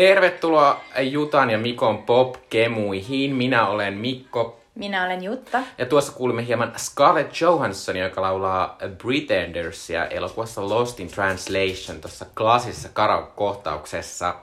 [0.00, 3.34] Tervetuloa Jutan ja Mikon pop-kemuihin.
[3.34, 4.60] Minä olen Mikko.
[4.74, 5.60] Minä olen Jutta.
[5.78, 12.88] Ja tuossa kuulimme hieman Scarlett Johansson, joka laulaa Pretendersia elokuvassa Lost in Translation tuossa klassisessa
[12.88, 14.34] karaoke-kohtauksessa.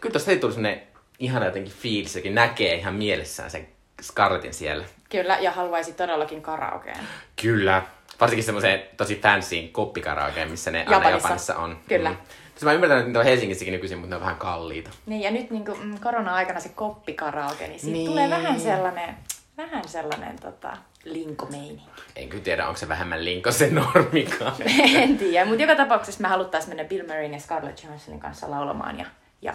[0.00, 0.82] Kyllä tuosta ei tullut sellainen
[1.18, 3.68] ihana jotenkin fiilis, jokin näkee ihan mielessään sen
[4.02, 4.84] Scarlettin siellä.
[5.08, 6.98] Kyllä, ja haluaisi todellakin karaokeen.
[7.42, 7.82] Kyllä.
[8.20, 11.78] Varsinkin semmoiseen tosi fancyin koppikaraokeen, missä ne Japanissa, aina Japanissa on.
[11.88, 12.10] Kyllä.
[12.10, 12.16] Mm.
[12.54, 14.90] Siis mä ymmärrän, että niitä on Helsingissäkin nykyisin, mutta ne on vähän kalliita.
[15.06, 18.10] Niin, ja nyt niin kuin, mm, korona-aikana se koppikaraoke, niin siitä niin.
[18.10, 19.14] tulee vähän sellainen,
[19.56, 21.82] vähän sellainen tota, linkomeininki.
[22.16, 24.54] En kyllä tiedä, onko se vähemmän linko se normikaan.
[25.02, 28.98] en tiedä, mutta joka tapauksessa me haluttaisiin mennä Bill Murrayn ja Scarlett Johanssonin kanssa laulamaan
[28.98, 29.06] ja,
[29.42, 29.54] ja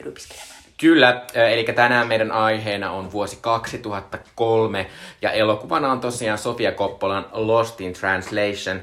[0.00, 0.58] rypistelemään.
[0.80, 4.86] Kyllä, eli tänään meidän aiheena on vuosi 2003
[5.22, 8.82] ja elokuvana on tosiaan Sofia Koppolan Lost in Translation.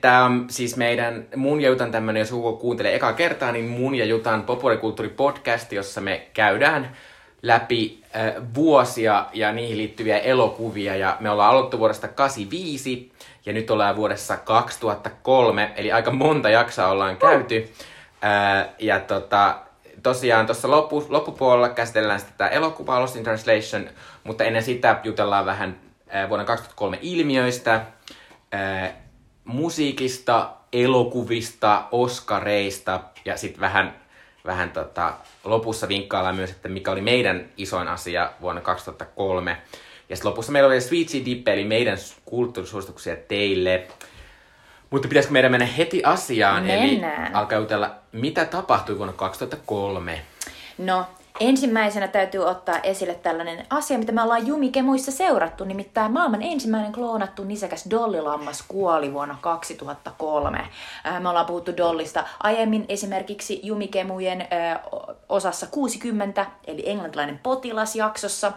[0.00, 3.94] Tämä on siis meidän, mun ja Jutan tämmöinen, jos joku kuuntelee eka kertaa, niin mun
[3.94, 6.96] ja Jutan populaarikulttuuripodcast, jossa me käydään
[7.42, 8.02] läpi
[8.54, 10.96] vuosia ja niihin liittyviä elokuvia.
[10.96, 13.12] Ja me ollaan aloittu vuodesta 85
[13.46, 17.72] ja nyt ollaan vuodessa 2003, eli aika monta jaksoa ollaan käyty.
[18.78, 19.58] Ja tota,
[20.02, 23.90] tosiaan tuossa loppu, loppupuolella käsitellään sitä elokuvaa Lost in Translation,
[24.24, 25.76] mutta ennen sitä jutellaan vähän
[26.28, 27.80] vuoden 2003 ilmiöistä,
[29.44, 34.00] musiikista, elokuvista, oskareista ja sitten vähän,
[34.46, 39.56] vähän tota, lopussa vinkkaillaan myös, että mikä oli meidän isoin asia vuonna 2003.
[40.08, 43.86] Ja sitten lopussa meillä oli Sweet Dip, eli meidän kulttuurisuosituksia teille.
[44.90, 46.64] Mutta pitäisikö meidän mennä heti asiaan?
[46.64, 47.26] Mennään.
[47.26, 50.22] Eli alkaa jutella, mitä tapahtui vuonna 2003?
[50.78, 51.06] No,
[51.40, 57.44] ensimmäisenä täytyy ottaa esille tällainen asia, mitä me ollaan Jumikemuissa seurattu, nimittäin maailman ensimmäinen kloonattu
[57.44, 60.58] nisäkäs dollilammas kuoli vuonna 2003.
[61.06, 64.48] Äh, me ollaan puhuttu dollista aiemmin esimerkiksi Jumikemujen
[65.28, 68.52] osassa 60, eli englantilainen potilasjaksossa,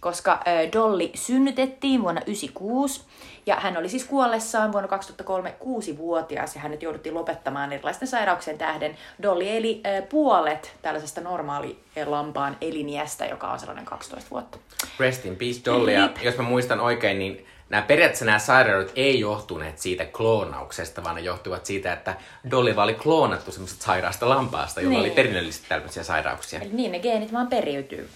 [0.00, 0.40] koska
[0.72, 3.02] dolli synnytettiin vuonna 96
[3.46, 8.96] ja hän oli siis kuollessaan vuonna 2003 kuusi-vuotias ja hänet jouduttiin lopettamaan erilaisten sairauksien tähden.
[9.22, 11.78] Dolly eli puolet tällaisesta normaali
[12.16, 14.58] lampaan eliniästä, joka on sellainen 12 vuotta.
[14.98, 15.92] Rest in peace Dolly.
[15.92, 21.16] Ja jos mä muistan oikein, niin nämä periaatteessa nämä sairaudet ei johtuneet siitä kloonauksesta, vaan
[21.16, 22.16] ne johtuvat siitä, että
[22.50, 25.06] Dolly oli kloonattu semmoisesta sairaasta lampaasta, jolla niin.
[25.06, 26.60] oli perinnöllisesti tällaisia sairauksia.
[26.60, 28.08] Eli niin, ne geenit vaan periytyy.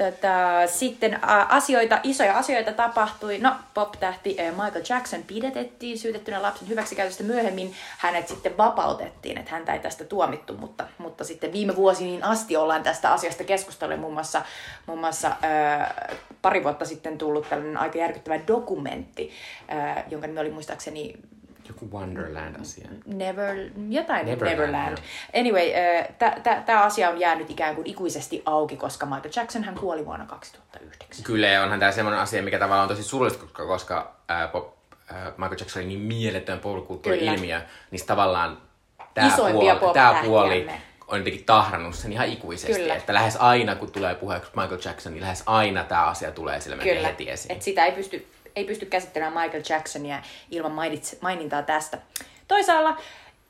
[0.00, 1.18] Tätä, sitten ä,
[1.48, 3.38] asioita, isoja asioita tapahtui.
[3.38, 7.24] No, pop-tähti Michael Jackson pidetettiin syytettynä lapsen hyväksikäytöstä.
[7.24, 12.56] Myöhemmin hänet sitten vapautettiin, että häntä ei tästä tuomittu, mutta, mutta sitten viime vuosiin asti
[12.56, 14.00] ollaan tästä asiasta keskustellut.
[14.00, 14.42] Muun muassa,
[14.86, 15.34] muun muassa ä,
[16.42, 19.30] pari vuotta sitten tullut tällainen aika järkyttävä dokumentti,
[19.72, 21.14] ä, jonka nimi oli muistaakseni
[21.70, 22.88] joku Wonderland-asia.
[23.06, 23.56] Never,
[23.88, 24.58] jotain Neverland.
[24.58, 24.98] Neverland.
[25.34, 25.64] Anyway,
[26.66, 31.24] tämä asia on jäänyt ikään kuin ikuisesti auki, koska Michael Jackson hän kuoli vuonna 2009.
[31.24, 35.16] Kyllä, ja onhan tämä semmoinen asia, mikä tavallaan on tosi surullista, koska uh, pop, uh,
[35.36, 37.60] Michael Jackson oli niin mieletön popkulttuuri-ilmiö,
[37.90, 38.58] niin tavallaan
[39.14, 40.66] tämä puoli, tää puoli
[41.10, 42.80] on jotenkin tahrannut sen ihan ikuisesti.
[42.80, 42.94] Kyllä.
[42.94, 47.02] Että lähes aina, kun tulee puheeksi Michael Jackson, niin lähes aina tämä asia tulee sille
[47.02, 47.52] heti esiin.
[47.52, 48.26] Et sitä ei pysty
[48.60, 50.72] ei pysty käsittelemään Michael Jacksonia ilman
[51.20, 51.98] mainintaa tästä.
[52.48, 52.96] Toisaalla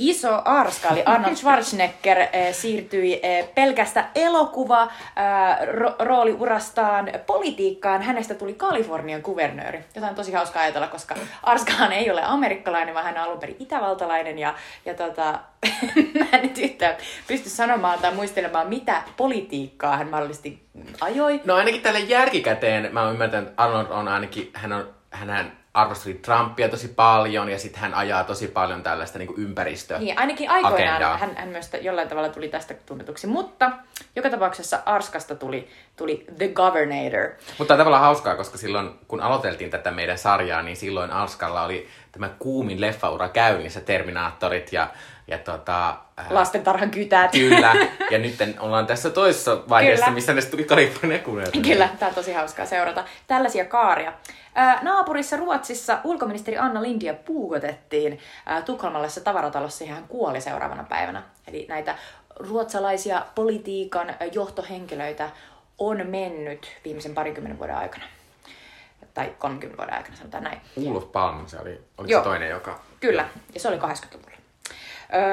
[0.00, 8.02] iso arska, Arnold Schwarzenegger, eh, siirtyi eh, pelkästä elokuva eh, ro- rooliurastaan politiikkaan.
[8.02, 13.06] Hänestä tuli Kalifornian kuvernööri, jota on tosi hauska ajatella, koska Arskahan ei ole amerikkalainen, vaan
[13.06, 14.38] hän on alun perin itävaltalainen.
[14.38, 14.54] Ja,
[14.84, 15.38] ja tota,
[16.18, 16.96] mä en nyt yhtään
[17.26, 20.62] pysty sanomaan tai muistelemaan, mitä politiikkaa hän mahdollisesti
[21.00, 21.40] ajoi.
[21.44, 26.14] No ainakin tälle järkikäteen mä oon ymmärtänyt, että Arnold on ainakin, hän on, hän arvosteli
[26.14, 31.18] Trumpia tosi paljon ja sitten hän ajaa tosi paljon tällaista niin ympäristö Niin, ainakin aikoinaan
[31.18, 33.70] hän, hän myös jollain tavalla tuli tästä tunnetuksi, mutta
[34.16, 37.30] joka tapauksessa Arskasta tuli, tuli The Governator.
[37.58, 41.88] Mutta on tavallaan hauskaa, koska silloin kun aloiteltiin tätä meidän sarjaa, niin silloin Arskalla oli
[42.12, 44.88] tämä kuumin leffaura käynnissä, Terminaattorit ja,
[45.26, 47.30] ja tota, äh, Lastentarhan kytät.
[47.30, 47.74] Kyllä,
[48.10, 50.14] ja nyt ollaan tässä toisessa vaiheessa, Kyllä.
[50.14, 51.18] missä ne tuli Kalifornia
[51.62, 53.04] Kyllä, tämä on tosi hauskaa seurata.
[53.26, 54.12] Tällaisia kaaria.
[54.82, 58.18] Naapurissa Ruotsissa ulkoministeri Anna Lindia puukotettiin
[58.64, 61.22] Tukholmalaisessa tavaratalossa ja hän kuoli seuraavana päivänä.
[61.48, 61.94] Eli näitä
[62.36, 65.30] ruotsalaisia politiikan johtohenkilöitä
[65.78, 68.04] on mennyt viimeisen parinkymmenen vuoden aikana.
[69.14, 70.60] Tai 30 vuoden aikana, sanotaan näin.
[70.90, 72.80] Olof Palme, se oli, oli se toinen, joka...
[73.00, 74.30] Kyllä, ja se oli 80-luvulla.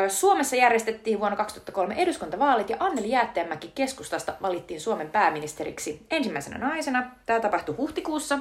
[0.08, 7.12] Suomessa järjestettiin vuonna 2003 eduskuntavaalit ja Anneli Jäätteenmäki keskustasta valittiin Suomen pääministeriksi ensimmäisenä naisena.
[7.25, 8.40] Tämä tapahtui huhtikuussa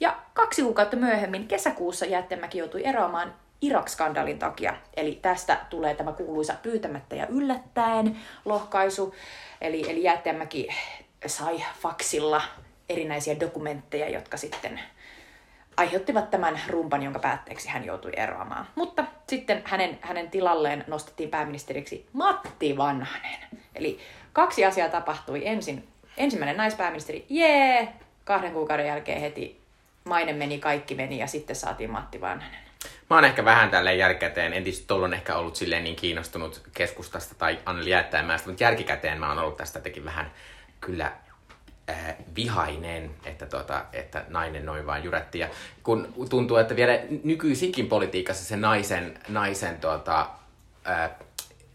[0.00, 4.74] ja kaksi kuukautta myöhemmin, kesäkuussa, Jättemäki joutui eroamaan Irak-skandaalin takia.
[4.96, 9.14] Eli tästä tulee tämä kuuluisa pyytämättä ja yllättäen lohkaisu.
[9.60, 10.68] Eli, eli Jäätteenmäki
[11.26, 12.42] sai faksilla
[12.88, 14.80] erinäisiä dokumentteja, jotka sitten
[15.76, 18.66] aiheuttivat tämän rumpan, jonka päätteeksi hän joutui eroamaan.
[18.74, 23.40] Mutta sitten hänen, hänen tilalleen nostettiin pääministeriksi Matti Vanhanen.
[23.74, 23.98] Eli
[24.32, 25.46] kaksi asiaa tapahtui.
[25.48, 27.88] Ensin ensimmäinen naispääministeri, jee,
[28.24, 29.65] kahden kuukauden jälkeen heti
[30.06, 32.66] maine meni, kaikki meni ja sitten saatiin Matti Vanhanen.
[33.10, 37.34] Mä oon ehkä vähän tälleen jälkikäteen, en tietysti on ehkä ollut silleen niin kiinnostunut keskustasta
[37.34, 40.32] tai Anneli Jäättäenmäestä, mutta jälkikäteen mä oon ollut tästä jotenkin vähän
[40.80, 41.12] kyllä
[41.90, 45.38] äh, vihainen, että, tota, että nainen noin vaan jyrätti.
[45.38, 45.48] Ja
[45.82, 50.30] kun tuntuu, että vielä nykyisinkin politiikassa se naisen, naisen tota,
[50.88, 51.10] äh,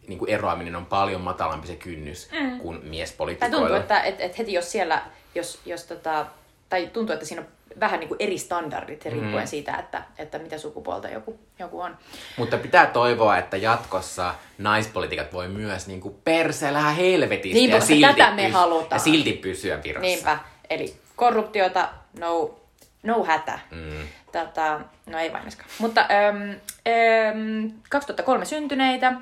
[0.08, 2.60] niin kuin eroaminen on paljon matalampi se kynnys mm.
[2.60, 3.60] kuin Tai miespolitiikoilla.
[3.60, 5.02] tuntuu, että et, et heti jos siellä,
[5.36, 6.26] jos, jos tota,
[6.70, 7.48] tai tuntuu, että siinä on
[7.80, 9.48] vähän niin kuin eri standardit riippuen Mm.
[9.48, 11.98] siitä, että, että mitä sukupuolta joku, joku on.
[12.38, 18.14] Mutta pitää toivoa, että jatkossa naispolitiikat voi myös niin kuin perseellä helvetistä Niin, ja, silti
[18.14, 18.96] tätä me pys- halutaan.
[18.96, 20.02] ja silti pysyä virassa.
[20.02, 20.40] Niinpä,
[20.70, 21.90] eli korruptiota,
[22.20, 22.60] no,
[23.04, 23.60] no hätä.
[23.72, 24.08] Mm.
[24.32, 25.70] Tota, no ei vaineskaan.
[25.80, 29.14] Mutta äm, äm, 2003 syntyneitä,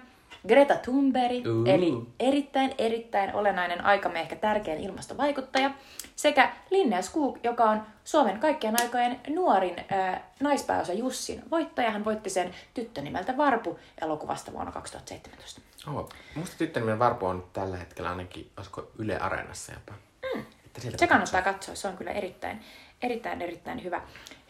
[0.48, 1.66] Greta Thunberg, Uu.
[1.66, 5.72] eli erittäin, erittäin olennainen aikamme ehkä tärkein ilmastovaikuttaja,
[6.16, 11.92] sekä Linnea Skog, joka on Suomen kaikkien aikojen nuorin äh, naispääosa Jussin voittaja.
[11.92, 15.62] Hän voitti sen tyttö nimeltä Varpu elokuvasta vuonna 2017.
[15.88, 19.94] Oh, musta tyttönimen Varpu on tällä hetkellä ainakin, olisiko Yle Areenassa jopa.
[20.36, 20.46] Mm.
[20.66, 22.62] Että Se kannattaa katsoa, se on kyllä erittäin,
[23.02, 24.02] erittäin, erittäin hyvä,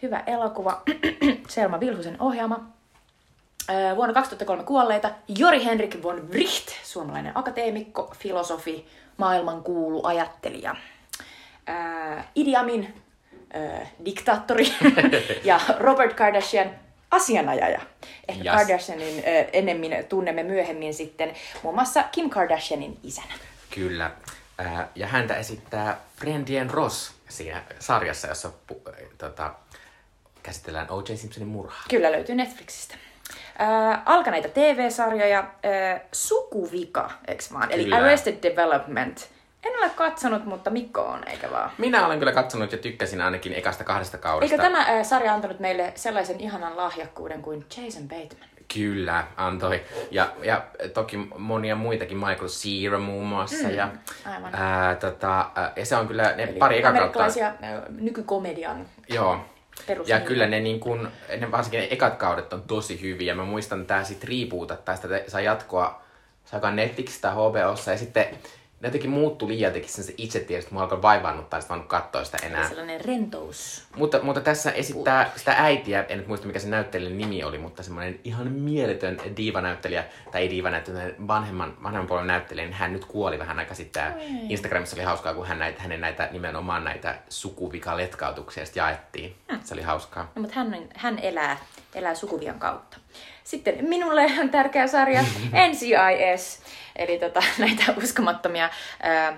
[0.01, 0.81] hyvä elokuva.
[1.47, 2.78] Selma Vilhusen ohjaama.
[3.69, 8.88] Öö, Vuonna 2003 kuolleita Jori Henrik von Wright, suomalainen akateemikko, filosofi,
[9.18, 10.75] maailmankuulu ajattelija.
[11.69, 12.94] Öö, Idi Amin,
[13.56, 14.74] öö, diktaattori
[15.44, 16.69] ja Robert Kardashian
[17.12, 17.81] asianajaja.
[18.27, 18.56] Ehkä Jas.
[18.56, 21.33] Kardashianin öö, ennemmin tunnemme myöhemmin sitten
[21.63, 23.33] muun muassa Kim Kardashianin isänä.
[23.75, 24.12] Kyllä.
[24.62, 29.54] Äh, ja häntä esittää Friendien Ross siinä sarjassa, jossa pu- äh, tota,
[30.44, 31.16] käsitellään O.J.
[31.16, 31.83] Simpsonin murhaa.
[31.89, 32.95] Kyllä löytyy Netflixistä.
[33.61, 37.71] Äh, alkaneita TV-sarjoja, äh, Sukuvika, eks vaan?
[37.71, 37.97] Eli Kyllä.
[37.97, 39.29] Arrested Development.
[39.63, 41.71] En ole katsonut, mutta Mikko on, eikä vaan.
[41.77, 44.53] Minä olen kyllä katsonut ja tykkäsin ainakin ekasta kahdesta kaudesta.
[44.53, 48.49] Eikö tämä äh, sarja antanut meille sellaisen ihanan lahjakkuuden kuin Jason Bateman?
[48.73, 49.81] Kyllä, antoi.
[50.11, 53.67] Ja, ja toki monia muitakin, Michael Cera muun muassa.
[53.67, 53.89] Mm, ja,
[54.25, 54.55] aivan.
[54.55, 56.99] ää, tota, ja se on kyllä, ne pari eka kautta.
[56.99, 57.53] Amerikkalaisia
[57.89, 59.39] nykykomedian Joo.
[60.05, 61.09] Ja kyllä ne, niin kun,
[61.39, 63.35] ne varsinkin ne ekat kaudet on tosi hyviä.
[63.35, 66.01] Mä muistan tää sit riipuuta, tai sitä saa jatkoa,
[66.45, 67.91] saakaan Netflixistä HBOssa.
[67.91, 68.25] Ja sitten
[68.81, 71.81] ne jotenkin muuttui liian jotenkin sen se itse tiedä, että mua alkoi vaivaannuttaa, että mä
[71.81, 72.69] en katsoa sitä enää.
[72.69, 73.83] Sellainen rentous.
[73.95, 77.83] Mutta, mutta tässä esittää sitä äitiä, en nyt muista mikä se näyttelijän nimi oli, mutta
[77.83, 83.39] semmoinen ihan mieletön diivanäyttelijä, tai ei diivanäyttelijä, vanhemman, vanhemman puolen näyttelijä, niin hän nyt kuoli
[83.39, 84.13] vähän aikaa sitten.
[84.49, 89.35] Instagramissa oli hauskaa, kun hän näitä, hänen näitä nimenomaan näitä sukuvika-letkautuksia sitten jaettiin.
[89.63, 90.31] Se oli hauskaa.
[90.35, 91.57] No, mutta hän, hän elää,
[91.95, 92.97] elää sukuvian kautta.
[93.43, 95.21] Sitten minulle on tärkeä sarja
[95.69, 96.61] NCIS,
[96.99, 99.33] eli tota, näitä uskomattomia ää, ää,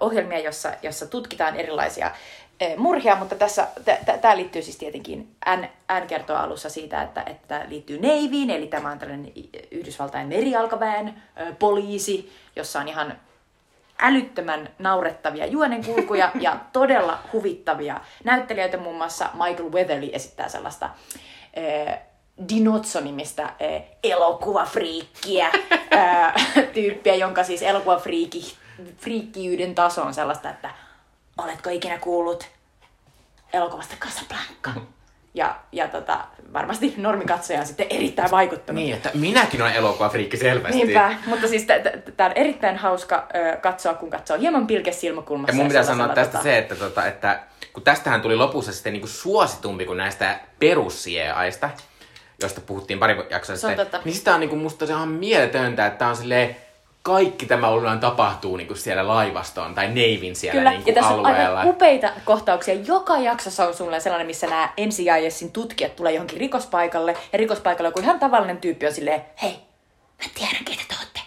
[0.00, 3.68] ohjelmia, jossa, jossa tutkitaan erilaisia ää, murhia, mutta tässä
[4.20, 5.64] tämä liittyy siis tietenkin, N,
[6.04, 9.32] N kertoo alussa siitä, että että liittyy Navyin, eli tämä on tällainen
[9.70, 13.18] Yhdysvaltain merijalkaväen ää, poliisi, jossa on ihan
[13.98, 18.76] älyttömän naurettavia juonenkulkuja ja todella huvittavia näyttelijöitä.
[18.76, 20.90] Muun muassa Michael Weatherly esittää sellaista
[22.48, 25.50] Dinozzo-nimistä äh, elokuvafriikkiä
[25.92, 26.34] äh,
[26.74, 28.56] tyyppiä, jonka siis elokuvafriikki,
[28.98, 30.70] friikkiyden taso on sellaista, että
[31.38, 32.48] oletko ikinä kuullut
[33.52, 34.70] elokuvasta Casablanca?
[35.34, 36.18] Ja, ja tota,
[36.52, 38.82] varmasti normikatsoja on sitten erittäin vaikuttunut.
[38.82, 40.76] Niin, että minäkin olen elokuvafriikki selvästi.
[40.76, 41.66] Niinpä, mutta siis
[42.16, 45.52] tämä on erittäin hauska ö, katsoa, kun katsoo hieman pilkes silmäkulmassa.
[45.52, 47.40] Ja mun pitää sanoa tästä se, että, tota, että
[47.72, 51.70] kun tästähän tuli lopussa sitten niinku suositumpi kuin näistä perussieaista,
[52.42, 54.00] josta puhuttiin pari jaksoa on sitten, totta.
[54.04, 56.56] niin sitä on niinku musta se on ihan mieletöntä, että on silleen,
[57.02, 61.26] kaikki tämä ollaan tapahtuu niinku siellä laivastoon tai Neivin siellä Kyllä, niinku ja tässä on
[61.26, 61.60] alueella.
[61.60, 62.74] aivan upeita kohtauksia.
[62.74, 68.00] Joka jaksossa on sulle sellainen, missä nämä NCISin tutkijat tulee johonkin rikospaikalle, ja rikospaikalle joku
[68.00, 69.52] ihan tavallinen tyyppi on silleen, hei,
[70.24, 71.20] mä tiedän, keitä te ootte.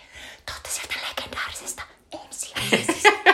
[0.46, 1.84] Te ootte sieltä legendaarisesta
[2.28, 3.10] NCISista.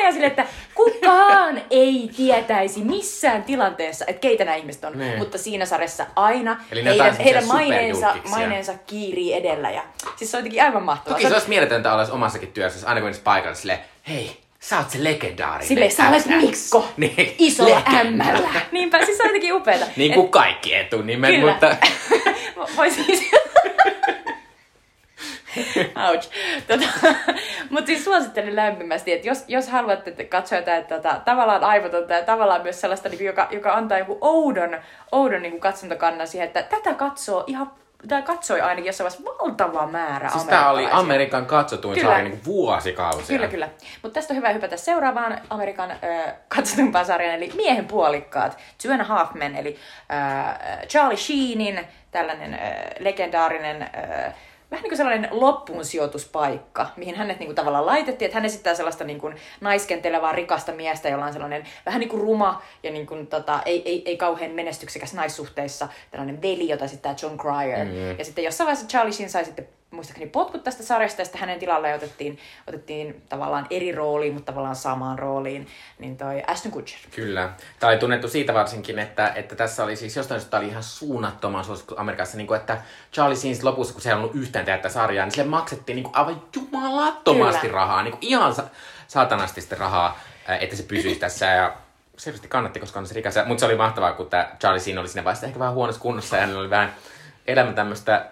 [0.00, 4.98] Ihan silleen, että kukaan ei tietäisi missään tilanteessa, että keitä nämä ihmiset on.
[4.98, 5.18] Niin.
[5.18, 9.70] Mutta siinä sarjassa aina Eli heidän, heidän maineensa, maineensa kiirii edellä.
[9.70, 9.82] Ja,
[10.16, 11.14] siis se on jotenkin aivan mahtavaa.
[11.14, 13.78] Toki Se se olisi mieletöntä olla omassakin työssä, aina kun paikalla silleen,
[14.08, 15.68] hei, sä oot se legendaarinen.
[15.68, 18.00] Silleen, sä olet XX." Mikko, niin, isolla legenda.
[18.00, 18.48] ämmällä.
[18.72, 19.86] Niinpä, siis se on jotenkin upeeta.
[19.96, 21.52] Niin kuin kaikki etunimet, Kyllä.
[21.52, 21.76] mutta...
[22.76, 23.30] Voi siis...
[26.08, 26.30] Ouch.
[26.68, 27.14] Tota,
[27.70, 32.62] Mutta siis suosittelen lämpimästi, että jos, jos haluatte katsoa jotain tota, tavallaan aivotonta ja tavallaan
[32.62, 34.76] myös sellaista, niin, joka, joka antaa joku oudon,
[35.12, 37.70] oudon niin katsontokannan siihen, että tätä katsoo ihan
[38.08, 42.10] tämä katsoi ainakin jossain vaiheessa valtava määrä Siis tämä oli Amerikan katsotuin kyllä.
[42.10, 43.26] sarja niin vuosikausia.
[43.26, 43.68] Kyllä, kyllä.
[44.02, 45.98] Mutta tästä on hyvä hypätä seuraavaan Amerikan äh,
[46.48, 48.58] katsotumpaan sarjan, eli Miehen puolikkaat.
[48.82, 49.76] Two and a Half Men, eli
[50.12, 52.60] äh, Charlie Sheenin tällainen äh,
[52.98, 54.34] legendaarinen äh,
[54.70, 58.74] vähän niin kuin sellainen loppuun sijoituspaikka, mihin hänet niin kuin tavallaan laitettiin, että hän esittää
[58.74, 63.06] sellaista niin kuin naiskentelevää rikasta miestä, jolla on sellainen vähän niin kuin ruma ja niin
[63.06, 67.84] kuin, tota, ei, ei, ei kauhean menestyksekäs naissuhteissa, tällainen veli, jota esittää John Cryer.
[67.84, 68.18] Mm-hmm.
[68.18, 71.58] Ja sitten jossain vaiheessa Charlie Sheen sai sitten muistaakseni potkut tästä sarjasta, ja sitten hänen
[71.58, 75.66] tilalle otettiin, otettiin tavallaan eri rooliin, mutta tavallaan samaan rooliin,
[75.98, 77.00] niin toi Ashton Kutcher.
[77.14, 77.50] Kyllä.
[77.80, 81.64] Tämä oli tunnettu siitä varsinkin, että, että tässä oli siis jostain syystä oli ihan suunnattoman
[81.64, 82.78] suosittu Amerikassa, niin kuin, että
[83.12, 86.16] Charlie Sheen lopussa, kun se ei ollut yhtään tätä sarjaa, niin sille maksettiin niin kuin
[86.16, 87.74] aivan jumalattomasti Kyllä.
[87.74, 88.68] rahaa, niin kuin ihan sa-
[89.08, 90.18] saatanasti rahaa,
[90.60, 91.76] että se pysyisi tässä, ja
[92.16, 93.34] selvästi kannatti, koska on se rikas.
[93.46, 96.36] Mutta se oli mahtavaa, kun tämä Charlie Sheen oli siinä vaiheessa ehkä vähän huonossa kunnossa,
[96.36, 96.94] ja hänellä oli vähän
[97.46, 98.26] elämä tämmöistä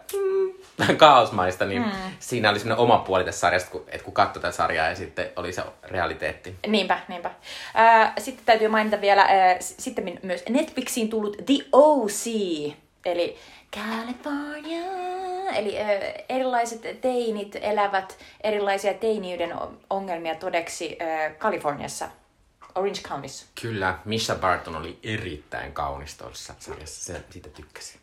[0.78, 1.90] vähän kaosmaista, niin mm.
[2.18, 5.30] siinä oli semmoinen oma puoli tässä sarjasta, kun, että kun katsoi tätä sarjaa ja sitten
[5.36, 6.56] oli se realiteetti.
[6.66, 7.30] Niinpä, niinpä.
[7.78, 12.26] Äh, sitten täytyy mainita vielä äh, sitten myös Netflixiin tullut The OC,
[13.04, 13.36] eli
[13.74, 14.82] California.
[15.54, 15.88] Eli äh,
[16.28, 19.54] erilaiset teinit elävät erilaisia teiniyden
[19.90, 22.08] ongelmia todeksi äh, Kaliforniassa.
[22.74, 23.46] Orange Countyssa.
[23.60, 28.00] Kyllä, Misha Barton oli erittäin kaunis tuossa sarjassa, se, siitä tykkäsin.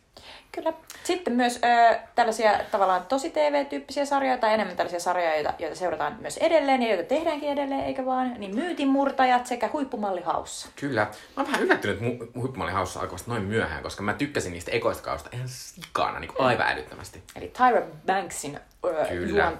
[0.52, 0.72] Kyllä.
[1.04, 6.16] Sitten myös ö, tällaisia tavallaan tosi TV-tyyppisiä sarjoja tai enemmän tällaisia sarjoja, joita, joita seurataan
[6.20, 10.68] myös edelleen ja joita tehdäänkin edelleen, eikä vaan, niin myytinmurtajat sekä huippumallihaussa.
[10.76, 11.00] Kyllä.
[11.00, 15.04] Mä oon vähän yllättynyt, että mu- huippumallihaussa alkoi noin myöhään, koska mä tykkäsin niistä ekoista
[15.04, 17.22] kausta ihan sikana, niin kuin aivan älyttömästi.
[17.36, 18.60] Eli Tyra Banksin
[19.08, 19.52] Kyllä.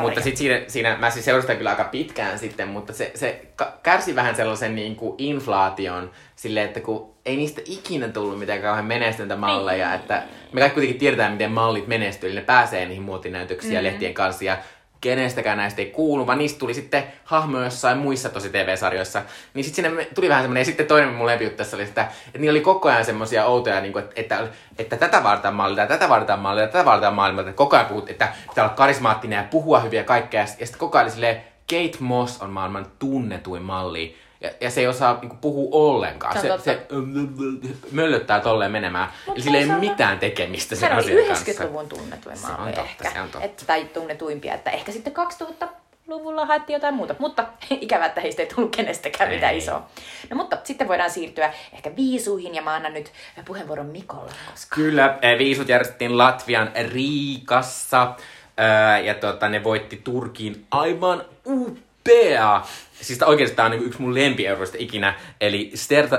[0.00, 3.46] Mutta sitten siinä, siinä, mä siis seurastin kyllä aika pitkään sitten, mutta se, se
[3.82, 8.84] kärsi vähän sellaisen niin kuin inflaation silleen, että kun ei niistä ikinä tullut mitään kauhean
[8.84, 10.00] menestyntä malleja, niin.
[10.00, 13.84] että me kaikki kuitenkin tiedetään, miten mallit menestyy, eli ne pääsee niihin muotinäytöksiin mm-hmm.
[13.84, 14.56] lehtien kanssa, ja
[15.00, 19.22] kenestäkään näistä ei kuulu, vaan niistä tuli sitten hahmoja jossain muissa tosi TV-sarjoissa.
[19.54, 22.38] Niin sitten sinne tuli vähän semmoinen, ja sitten toinen mun lempijuttu tässä oli, että, että
[22.38, 26.08] niillä oli koko ajan semmoisia outoja, niin kuin, että, että, että, tätä vaaditaan mallia, tätä
[26.08, 29.80] vaaditaan mallia, tätä vaaditaan mallia, että koko ajan puhut, että pitää olla karismaattinen ja puhua
[29.80, 34.70] hyviä kaikkea, ja sitten koko ajan silleen, Kate Moss on maailman tunnetuin malli, ja, ja
[34.70, 36.40] se ei osaa niinku, puhua ollenkaan.
[36.40, 36.86] Se, se, se
[37.92, 39.08] möllöttää tolleen menemään.
[39.26, 41.52] Mut Eli sillä ei ole mitään tekemistä sen asian kanssa.
[41.52, 43.10] 90-luvun tunnetuin se on totta, ehkä.
[43.10, 43.46] Se on totta.
[43.46, 44.54] Et, tai tunnetuimpia.
[44.54, 45.68] Että ehkä sitten 2000
[46.06, 49.86] luvulla haettiin jotain muuta, mutta ikävä, että heistä ei tullut kenestäkään mitään isoa.
[50.30, 53.12] No mutta sitten voidaan siirtyä ehkä viisuihin ja mä annan nyt
[53.44, 54.32] puheenvuoron Mikolle.
[54.50, 54.76] Koska...
[54.76, 58.14] Kyllä, eh, viisut järjestettiin Latvian Riikassa
[59.04, 62.62] ja tota, ne voitti Turkiin aivan upea
[63.00, 65.72] Siis oikeasti tämä on niin yksi mun lempieuroista ikinä, eli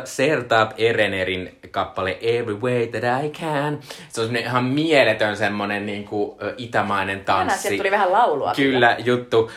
[0.06, 3.80] Sertab Erenerin kappale Every Way That I Can.
[4.10, 7.62] Se on ihan mieletön semmonen niin kuin, itämainen tanssi.
[7.62, 8.54] Sieltä tuli vähän laulua.
[8.56, 8.98] Kyllä, kyllä.
[9.06, 9.52] juttu.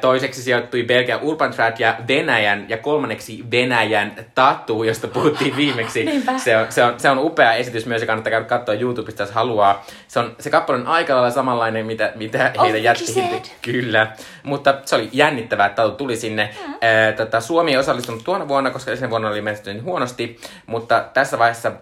[0.00, 6.06] toiseksi sijoittui Belgian Urban Trad ja Venäjän, ja kolmanneksi Venäjän Tatu, josta puhuttiin viimeksi.
[6.36, 9.32] se, on, se, on, se on upea esitys myös, ja kannattaa käydä katsoa YouTubesta, jos
[9.32, 9.86] haluaa.
[10.08, 13.42] Se, on, se kappale on aika lailla samanlainen, mitä, mitä heitä jätti.
[13.62, 16.55] Kyllä, mutta se oli jännittävää, että Tatu tuli sinne.
[16.64, 16.74] Mm.
[17.16, 21.72] Tätä Suomi ei osallistunut tuona vuonna, koska edellisenä vuonna oli menestynyt huonosti, mutta tässä vaiheessa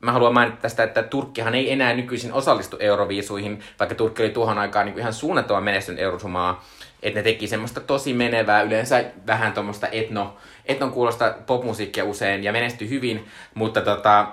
[0.00, 4.58] mä haluan mainita tästä, että Turkkihan ei enää nykyisin osallistu Euroviisuihin, vaikka Turkki oli tuohon
[4.58, 6.64] aikaan niin ihan suunnattoman menestynyt eurosumaa.
[7.02, 10.36] Että ne teki semmoista tosi menevää, yleensä vähän tuommoista etno,
[10.66, 14.26] etnon kuulosta popmusiikkia usein ja menestyi hyvin, mutta tota,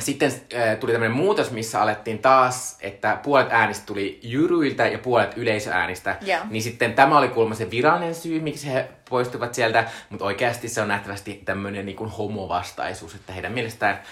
[0.00, 5.36] sitten äh, tuli tämmöinen muutos, missä alettiin taas, että puolet äänistä tuli jyryiltä ja puolet
[5.36, 6.16] yleisöäänistä.
[6.26, 6.50] Yeah.
[6.50, 10.80] Niin sitten tämä oli kuulemma se virallinen syy, miksi he poistuvat sieltä, mutta oikeasti se
[10.80, 14.02] on nähtävästi tämmöinen niin homovastaisuus, että heidän mielestään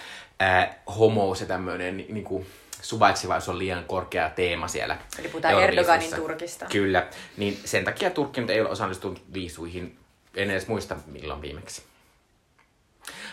[0.43, 2.47] äh, homo se tämmöinen niin kuin,
[2.83, 4.99] suvaitsevaisuus on liian korkea teema siellä.
[5.19, 6.67] Eli puhutaan Erdoganin Turkista.
[6.67, 9.99] Kyllä, niin sen takia Turkki nyt ei ole osallistunut viisuihin,
[10.37, 11.83] en edes muista milloin viimeksi.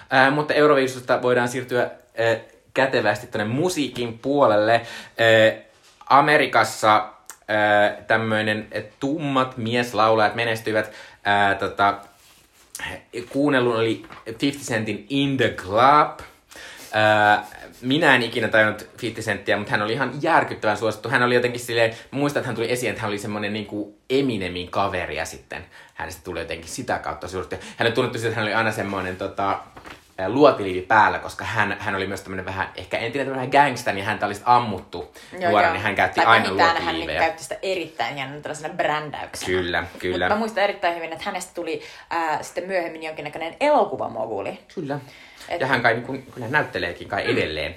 [0.09, 1.91] Ää, mutta Euroviisusta voidaan siirtyä ää,
[2.73, 4.73] kätevästi tänne musiikin puolelle.
[4.73, 5.69] Ää,
[6.09, 7.09] Amerikassa
[8.07, 8.67] tämmöinen
[8.99, 10.91] tummat mieslaulajat menestyivät.
[11.23, 11.97] Ää, tota,
[13.29, 14.05] kuunnellun oli
[14.41, 16.19] 50 Centin In the Club.
[16.93, 17.47] Ää,
[17.81, 21.09] minä en ikinä tajunnut 50 Centtiä, mutta hän oli ihan järkyttävän suosittu.
[21.09, 23.95] Hän oli jotenkin silleen, muistan, että hän tuli esiin, että hän oli semmoinen niin kuin
[24.09, 27.55] Eminemin kaveri ja sitten hänestä tuli jotenkin sitä kautta suosittu.
[27.77, 29.59] Hän on tunnettu että hän oli aina semmoinen tota,
[30.27, 34.25] luotiliivi päällä, koska hän, hän oli myös tämmöinen vähän, ehkä entinen tämmöinen gangsta, niin häntä
[34.25, 35.13] olisi ammuttu
[35.50, 37.19] nuorena, niin hän käytti tai aina vähintään hän niin luotiliivejä.
[37.19, 39.45] käytti sitä erittäin hienon tällaisena brändäyksenä.
[39.45, 40.25] Kyllä, kyllä.
[40.25, 44.59] Mut mä muistan erittäin hyvin, että hänestä tuli ää, sitten myöhemmin jonkinnäköinen elokuvamoguli.
[44.75, 45.00] Kyllä.
[45.49, 47.75] Et- Ja hän kai, niin kuin, kyllä hän näytteleekin kai edelleen.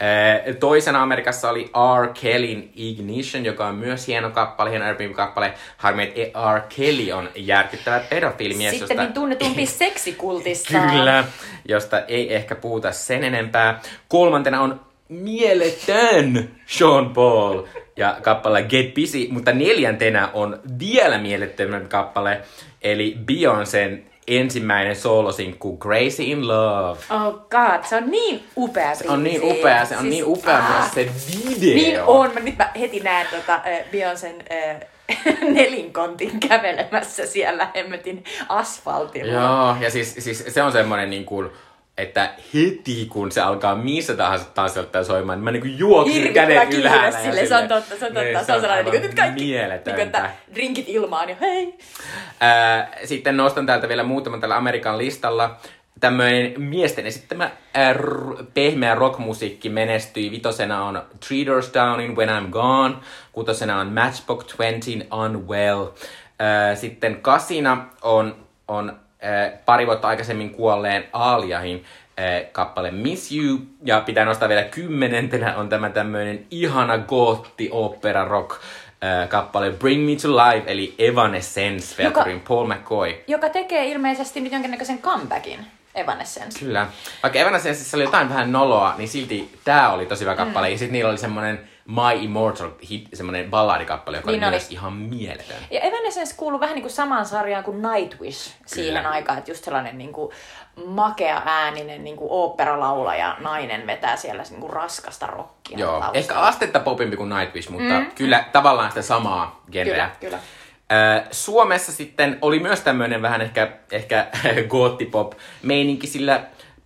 [0.00, 1.70] Ee, Toisena Amerikassa oli
[2.02, 2.08] R.
[2.20, 5.52] Kellyn Ignition, joka on myös hieno kappale, hieno R&B-kappale.
[5.76, 6.60] Harmi, että R.
[6.76, 10.78] Kelly on järkyttävä pedofiilimies, Sitten niin tunnetumpi seksikultista.
[10.78, 11.24] Kyllä,
[11.68, 13.80] josta ei ehkä puhuta sen enempää.
[14.08, 17.62] Kolmantena on mieletön Sean Paul
[17.96, 22.40] ja kappale Get Busy, mutta neljäntenä on vielä mielettömän kappale,
[22.82, 26.98] eli Beyoncén ensimmäinen soolosinkku Crazy in Love.
[27.10, 30.58] Oh god, se on niin upea Se on niin upea, se on Siis, niin upea
[30.58, 31.74] ah, myös se video.
[31.74, 32.34] Niin on.
[32.34, 34.80] Mä, nyt mä heti näen tota, äh, Beyoncén äh,
[35.54, 39.32] nelinkontin kävelemässä siellä hemmetin asfaltilla.
[39.32, 41.50] Joo, ja siis, siis se on semmonen niin kuin,
[42.02, 47.18] että heti kun se alkaa missä tahansa tanssilta soimaan, niin mä niinku juoksin kädet ylhäällä.
[47.18, 48.46] ja sille, se on totta, se on Niin, totta.
[48.46, 51.74] Se on sellainen, niin kuin, nyt kaikki, niin kuin, että drinkit ilmaan ja hei.
[52.40, 55.56] Ää, sitten nostan täältä vielä muutaman tällä Amerikan listalla.
[56.00, 57.50] Tämmöinen miesten esittämä
[57.92, 60.30] r- pehmeä rockmusiikki menestyi.
[60.30, 62.94] Vitosena on Three Doors Downin When I'm Gone.
[63.32, 65.86] Kutosena on Matchbox 20 Unwell.
[66.38, 68.36] Ää, sitten kasina on,
[68.68, 68.96] on
[69.64, 71.84] pari vuotta aikaisemmin kuolleen Aaliahin
[72.16, 73.58] ää, kappale Miss You.
[73.84, 78.60] Ja pitää nostaa vielä kymmenentenä on tämä tämmöinen ihana gootti opera rock
[79.00, 83.14] ää, kappale Bring Me to Life, eli Evanescence, featuring Paul McCoy.
[83.26, 86.58] Joka tekee ilmeisesti nyt jonkinnäköisen comebackin, Evanescence.
[86.58, 86.86] Kyllä.
[87.22, 90.66] Vaikka Evanescenceissa oli jotain vähän noloa, niin silti tää oli tosi hyvä kappale.
[90.66, 90.72] Mm.
[90.72, 94.50] Ja sitten niillä oli semmonen My Immortal hit, semmonen balladikappale, joka Niin oli, oli.
[94.50, 95.56] myös ihan mieletön.
[95.70, 99.98] Ja Evanescence kuuluu vähän niin kuin samaan sarjaan kuin Nightwish siihen aikaan, että just sellainen
[99.98, 100.32] niin kuin
[100.86, 106.18] makea ääninen niin kuin oopperalaulaja nainen vetää siellä niin kuin raskasta rockia Joo, taustalla.
[106.18, 108.06] ehkä astetta popimpi kuin Nightwish, mutta mm.
[108.14, 110.10] kyllä tavallaan sitä samaa genreä.
[110.20, 110.38] Kyllä, kyllä.
[111.30, 114.26] Suomessa sitten oli myös tämmöinen vähän ehkä, ehkä
[114.68, 116.42] goottipop meininki, sillä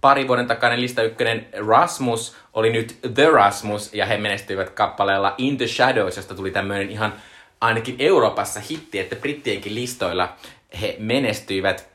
[0.07, 5.57] pari vuoden takainen lista ykkönen Rasmus oli nyt The Rasmus, ja he menestyivät kappaleella In
[5.57, 7.13] the Shadows, josta tuli tämmöinen ihan
[7.61, 10.37] ainakin Euroopassa hitti, että brittienkin listoilla
[10.81, 11.89] he menestyivät.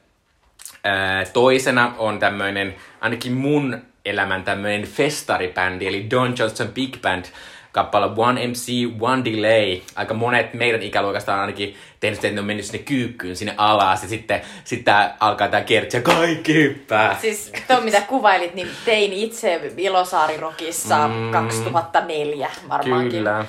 [1.34, 7.26] Toisena on tämmöinen, ainakin mun elämän tämmöinen festaribändi, eli Don Johnson Big Band,
[7.72, 8.68] kappale One MC,
[9.00, 9.82] One Delay.
[9.96, 13.54] Aika monet meidän ikäluokasta on ainakin tehnyt sitä, että ne on mennyt sinne kyykkyyn, sinne
[13.58, 17.18] alas, ja sitten, sitten alkaa tää kertsi, ja kaikki hyppää.
[17.22, 21.32] Siis tuo, mitä kuvailit, niin tein itse Ilosaarirokissa mm.
[21.32, 23.12] 2004 varmaankin.
[23.12, 23.46] Kyllä.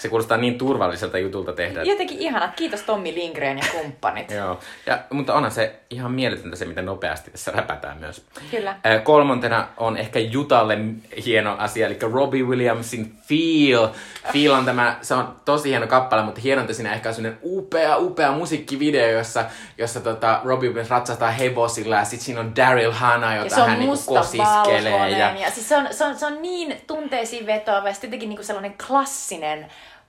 [0.00, 1.82] Se kuulostaa niin turvalliselta jutulta tehdä.
[1.82, 2.50] Jotenkin ihanat.
[2.56, 4.30] Kiitos Tommi Lindgren ja kumppanit.
[4.40, 8.24] Joo, ja, mutta onhan se ihan mieletöntä se, miten nopeasti tässä räpätään myös.
[8.50, 8.76] Kyllä.
[8.84, 10.78] Ää, Kolmantena on ehkä Jutalle
[11.24, 13.88] hieno asia, eli Robbie Williamsin Feel.
[14.32, 17.96] Feel on tämä, se on tosi hieno kappale, mutta hienointa siinä ehkä on sellainen upea,
[17.96, 19.44] upea musiikkivideo, jossa,
[19.78, 23.70] jossa tota, Robbie Williams ratsastaa hevosilla ja sitten siinä on Daryl Hannah, Ja jota on
[23.70, 25.10] hän niinku kosiskelee.
[25.10, 25.50] Ja, Ja...
[25.50, 28.74] siis se, on, se, on, se on niin tunteisiin vetoava ja sitten jotenkin niinku sellainen
[28.86, 29.66] klassinen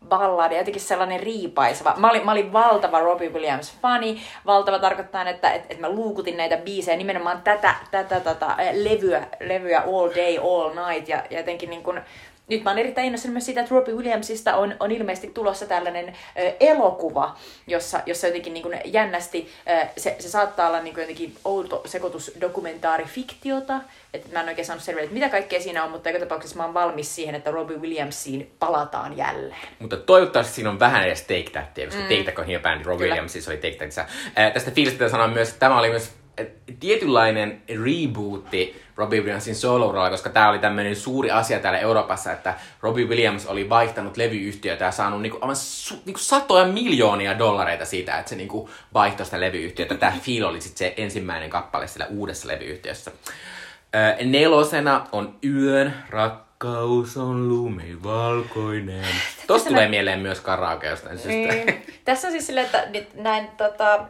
[0.09, 1.93] balladi, jotenkin sellainen riipaiseva.
[1.97, 4.21] Mä olin, mä olin valtava Robbie Williams-fani.
[4.45, 9.79] Valtava tarkoittaa, että et, et mä luukutin näitä biisejä, nimenomaan tätä, tätä, tätä levyä, levyä
[9.79, 11.07] all day, all night.
[11.07, 12.01] Ja, ja jotenkin niin kun,
[12.51, 16.07] nyt mä oon erittäin innostunut myös siitä, että Robbie Williamsista on, on ilmeisesti tulossa tällainen
[16.39, 17.37] ö, elokuva,
[17.67, 21.81] jossa, jossa jotenkin niin kuin jännästi, ö, se, se saattaa olla niin kuin jotenkin outo
[21.85, 23.81] sekoitus dokumentaarifiktiota,
[24.13, 26.65] että mä en oikein saanut selville, että mitä kaikkea siinä on, mutta joka tapauksessa mä
[26.65, 29.67] oon valmis siihen, että Robbie Williamsiin palataan jälleen.
[29.79, 32.07] mutta toivottavasti siinä on vähän edes Take Thatia, koska mm.
[32.07, 33.13] Take That on hieno bändi, Robbie Kyllä.
[33.13, 34.05] Williams siis oli Take Thatissa.
[34.35, 36.20] Ää, tästä fiilistä sanoa myös, että tämä oli myös äh,
[36.79, 43.05] tietynlainen rebootti Robbie Williamsin solo koska tämä oli tämmöinen suuri asia täällä Euroopassa, että Robbie
[43.05, 48.29] Williams oli vaihtanut levyyhtiötä ja saanut niinku, aivan su, niinku satoja miljoonia dollareita siitä, että
[48.29, 49.95] se niinku vaihtoi sitä levyyhtiötä.
[49.95, 53.11] Tämä Feel oli sitten se ensimmäinen kappale siellä uudessa levyyhtiössä.
[54.23, 56.50] Nelosena on Yön rakkaus
[57.17, 59.05] on lumivalkoinen.
[59.47, 61.53] Tosta tulee mieleen myös karaoke jostain syystä.
[61.53, 61.85] Niin.
[62.05, 64.05] Tässä on siis silleen, että nyt näin tota,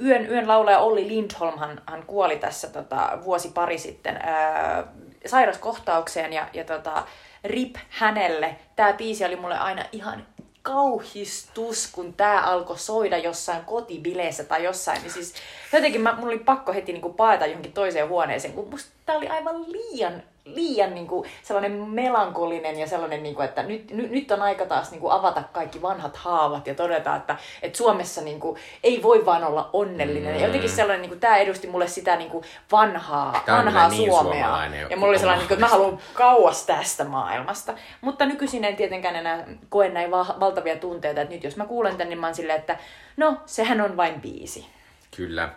[0.00, 4.84] yön, yön laulaja Olli Lindholm, hän, hän kuoli tässä tota, vuosi pari sitten ö,
[5.26, 7.02] sairaskohtaukseen ja, ja tota,
[7.44, 8.56] rip hänelle.
[8.76, 10.26] Tämä biisi oli mulle aina ihan
[10.62, 15.02] kauhistus, kun tämä alkoi soida jossain kotibileissä tai jossain.
[15.02, 15.34] Niin siis
[15.72, 19.28] jotenkin mä, mulla oli pakko heti niinku paeta johonkin toiseen huoneeseen, kun musta tää oli
[19.28, 20.22] aivan liian
[20.54, 24.66] liian niin kuin, sellainen melankolinen ja sellainen, niin kuin, että nyt, nyt, nyt on aika
[24.66, 29.02] taas niin kuin, avata kaikki vanhat haavat ja todeta, että, että Suomessa niin kuin, ei
[29.02, 30.34] voi vaan olla onnellinen.
[30.34, 30.40] Mm.
[30.40, 34.66] Ja jotenkin sellainen, niin kuin, tämä edusti mulle sitä niin kuin, vanhaa, vanhaa niin Suomea.
[34.90, 37.74] ja mulla oli sellainen, niin kuin, että mä haluan kauas tästä maailmasta.
[38.00, 41.96] Mutta nykyisin en tietenkään enää koe näin va- valtavia tunteita, että nyt jos mä kuulen
[41.96, 42.78] tän, niin mä oon silleen, että
[43.16, 44.77] no, sehän on vain biisi.
[45.18, 45.48] Kyllä.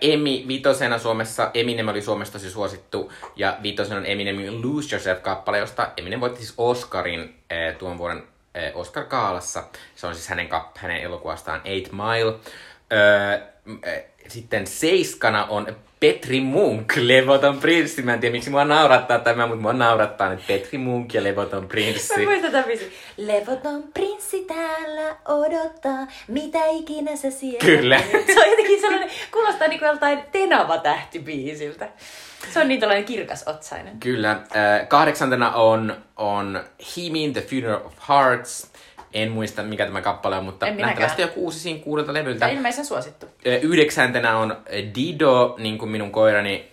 [0.00, 5.92] Emi vitosena Suomessa, Eminem oli Suomessa tosi suosittu, ja vitosena on Eminemin Lose Yourself-kappale, josta
[5.96, 7.34] Eminem voitti siis Oscarin
[7.78, 8.22] tuon vuoden
[8.54, 9.64] ää, Oscar-kaalassa.
[9.94, 12.38] Se on siis hänen, hänen elokuvastaan Eight Mile.
[12.90, 13.38] Ää,
[14.30, 18.02] sitten seiskana on Petri Munk, Levoton prinssi.
[18.02, 21.68] Mä en tiedä, miksi mua naurattaa tämä, mutta mua naurattaa nyt Petri Munk ja Levoton
[21.68, 22.20] prinssi.
[22.20, 22.92] Mä muistan tämän biisin.
[23.16, 27.58] Levoton prinssi täällä odottaa, mitä ikinä sä siellä.
[27.58, 27.98] Kyllä.
[28.26, 31.88] Se on jotenkin sellainen, kuulostaa niin kuin joltain Tenava-tähti-biisiltä.
[32.52, 34.00] Se on niin tällainen kirkas otsainen.
[34.00, 34.30] Kyllä.
[34.30, 36.64] Äh, kahdeksantena on, on
[36.96, 38.70] Himin The Funeral of Hearts.
[39.16, 42.48] En muista, mikä tämä kappale on, mutta nähtävästi joku uusi siinä kuudelta levyltä.
[42.48, 43.26] Ilmeisen suosittu.
[43.62, 44.56] Yhdeksäntenä on
[44.94, 46.70] Dido, niin kuin minun koirani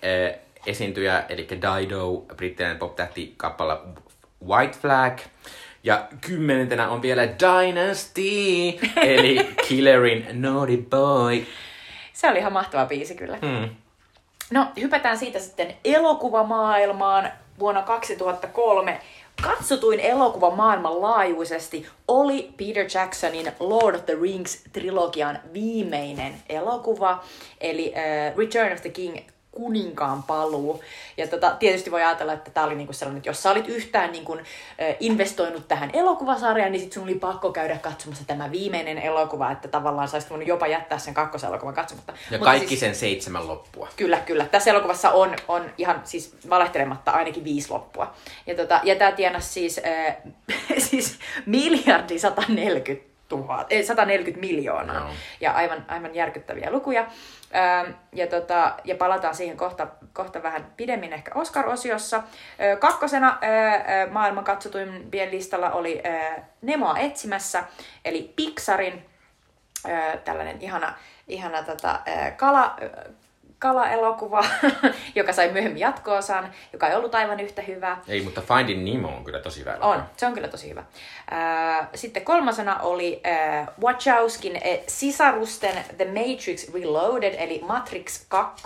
[0.65, 3.77] esiintyjä, eli Dido, brittiläinen pop-tähti kappale
[4.47, 5.19] White Flag.
[5.84, 8.21] Ja kymmenentenä on vielä Dynasty,
[9.15, 11.45] eli Killerin Naughty Boy.
[12.13, 13.38] Se oli ihan mahtava biisi kyllä.
[13.41, 13.69] Hmm.
[14.51, 17.32] No, hypätään siitä sitten elokuvamaailmaan.
[17.60, 18.99] Vuonna 2003
[19.41, 27.24] katsotuin elokuva maailmanlaajuisesti oli Peter Jacksonin Lord of the Rings-trilogian viimeinen elokuva,
[27.62, 29.17] eli äh, Return of the King
[29.55, 30.83] kuninkaan paluu.
[31.17, 34.11] Ja tota, tietysti voi ajatella, että tämä oli niinku sellainen, että jos sä olit yhtään
[34.11, 34.37] niinku,
[34.99, 40.07] investoinut tähän elokuvasarjaan, niin sit sun oli pakko käydä katsomassa tämä viimeinen elokuva, että tavallaan
[40.07, 42.11] sä voinut jopa jättää sen kakkoselokuvan katsomatta.
[42.11, 43.89] Ja Mutta kaikki siis- sen seitsemän loppua.
[43.95, 44.45] Kyllä, kyllä.
[44.45, 48.13] Tässä elokuvassa on, on ihan siis valehtelematta ainakin viisi loppua.
[48.47, 50.17] Ja, tota, ja tämä tienasi siis, äh,
[50.89, 55.00] siis miljardi 140 000, ei, 140 miljoonaa.
[55.00, 55.10] Joo.
[55.41, 57.08] Ja aivan, aivan järkyttäviä lukuja.
[58.13, 62.24] Ja, tota, ja palataan siihen kohta, kohta vähän pidemmin ehkä Oscar-osiossa.
[62.80, 63.38] Kakkosena
[64.12, 66.04] maailman katsotuimpien listalla oli
[66.62, 67.63] Nemoa etsimässä,
[68.06, 69.06] eli Pixarin
[70.26, 70.93] tällainen ihana,
[71.28, 72.00] ihana tota,
[72.38, 72.76] kala,
[73.63, 74.43] kala-elokuva,
[75.19, 77.97] joka sai myöhemmin jatko-osan, joka ei ollut aivan yhtä hyvä.
[78.08, 79.78] Ei, mutta Finding Nemo on kyllä tosi hyvä.
[79.82, 80.84] On, se on kyllä tosi hyvä.
[81.32, 88.63] Ää, Sitten kolmasena oli äh, Wachowskin äh, sisarusten The Matrix Reloaded, eli Matrix 2,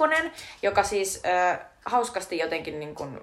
[0.61, 3.21] joka siis äh, hauskasti jotenkin niin kuin,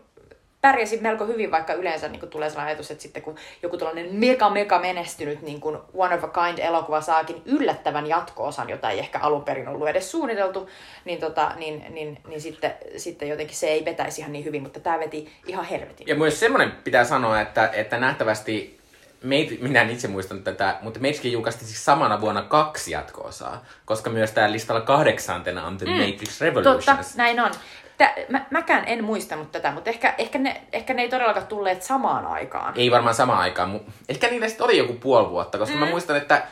[0.65, 4.51] pärjäsi melko hyvin, vaikka yleensä niin tulee sellainen ajatus, että sitten kun joku tällainen mega
[4.51, 9.19] mega menestynyt niin kuin One of a Kind elokuva saakin yllättävän jatko-osan, jota ei ehkä
[9.19, 10.69] alun perin ollut edes suunniteltu,
[11.05, 14.81] niin, tota, niin, niin, niin sitten, sitten jotenkin se ei vetäisi ihan niin hyvin, mutta
[14.81, 16.07] tämä veti ihan helvetin.
[16.07, 18.81] Ja myös semmoinen pitää sanoa, että, että nähtävästi,
[19.23, 24.11] meit, minä en itse muistanut tätä, mutta meidänkin julkaistiin siis samana vuonna kaksi jatko-osaa, koska
[24.11, 26.85] myös täällä listalla kahdeksantena on The mm, Matrix Revolutions.
[26.85, 27.51] Totta, näin on.
[27.99, 31.83] Tä, mä, mäkään en muistanut tätä, mutta ehkä, ehkä, ne, ehkä ne ei todellakaan tulleet
[31.83, 32.75] samaan aikaan.
[32.77, 35.81] Ei varmaan samaan aikaan, mutta ehkä niillä sitten oli joku puoli vuotta, koska mm.
[35.81, 36.43] mä muistan, että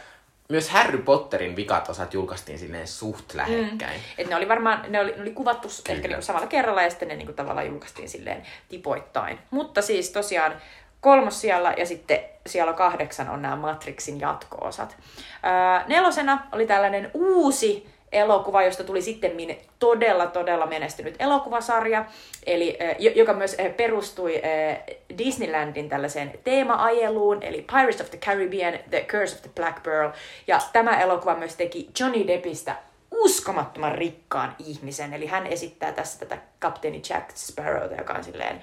[0.49, 4.01] myös Harry Potterin vikat osat julkaistiin silleen suht lähekkäin.
[4.01, 4.05] Mm.
[4.19, 5.69] Et ne oli varmaan, ne oli, ne oli kuvattu.
[5.69, 5.97] Kyllä.
[5.97, 9.39] ehkä niinku samalla kerralla ja sitten ne niinku tavallaan julkaistiin silleen tipoittain.
[9.51, 10.55] Mutta siis tosiaan
[11.01, 14.97] kolmos siellä ja sitten siellä kahdeksan on nämä Matrixin jatko-osat.
[15.45, 19.33] Öö, nelosena oli tällainen uusi elokuva, josta tuli sitten
[19.79, 22.05] todella, todella menestynyt elokuvasarja,
[22.47, 28.79] eli, jo- joka myös ö, perustui ö, Disneylandin tällaiseen teema-ajeluun, eli Pirates of the Caribbean,
[28.91, 30.11] The Curse of the Black Pearl.
[30.47, 32.77] Ja tämä elokuva myös teki Johnny Deppistä
[33.11, 38.63] uskomattoman rikkaan ihmisen, eli hän esittää tässä tätä kapteeni Jack Sparrowta, joka on silleen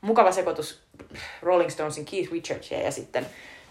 [0.00, 0.82] mukava sekoitus
[1.42, 3.26] Rolling Stonesin Keith Richardsia ja sitten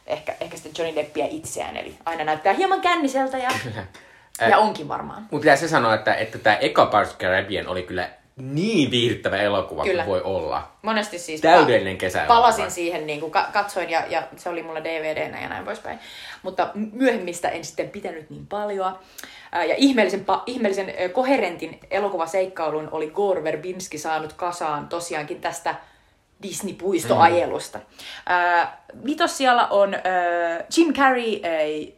[0.08, 3.50] ehkä, ehkä sitten Johnny Deppia itseään, eli aina näyttää hieman känniseltä ja,
[4.50, 5.22] ja onkin varmaan.
[5.22, 8.10] Mutta pitää se sanoa, että, että tämä eka Pirates Caribbean oli kyllä
[8.42, 10.04] niin viihdyttävä elokuva Kyllä.
[10.04, 10.72] kuin voi olla.
[10.82, 12.26] Monesti siis Täydellinen kesä.
[12.28, 16.00] palasin siihen, niin kuin ka- katsoin ja, ja se oli mulla DVDnä ja näin poispäin.
[16.44, 19.00] Mutta myöhemmistä en sitten pitänyt niin paljon.
[19.52, 25.76] Ja ihmeellisen, ihmeellisen koherentin elokuvaseikkailun oli Gore Verbinski saanut kasaan tosiaankin tästä
[26.44, 27.78] Disney-puistoajelusta.
[27.78, 29.06] Mm.
[29.06, 30.02] Vitos siellä on äh,
[30.78, 31.94] Jim Carrey äh,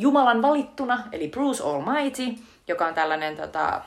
[0.00, 2.22] Jumalan valittuna, eli Bruce Almighty,
[2.68, 3.80] joka on tällainen tota,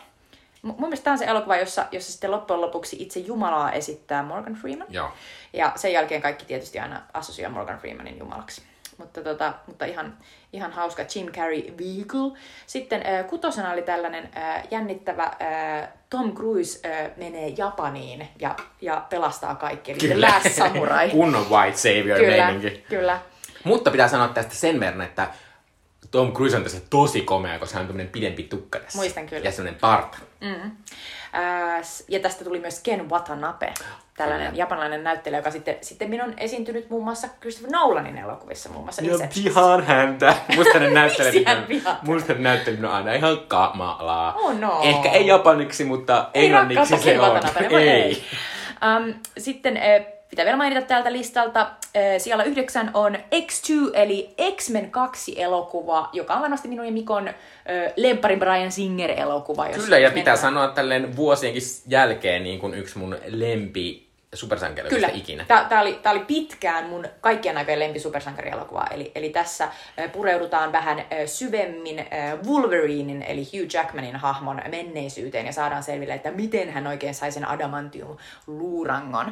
[0.61, 4.53] Mun mielestä tämä on se elokuva, jossa, jossa sitten loppujen lopuksi itse Jumalaa esittää Morgan
[4.55, 4.87] Freeman.
[4.89, 5.11] Joo.
[5.53, 8.61] Ja sen jälkeen kaikki tietysti aina assosioi Morgan Freemanin jumalaksi.
[8.97, 10.17] mutta, tota, mutta ihan,
[10.53, 12.39] ihan hauska Jim Carrey Vehicle.
[12.67, 19.05] Sitten äh, kutosena oli tällainen äh, jännittävä äh, Tom Cruise äh, menee Japaniin ja, ja
[19.09, 21.09] pelastaa kaikki, eli The Last Samurai.
[21.19, 22.85] Kunnon white savior kyllä, meininki.
[22.89, 23.19] kyllä.
[23.63, 25.27] Mutta pitää sanoa tästä sen verran, että
[26.11, 28.97] Tom Cruise on tässä tosi komea, koska hän on tämmönen pidempi tukka tässä.
[28.97, 29.43] Muistan kyllä.
[29.43, 30.17] Ja semmonen parta.
[30.41, 30.71] Mm.
[31.35, 33.73] Äh, ja tästä tuli myös Ken Watanabe,
[34.17, 34.59] tällainen Kyllä.
[34.59, 39.45] japanilainen näyttelijä, joka sitten, sitten on esiintynyt muun muassa Christopher Nolanin elokuvissa, muun muassa Inception.
[39.45, 40.35] vihaan häntä.
[40.55, 44.33] Musta hänen Miksi hän näytteleminen, musta hänen näytteleminen on aina ihan kamalaa.
[44.33, 44.81] Oh no.
[44.83, 47.41] Ehkä ei japaniksi, mutta Ei englanniksi se Ken on.
[47.71, 48.23] Voi ei.
[48.97, 51.69] Um, sitten äh, pitää vielä mainita täältä listalta,
[52.17, 57.29] siellä yhdeksän on X2, eli X-Men 2 elokuva, joka on varmasti minun ja Mikon
[57.95, 59.67] Lemparin Brian Singer-elokuva.
[59.67, 65.09] jos- Kyllä, ja pitää sanoa tälleen vuosienkin jälkeen niin kuin yksi mun lempi supersankareista Kyllä.
[65.13, 65.45] ikinä.
[65.69, 68.87] Tämä oli, tää oli pitkään mun kaikkien aikojen lempi supersankarielokuva.
[68.91, 69.67] Eli, eli tässä
[70.13, 72.05] pureudutaan vähän äh, syvemmin
[72.47, 77.45] Wolverinin, eli Hugh Jackmanin hahmon menneisyyteen ja saadaan selville, että miten hän oikein sai sen
[77.47, 79.31] adamantium-luurangon.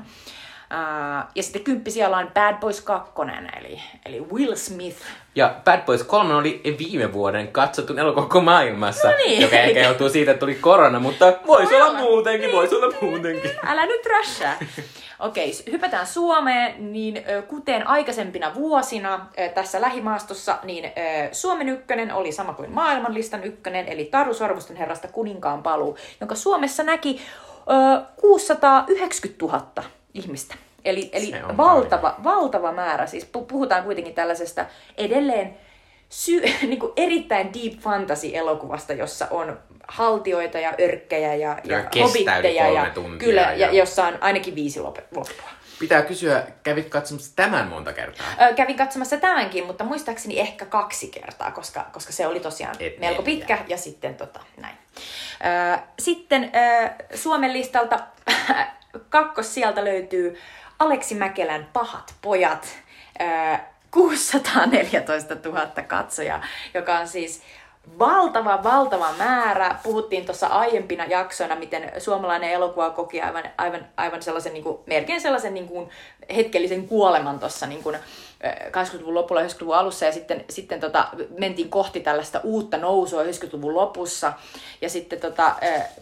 [0.73, 3.11] Uh, ja sitten kymppi siellä on Bad Boys 2,
[3.59, 4.97] eli, eli Will Smith.
[5.35, 9.41] Ja Bad Boys 3 oli viime vuoden katsotun elokuva koko maailmassa, No niin.
[9.41, 11.99] joka ehkä johtuu siitä, että tuli korona, mutta voisi Voi olla olla.
[11.99, 13.51] muutenkin, voisi olla muutenkin.
[13.65, 14.57] Älä nyt rässää.
[15.19, 20.91] Okei, s- hypätään Suomeen, niin kuten aikaisempina vuosina tässä lähimaastossa, niin
[21.31, 26.83] Suomen ykkönen oli sama kuin maailmanlistan ykkönen, eli Taru Sormusten herrasta kuninkaan paluu, jonka Suomessa
[26.83, 27.21] näki
[27.97, 30.55] ö, 690 000 ihmistä.
[30.85, 33.05] Eli, eli valtava, valtava määrä.
[33.07, 34.65] Siis pu- puhutaan kuitenkin tällaisesta
[34.97, 35.57] edelleen
[36.09, 42.37] sy- niin kuin erittäin deep fantasy-elokuvasta, jossa on haltioita ja örkkejä ja, Ja ja kestää
[42.39, 42.63] yli hobbitteja.
[42.63, 45.49] kolme Ja, kyllä, ja- ja, jossa on ainakin viisi lop- loppua.
[45.79, 48.25] Pitää kysyä, kävit katsomassa tämän monta kertaa?
[48.41, 52.99] Ö, kävin katsomassa tämänkin, mutta muistaakseni ehkä kaksi kertaa, koska, koska se oli tosiaan Et
[52.99, 53.37] melko neljä.
[53.37, 54.75] pitkä ja sitten tota, näin.
[55.75, 57.99] Ö, sitten ö, Suomen listalta
[59.09, 60.39] kakkos sieltä löytyy
[60.79, 62.67] Aleksi Mäkelän Pahat pojat.
[63.21, 63.57] Ö,
[63.91, 67.41] 614 000 katsojaa, joka on siis
[67.99, 69.75] valtava, valtava määrä.
[69.83, 75.21] Puhuttiin tuossa aiempina jaksoina, miten suomalainen elokuva koki aivan, aivan, aivan sellaisen, niin kuin, melkein
[75.21, 75.89] sellaisen niin kuin,
[76.35, 77.97] hetkellisen kuoleman tuossa niin kuin,
[78.43, 83.75] 80-luvun lopulla ja 90-luvun alussa ja sitten, sitten tota, mentiin kohti tällaista uutta nousua 90-luvun
[83.75, 84.33] lopussa.
[84.81, 85.55] Ja sitten tota,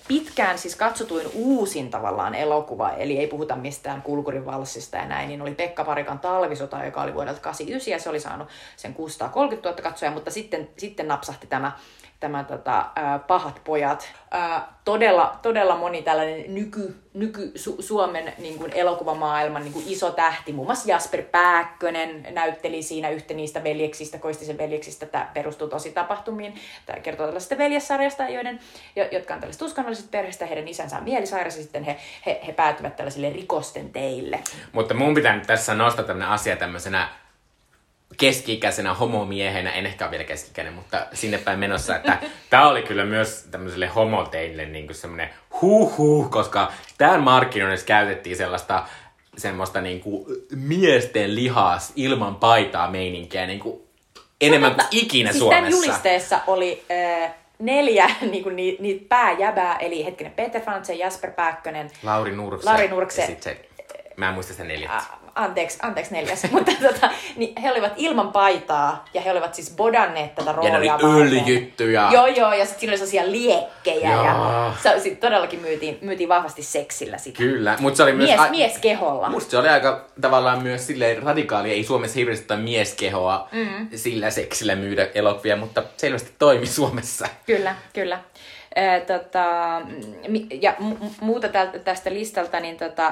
[0.08, 5.42] pitkään siis katsotuin uusin tavallaan elokuva, eli ei puhuta mistään Kulkurin valssista ja näin, niin
[5.42, 9.82] oli Pekka Parikan talvisota, joka oli vuodelta 89 ja se oli saanut sen 630 000
[9.82, 11.72] katsojaa, mutta sitten, sitten napsahti tämä
[12.20, 14.10] tämä tota, ää, Pahat pojat.
[14.32, 20.12] Ää, todella, todella moni tällainen nyky, nyky Su- Suomen niin kuin elokuvamaailman niin kuin iso
[20.12, 25.06] tähti, muun muassa Jasper Pääkkönen näytteli siinä yhtä niistä veljeksistä, Koistisen veljeksistä.
[25.06, 26.56] Tämä perustuu tosi tapahtumiin.
[26.86, 28.60] Tämä kertoo tällaisesta veljessarjasta, joiden,
[28.96, 32.52] jo- jotka on tällaiset uskonnolliset perheistä, heidän isänsä on mielisairas ja sitten he, he, he
[32.54, 34.40] päätyvät tällaisille rikosten teille.
[34.72, 37.10] Mutta mun pitää nyt tässä nostaa tämmönen asia tämmöisenä
[38.18, 42.18] keski-ikäisenä homomiehenä, en ehkä ole vielä keski mutta sinne päin menossa, että
[42.50, 45.30] tää oli kyllä myös tämmöiselle homoteille niinku semmonen
[45.62, 48.84] huh koska tämän markkinoinnissa käytettiin sellaista
[49.38, 53.88] semmoista niinku miesten lihas ilman paitaa meininkiä niinku
[54.42, 55.88] enemmän kuin ikinä siis tämän Suomessa.
[55.88, 62.36] julisteessa oli äh, neljä niinku, niitä niitä pääjäbää, eli hetkinen, Peter Frantzen, Jasper Pääkkönen, Lauri
[62.36, 62.70] Nurkse.
[62.70, 63.22] Lauri Nurkse.
[63.22, 63.67] Ja sit se,
[64.18, 64.98] mä en muista neljättä.
[64.98, 65.04] Ä,
[65.36, 70.36] anteeksi, anteeksi neljäs, mutta tota, niin he olivat ilman paitaa ja he olivat siis bodanneet
[70.36, 71.10] tätä roolia Ja ne oli varten.
[71.22, 72.10] öljytty ja...
[72.14, 74.26] Joo, joo, ja sitten siinä oli sellaisia liekkejä Joo.
[74.26, 77.38] ja se, sit todellakin myytiin, myytiin vahvasti seksillä sitä.
[77.38, 78.30] Kyllä, mutta se oli myös...
[78.30, 79.30] Mies, a- mies keholla.
[79.30, 83.88] Musta se oli aika tavallaan myös silleen radikaali, ei Suomessa hirveästi tota mieskehoa mm.
[83.96, 87.28] sillä seksillä myydä elokuvia, mutta selvästi toimi Suomessa.
[87.46, 88.20] Kyllä, kyllä.
[89.08, 89.46] Tota,
[90.28, 91.48] mi- ja mu- muuta
[91.84, 93.12] tästä listalta, niin tota,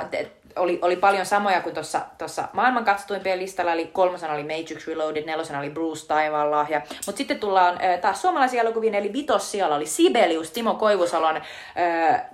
[0.55, 1.75] oli, oli paljon samoja kuin
[2.17, 6.81] tuossa maailman katsotuimpien listalla, eli kolmosena oli Matrix Reloaded, nelosena oli Bruce Taivaan lahja.
[7.05, 11.39] Mutta sitten tullaan ö, taas suomalaisia elokuvia, eli vitos siellä oli Sibelius, Timo Koivusalon ö,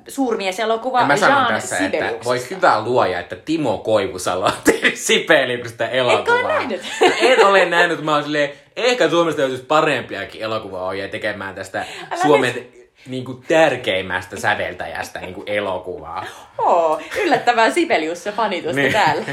[0.07, 4.97] suurmieselokuva Ja mä sanon Jean tässä, että voi hyvä luoja, että Timo Koivusalo on tehnyt
[4.97, 6.19] Sipeliuksesta elokuvaa.
[6.19, 6.81] Etkö ole nähnyt?
[7.21, 12.80] En ole nähnyt, mä oon silleen, ehkä Suomesta löytyisi parempiakin elokuvaohjia tekemään tästä Älä Suomen
[13.07, 16.25] niin kuin, tärkeimmästä säveltäjästä niin kuin elokuvaa.
[16.57, 18.91] Oo, yllättävää Sibelius ja fanitusta Niin.
[18.93, 19.23] täällä.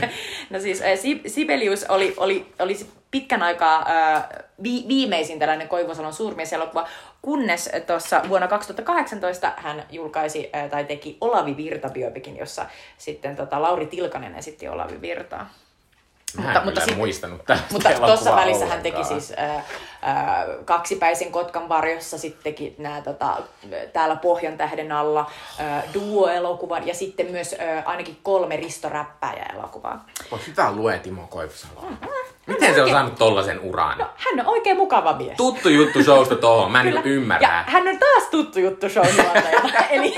[0.50, 2.76] No siis Si- Sibelius oli, oli, oli
[3.10, 4.24] pitkän aikaa äh,
[4.62, 6.88] vi- viimeisin tällainen Koivusalon suurmieselokuva,
[7.22, 12.66] kunnes tuossa vuonna 2018 hän julkaisi äh, tai teki Olavi Virta biopikin, jossa
[12.98, 15.50] sitten tota, Lauri Tilkanen esitti Olavi Virtaa.
[16.36, 19.64] Mä mutta, en mutta sit, muistanut tästä Mutta tuossa välissä hän teki siis äh, äh,
[20.64, 23.36] kaksipäisen Kotkan varjossa, sitten teki nää, tota,
[23.92, 30.04] täällä Pohjan tähden alla äh, duo-elokuvan ja sitten myös äh, ainakin kolme Risto Räppäjä-elokuvaa.
[30.30, 31.80] On hyvä lue Timo Koivusalo.
[31.80, 32.08] Mm-hmm.
[32.46, 33.98] Miten se on saanut tollasen uran?
[33.98, 35.36] No, hän on oikein mukava mies.
[35.36, 37.02] Tuttu juttu showsta tohon, mä en Kyllä.
[37.04, 37.48] ymmärrä.
[37.48, 39.06] Ja hän on taas tuttu juttu show
[39.90, 40.14] Eli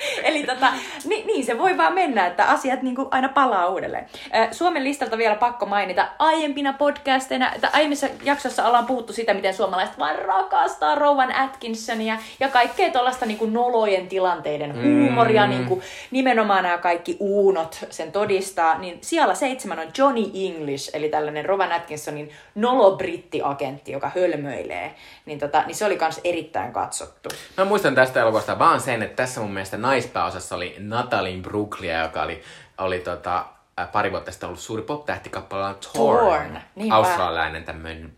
[0.28, 0.66] Eli tota,
[1.04, 4.06] niin, niin, se voi vaan mennä, että asiat niin kuin aina palaa uudelleen.
[4.52, 9.98] Suomen listalta vielä pakko mainita aiempina podcasteina, että aiemmissa jaksossa ollaan puhuttu sitä, miten suomalaiset
[9.98, 15.50] vaan rakastaa Rowan Atkinsonia ja kaikkea tuollaista niin nolojen tilanteiden huumoria, mm.
[15.50, 18.78] niin kuin nimenomaan nämä kaikki uunot sen todistaa.
[18.78, 24.94] Niin siellä seitsemän on Johnny English, eli tällainen Rowan Atkinsonin nolo-brittiagentti, joka hölmöilee.
[25.26, 27.28] Niin, tota, niin se oli myös erittäin katsottu.
[27.56, 32.22] Mä muistan tästä elokuvasta vaan sen, että tässä mun mielestä naispääosassa oli Natalie Brooklyn, joka
[32.22, 32.42] oli,
[32.78, 33.44] oli tota,
[33.92, 36.26] pari vuotta sitten ollut suuri pop-tähti kappaleella Torn.
[36.26, 36.92] Torn.
[36.92, 38.12] Australialainen tämmöinen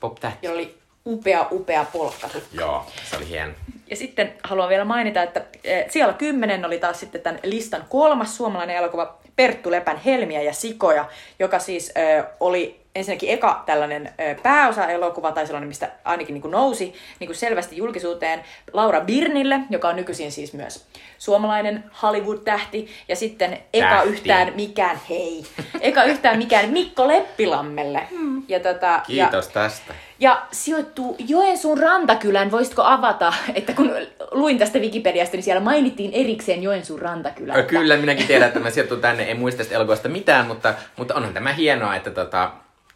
[0.00, 0.46] pop-tähti.
[0.46, 2.28] Ja oli upea, upea polkka.
[2.52, 3.52] Joo, se oli hieno.
[3.90, 5.44] Ja sitten haluan vielä mainita, että
[5.88, 11.08] siellä kymmenen oli taas sitten tämän listan kolmas suomalainen elokuva Perttu Lepän Helmiä ja Sikoja,
[11.38, 16.94] joka siis äh, oli ensinnäkin eka tällainen pääosa-elokuva, tai sellainen, mistä ainakin niin kuin nousi
[17.20, 20.86] niin kuin selvästi julkisuuteen, Laura Birnille, joka on nykyisin siis myös
[21.18, 24.08] suomalainen Hollywood-tähti, ja sitten eka tähti.
[24.08, 25.44] yhtään mikään, hei,
[25.80, 28.06] eka yhtään mikään Mikko Leppilammelle.
[28.10, 28.42] Hmm.
[28.48, 29.94] Ja tota, Kiitos ja, tästä.
[30.18, 33.92] Ja sijoittuu Joensuun rantakylän, voisitko avata, että kun
[34.30, 37.62] luin tästä Wikipediasta, niin siellä mainittiin erikseen Joensuun rantakylä.
[37.62, 41.34] Kyllä, minäkin tiedän, että mä sijoittuu tänne, en muista tästä elokuvasta mitään, mutta, mutta onhan
[41.34, 42.50] tämä hienoa, että tota,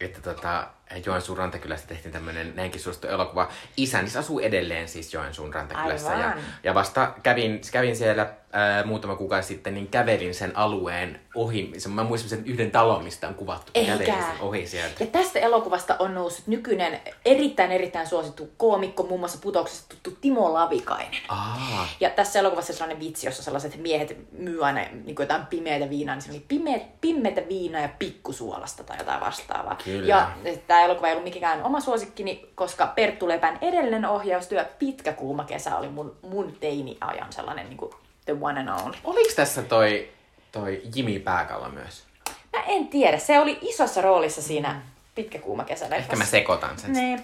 [0.04, 0.66] että tota,
[1.06, 3.48] Joensuun rantakylästä tehtiin tämmöinen näinkin suosittu elokuva.
[3.76, 6.12] Isänis asuu edelleen siis Joensuun rantakylässä.
[6.12, 11.72] Ja, ja vasta kävin, kävin siellä ää, muutama kuukausi sitten, niin kävelin sen alueen ohi.
[11.88, 13.72] Mä muistan sen yhden talon, mistä on kuvattu.
[13.74, 13.92] Eikä.
[13.92, 15.04] Kävelin sen ohi sieltä.
[15.04, 20.54] Ja tästä elokuvasta on noussut nykyinen erittäin erittäin suosittu koomikko, muun muassa putouksesta tuttu Timo
[20.54, 21.20] Lavikainen.
[21.28, 21.88] Aa.
[22.00, 26.14] Ja tässä elokuvassa on sellainen vitsi, jossa sellaiset miehet myy aina niin jotain pimeitä viinaa,
[26.14, 29.78] niin se oli pimeä, pimeitä viinaa ja pikkusuolasta tai jotain vastaavaa.
[29.84, 30.06] Kyllä.
[30.06, 30.30] Ja
[30.66, 35.76] tämä elokuva ei ollut mikään oma suosikkini, koska Perttu Lepän edellinen ohjaustyö Pitkä kuuma kesä
[35.76, 37.92] oli mun, mun teini-ajan sellainen niin kuin
[38.24, 38.96] the one and only.
[39.04, 40.08] Oliko tässä toi,
[40.52, 42.04] toi Jimmy Pääkalla myös?
[42.52, 43.18] Mä en tiedä.
[43.18, 44.82] Se oli isossa roolissa siinä
[45.14, 45.86] Pitkä kuuma kesä.
[45.86, 46.92] Ehkä mä sekoitan sen.
[46.92, 47.20] Niin.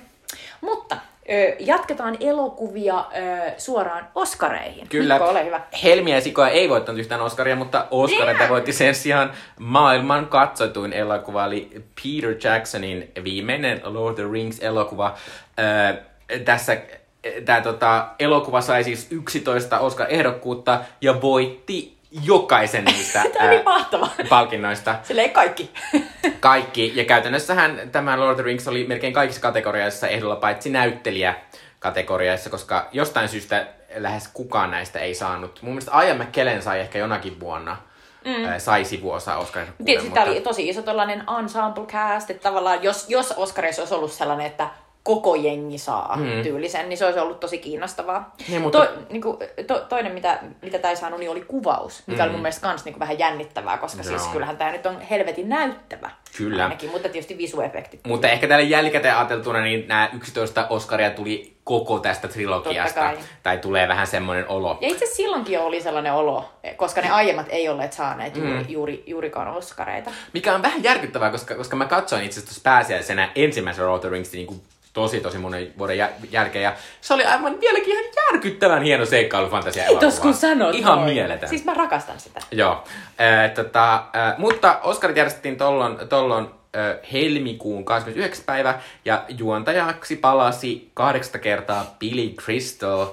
[0.60, 0.96] Mutta
[1.59, 3.04] jatketaan elokuvia
[3.59, 4.88] suoraan Oscareihin.
[4.88, 5.14] Kyllä.
[5.14, 5.61] Mikko, ole hyvä.
[5.83, 11.44] Helmiä ja Sikoa ei voittanut yhtään Oscaria, mutta Oscareita voitti sen sijaan maailman katsotuin elokuva,
[11.44, 11.70] eli
[12.02, 15.14] Peter Jacksonin viimeinen Lord of the Rings-elokuva.
[16.44, 16.76] Tässä
[17.44, 24.08] tämä tota, elokuva sai siis 11 Oscar-ehdokkuutta ja voitti jokaisen niistä Tämä ää, mahtava.
[24.28, 24.94] palkinnoista.
[25.02, 25.70] Sille ei kaikki.
[26.40, 26.92] kaikki.
[26.94, 31.34] Ja käytännössähän tämä Lord of the Rings oli melkein kaikissa kategoriaissa ehdolla, paitsi näyttelijä
[31.78, 35.62] kategoriaissa, koska jostain syystä lähes kukaan näistä ei saanut.
[35.62, 37.76] Mun mielestä Ian McKellen sai ehkä jonakin vuonna
[38.24, 38.32] mm.
[38.58, 39.66] sai sivuosa Oscar.
[39.84, 40.20] Tietysti mutta...
[40.20, 44.46] tämä oli tosi iso tällainen ensemble cast, että tavallaan jos, jos Oscarissa olisi ollut sellainen,
[44.46, 44.68] että
[45.10, 46.42] koko jengi saa mm.
[46.42, 48.34] tyylisen, niin se olisi ollut tosi kiinnostavaa.
[48.48, 48.86] Niin, mutta...
[48.86, 52.24] to, niin kuin, to, toinen, mitä, mitä tämä ei saanut, niin oli kuvaus, mikä mm.
[52.24, 54.04] oli mun mielestä kans niin kuin vähän jännittävää, koska no.
[54.04, 56.10] siis kyllähän tämä nyt on helvetin näyttävä.
[56.36, 56.62] Kyllä.
[56.62, 58.00] Ainakin, mutta tietysti visuefektit.
[58.06, 63.12] Mutta ehkä tälle jälkikäteen ajateltuna, niin nämä 11 Oscaria tuli koko tästä trilogiasta.
[63.42, 64.78] Tai tulee vähän semmoinen olo.
[64.80, 68.42] Ja itse silloinkin oli sellainen olo, koska ne aiemmat ei olleet saaneet mm.
[68.42, 70.10] juuri, juuri, juurikaan Oscareita.
[70.32, 74.10] Mikä on vähän järkyttävää, koska, koska mä katsoin itse asiassa pääsiäisenä ensimmäisen Lord of the
[74.10, 74.62] Rings niin
[74.92, 75.96] tosi tosi monen vuoden
[76.31, 76.62] jälkeen.
[76.62, 81.14] Ja se oli aivan vieläkin ihan järkyttävän hieno seikkailufantasia Kiitos kun sanot Ihan noin.
[81.14, 81.48] mieletön.
[81.48, 82.40] Siis mä rakastan sitä.
[82.50, 82.85] Joo.
[83.20, 88.44] Äh, tota, äh, mutta Oscarit järjestettiin tollon, tollon äh, helmikuun 29.
[88.44, 93.07] päivä ja juontajaksi palasi kahdeksan kertaa Billy Crystal.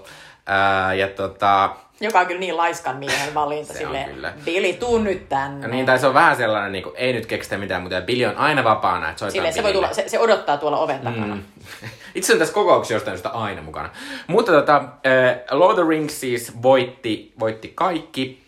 [0.50, 4.34] Äh, ja tota, joka on kyllä niin laiskan miehen valinta silleen, kyllä.
[4.46, 5.68] Billy, tuu nyt tänne.
[5.68, 8.38] niin, tai se on vähän sellainen, niin kuin, ei nyt keksitä mitään, mutta Billy on
[8.38, 11.36] aina vapaana, että Silleen, se, voi tulla, se, se, odottaa tuolla oven takana.
[11.36, 11.44] Mm.
[12.16, 13.90] Itse on tässä kokouksessa jostain sitä aina mukana.
[14.28, 18.44] Mutta tota, äh, Lord of the Rings siis voitti, voitti kaikki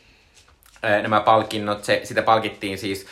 [0.85, 1.83] äh, nämä palkinnot.
[1.83, 3.07] Se, sitä palkittiin siis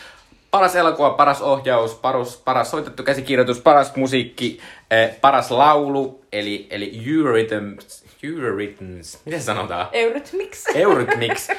[0.51, 4.59] paras elokuva, paras ohjaus, paras, paras soitettu käsikirjoitus, paras musiikki,
[4.93, 9.87] äh, paras laulu, eli, eli Eurythms, Eurythms, miten sanotaan?
[9.91, 10.65] Eurythmics.
[10.75, 11.55] Eurythmics äh,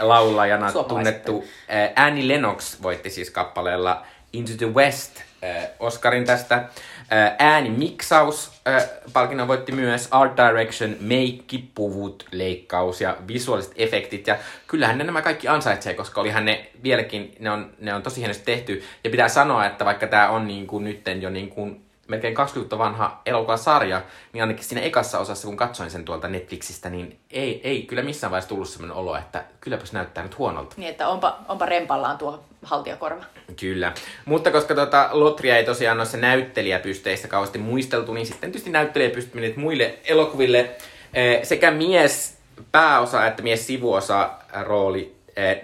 [0.00, 6.54] laulajana tunnettu äh, Annie Lennox voitti siis kappaleella Into the West äh, Oscarin tästä.
[6.54, 14.26] Äh, äänimiksaus äh, palkinnon voitti myös Art Direction, meikki, puvut, leikkaus ja visuaaliset efektit.
[14.26, 14.36] Ja
[14.66, 18.44] kyllähän ne nämä kaikki ansaitsee, koska olihan ne vieläkin, ne on, ne on tosi hienosti
[18.44, 18.82] tehty.
[19.04, 22.78] Ja pitää sanoa, että vaikka tämä on niin kuin nytten jo niin kuin melkein 20
[22.78, 24.02] vanha elokuvasarja,
[24.32, 28.30] niin ainakin siinä ekassa osassa, kun katsoin sen tuolta Netflixistä, niin ei, ei kyllä missään
[28.30, 30.74] vaiheessa tullut sellainen olo, että kylläpäs näyttää nyt huonolta.
[30.78, 33.24] Niin, että onpa, onpa rempallaan tuo haltijakorva.
[33.60, 33.92] Kyllä.
[34.24, 39.56] Mutta koska tota, Lotria ei tosiaan noissa näyttelijäpysteissä kauheasti muisteltu, niin sitten tietysti näyttelijäpystyt menivät
[39.56, 40.70] muille elokuville.
[41.14, 42.36] Eh, sekä mies
[42.72, 44.30] pääosa että mies sivuosa
[44.62, 45.60] rooli eh,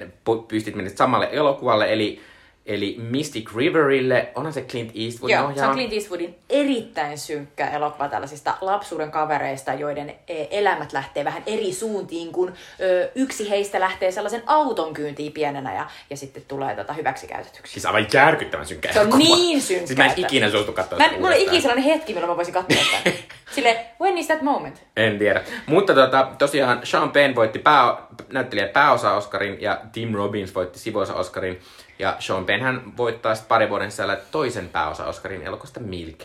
[0.49, 2.21] pystit menivät samalle elokuvalle, eli
[2.67, 5.61] Eli Mystic Riverille, onhan se Clint Eastwoodin Joo, ohjaama.
[5.63, 11.43] se on Clint Eastwoodin erittäin synkkä elokuva tällaisista lapsuuden kavereista, joiden e, elämät lähtee vähän
[11.47, 16.77] eri suuntiin, kun ö, yksi heistä lähtee sellaisen auton kyyntiin pienenä ja, ja sitten tulee
[16.77, 17.73] tota hyväksikäytetyksi.
[17.73, 19.25] Siis aivan järkyttävän synkkä Se on elokuva.
[19.37, 22.31] niin synkkä, Siis mä en ikinä suostu katsoa Mä, sitä mulla ikinä sellainen hetki, milloin
[22.31, 23.11] mä voisin katsoa sitä.
[23.55, 24.83] Sille, when is that moment?
[24.97, 25.43] En tiedä.
[25.67, 27.97] Mutta tota, tosiaan Sean Penn voitti pää,
[28.33, 31.61] näyttelijä pääosa Oscarin ja Tim Robbins voitti sivuosa Oscarin.
[31.99, 36.21] Ja Sean Penn hän voittaa sitten pari vuoden sisällä toisen pääosa Oscarin elokuvasta Milk.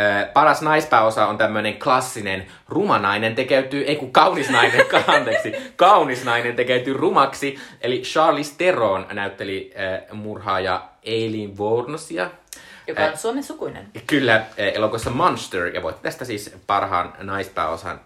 [0.00, 6.56] Ö, paras naispääosa on tämmöinen klassinen rumanainen tekeytyy, ei kun kaunis nainen, anteeksi, kaunis nainen
[6.56, 7.58] tekeytyy rumaksi.
[7.80, 12.30] Eli Charlize Theron näytteli äh, murhaaja Eileen Wuornosia.
[12.86, 13.88] Joka on Suomen sukuinen.
[14.06, 18.00] Kyllä, elokuvassa Monster, ja voitti tästä siis parhaan naispääosan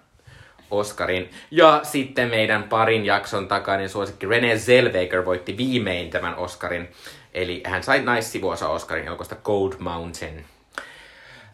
[0.71, 1.31] Oscarin.
[1.51, 6.89] Ja sitten meidän parin jakson takainen suosikki Renee Zellweger voitti viimein tämän Oscarin.
[7.35, 10.45] Eli hän sai naissivuosa Oscarin elokuvasta Cold Mountain.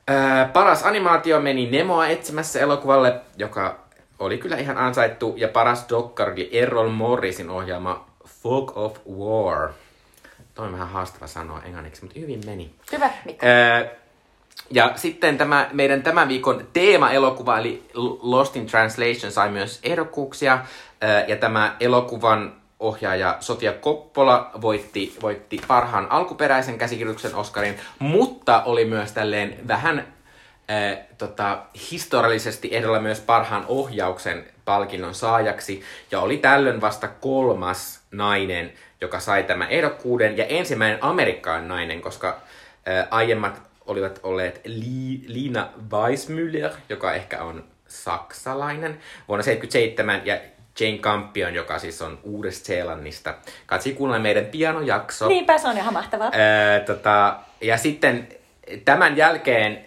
[0.08, 3.78] Ää, paras animaatio meni Nemoa etsimässä elokuvalle, joka
[4.18, 5.34] oli kyllä ihan ansaittu.
[5.36, 9.68] Ja paras dokkari oli Errol Morrisin ohjaama Fog of War.
[10.54, 12.74] Toi on vähän haastava sanoa englanniksi, mutta hyvin meni.
[12.92, 13.46] Hyvä, Mikko.
[13.46, 13.84] Ää,
[14.70, 17.82] ja sitten tämä meidän tämän viikon teema-elokuva, eli
[18.22, 20.58] Lost in Translation, sai myös ehdokkuuksia.
[21.28, 29.12] Ja tämä elokuvan ohjaaja Sofia Koppola voitti, voitti parhaan alkuperäisen käsikirjoituksen Oscarin, mutta oli myös
[29.12, 30.14] tälleen vähän
[30.68, 35.82] ää, tota, historiallisesti ehdolla myös parhaan ohjauksen palkinnon saajaksi.
[36.10, 42.40] Ja oli tällöin vasta kolmas nainen, joka sai tämän ehdokkuuden, ja ensimmäinen amerikkalainen nainen, koska
[42.86, 50.38] ää, aiemmat olivat olleet Li, Liina Weissmüller, joka ehkä on saksalainen, vuonna 77, ja
[50.80, 53.34] Jane Campion, joka siis on Uudesta-Seelannista.
[53.66, 55.28] Katsi kuunnella meidän pianojakso.
[55.28, 56.30] Niinpä se on ihan mahtavaa.
[56.32, 58.28] Ää, tota, ja sitten
[58.84, 59.86] tämän jälkeen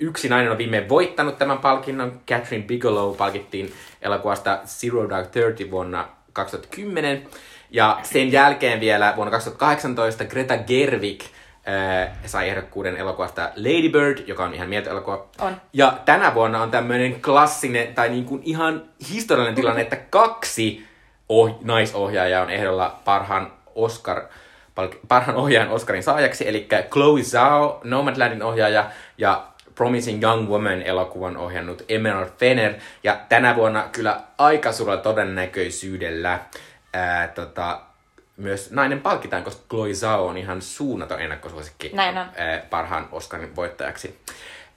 [0.00, 2.20] yksi nainen on viimein voittanut tämän palkinnon.
[2.28, 3.72] Catherine Bigelow palkittiin
[4.02, 7.28] elokuvasta Zero Dark Thirty vuonna 2010.
[7.70, 11.20] Ja sen jälkeen vielä vuonna 2018 Greta Gerwig
[11.66, 15.26] ää, sai ehdokkuuden elokuvasta Lady Bird, joka on ihan mieltä elokuva.
[15.40, 15.56] On.
[15.72, 18.82] Ja tänä vuonna on tämmöinen klassinen, tai niin kuin ihan
[19.12, 20.86] historiallinen tilanne, että kaksi
[21.28, 24.22] oh- naisohjaajaa on ehdolla parhaan Oscar,
[25.08, 31.82] parhaan ohjaajan Oscarin saajaksi, eli Chloe Zhao, Nomadlandin ohjaaja, ja Promising Young Woman elokuvan ohjannut
[31.88, 32.74] Emerald Fenner.
[33.04, 36.40] Ja tänä vuonna kyllä aika suurella todennäköisyydellä
[36.92, 37.80] ää, tota,
[38.36, 42.26] myös nainen palkitaan, koska Chloe Zhao on ihan suunnaton ennakkosuosikki Näin on.
[42.36, 44.18] ää, parhaan Oscarin voittajaksi.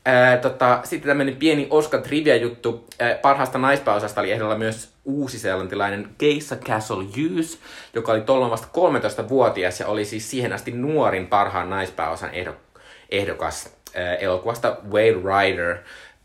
[0.06, 2.88] Ää, tota, sitten tämmöinen pieni Oscar trivia-juttu.
[3.00, 7.60] Ää, parhaasta naispääosasta oli ehdolla myös uusi-seelantilainen Geisa Castle Hughes,
[7.94, 12.80] joka oli tuolloin vasta 13-vuotias ja oli siis siihen asti nuorin parhaan naispääosan ehdok-
[13.10, 15.78] ehdokas ää, elokuvasta Whale Rider.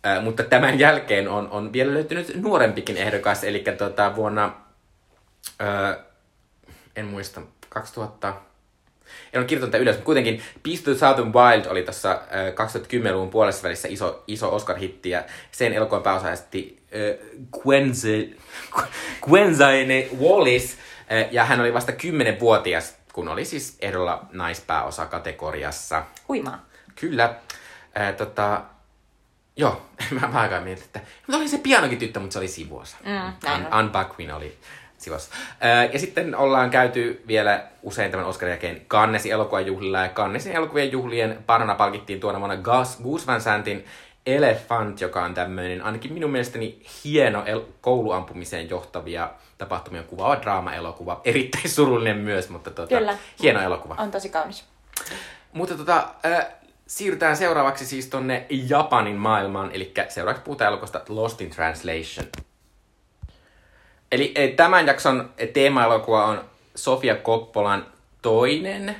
[0.04, 4.52] Ää, mutta tämän jälkeen on, on vielä löytynyt nuorempikin ehdokas, eli tota, vuonna,
[5.58, 6.09] ää,
[6.96, 8.34] en muista, 2000,
[9.32, 12.18] en ole kirjoittanut tätä ylös, mutta kuitenkin Beast of the Southern Wild oli tuossa äh,
[13.08, 18.28] 2010-luvun puolessa välissä iso, iso Oscar-hitti, ja sen elokuvan pääosaisesti äh, Gwenze,
[19.28, 20.78] Gwenzaine Wallis,
[21.12, 26.04] äh, ja hän oli vasta 10-vuotias, kun oli siis ehdolla naispääosa kategoriassa.
[26.28, 26.66] Huimaa.
[26.94, 27.34] Kyllä.
[28.00, 28.62] Äh, tota,
[29.56, 29.82] joo,
[30.20, 32.96] mä, mä aikaan mietin, että mutta oli se pianokin tyttö, mutta se oli sivuosa.
[33.04, 33.66] Mm, on.
[33.70, 34.58] Anne oli
[35.00, 35.34] sivuossa.
[35.64, 40.52] Äh, ja sitten ollaan käyty vielä usein tämän Oscarin jälkeen Cannesin elokuvan juhlilla, ja Cannesin
[40.52, 43.84] elokuvien juhlien parana palkittiin tuona vuonna Gus, Gus Van Santin
[44.26, 51.20] Elephant, joka on tämmöinen ainakin minun mielestäni hieno el- kouluampumiseen johtavia tapahtumia kuvaava draama-elokuva.
[51.24, 53.18] Erittäin surullinen myös, mutta tota, Kyllä.
[53.42, 53.96] hieno elokuva.
[53.98, 54.64] On tosi kaunis.
[55.52, 56.46] Mutta tota, äh,
[56.86, 62.26] siirrytään seuraavaksi siis tonne Japanin maailmaan, eli seuraavaksi puhutaan elokuvasta Lost in Translation.
[64.12, 66.44] Eli tämän jakson teema-elokuva on
[66.74, 67.86] Sofia Koppolan
[68.22, 68.96] toinen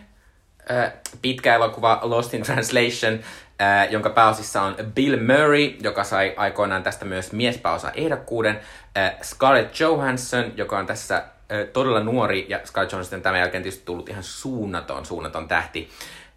[0.70, 0.92] äh,
[1.22, 3.20] pitkä elokuva Lost in Translation,
[3.60, 8.60] äh, jonka pääosissa on Bill Murray, joka sai aikoinaan tästä myös miespääosa ehdokkuuden,
[8.98, 11.24] äh, Scarlett Johansson, joka on tässä
[11.72, 15.88] todella nuori, ja Scarlett Johansson tämän jälkeen tietysti tullut ihan suunnaton, suunnaton tähti.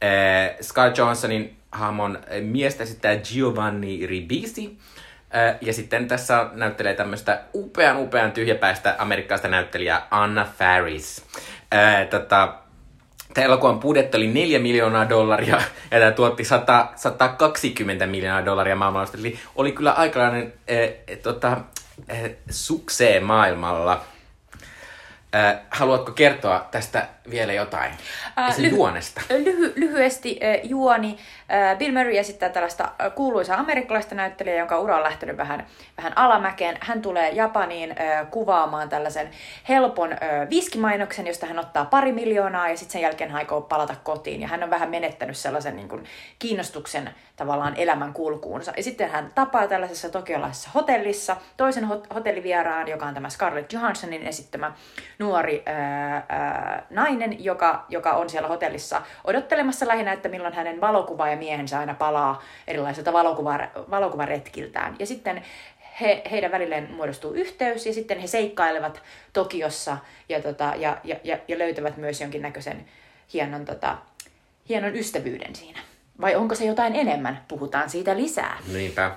[0.03, 4.77] Äh, Scarlett Johanssonin hahmon miestä esittää Giovanni Ribisi,
[5.61, 11.25] ja sitten tässä näyttelee tämmöistä upean, upean tyhjäpäistä amerikkalaista näyttelijää Anna Faris.
[11.71, 12.53] Ää, tota,
[13.33, 15.61] Tämä elokuvan budjetti oli 4 miljoonaa dollaria
[15.91, 19.07] ja tämä tuotti 100, 120 miljoonaa dollaria maailmalla.
[19.19, 21.57] Eli oli kyllä aikalainen äh, tota,
[22.11, 24.01] äh, suksee maailmalla.
[25.35, 27.91] Äh, haluatko kertoa tästä vielä jotain?
[28.39, 29.21] Äh, lyhy- juonesta.
[29.29, 31.17] Lyhy- lyhyesti äh, juoni.
[31.53, 36.17] Äh, Bill Murray esittää tällaista äh, kuuluisaa amerikkalaista näyttelijää, jonka ura on lähtenyt vähän, vähän
[36.17, 36.77] alamäkeen.
[36.79, 39.29] Hän tulee Japaniin äh, kuvaamaan tällaisen
[39.69, 40.09] helpon
[40.49, 44.41] viskimainoksen, josta hän ottaa pari miljoonaa ja sitten sen jälkeen hän aikoo palata kotiin.
[44.41, 46.03] Ja hän on vähän menettänyt sellaisen niin kuin,
[46.39, 48.73] kiinnostuksen tavallaan elämän kulkuunsa.
[48.77, 54.27] Ja sitten hän tapaa tällaisessa tokiolaisessa hotellissa toisen hot- hotellivieraan, joka on tämä Scarlett Johanssonin
[54.27, 54.73] esittämä
[55.19, 61.29] nuori ää, ää, nainen, joka, joka on siellä hotellissa odottelemassa lähinnä, että milloin hänen valokuva
[61.29, 64.95] ja miehensä aina palaa erilaisilta valokuva, valokuvaretkiltään.
[64.99, 65.43] Ja sitten
[66.01, 69.01] he, heidän välilleen muodostuu yhteys ja sitten he seikkailevat
[69.33, 69.97] Tokiossa
[70.29, 72.85] ja, tota, ja, ja, ja, ja löytävät myös jonkinnäköisen
[73.33, 73.97] hienon, tota,
[74.69, 75.79] hienon ystävyyden siinä.
[76.21, 77.43] Vai onko se jotain enemmän?
[77.47, 78.57] Puhutaan siitä lisää.
[78.73, 79.11] Niinpä.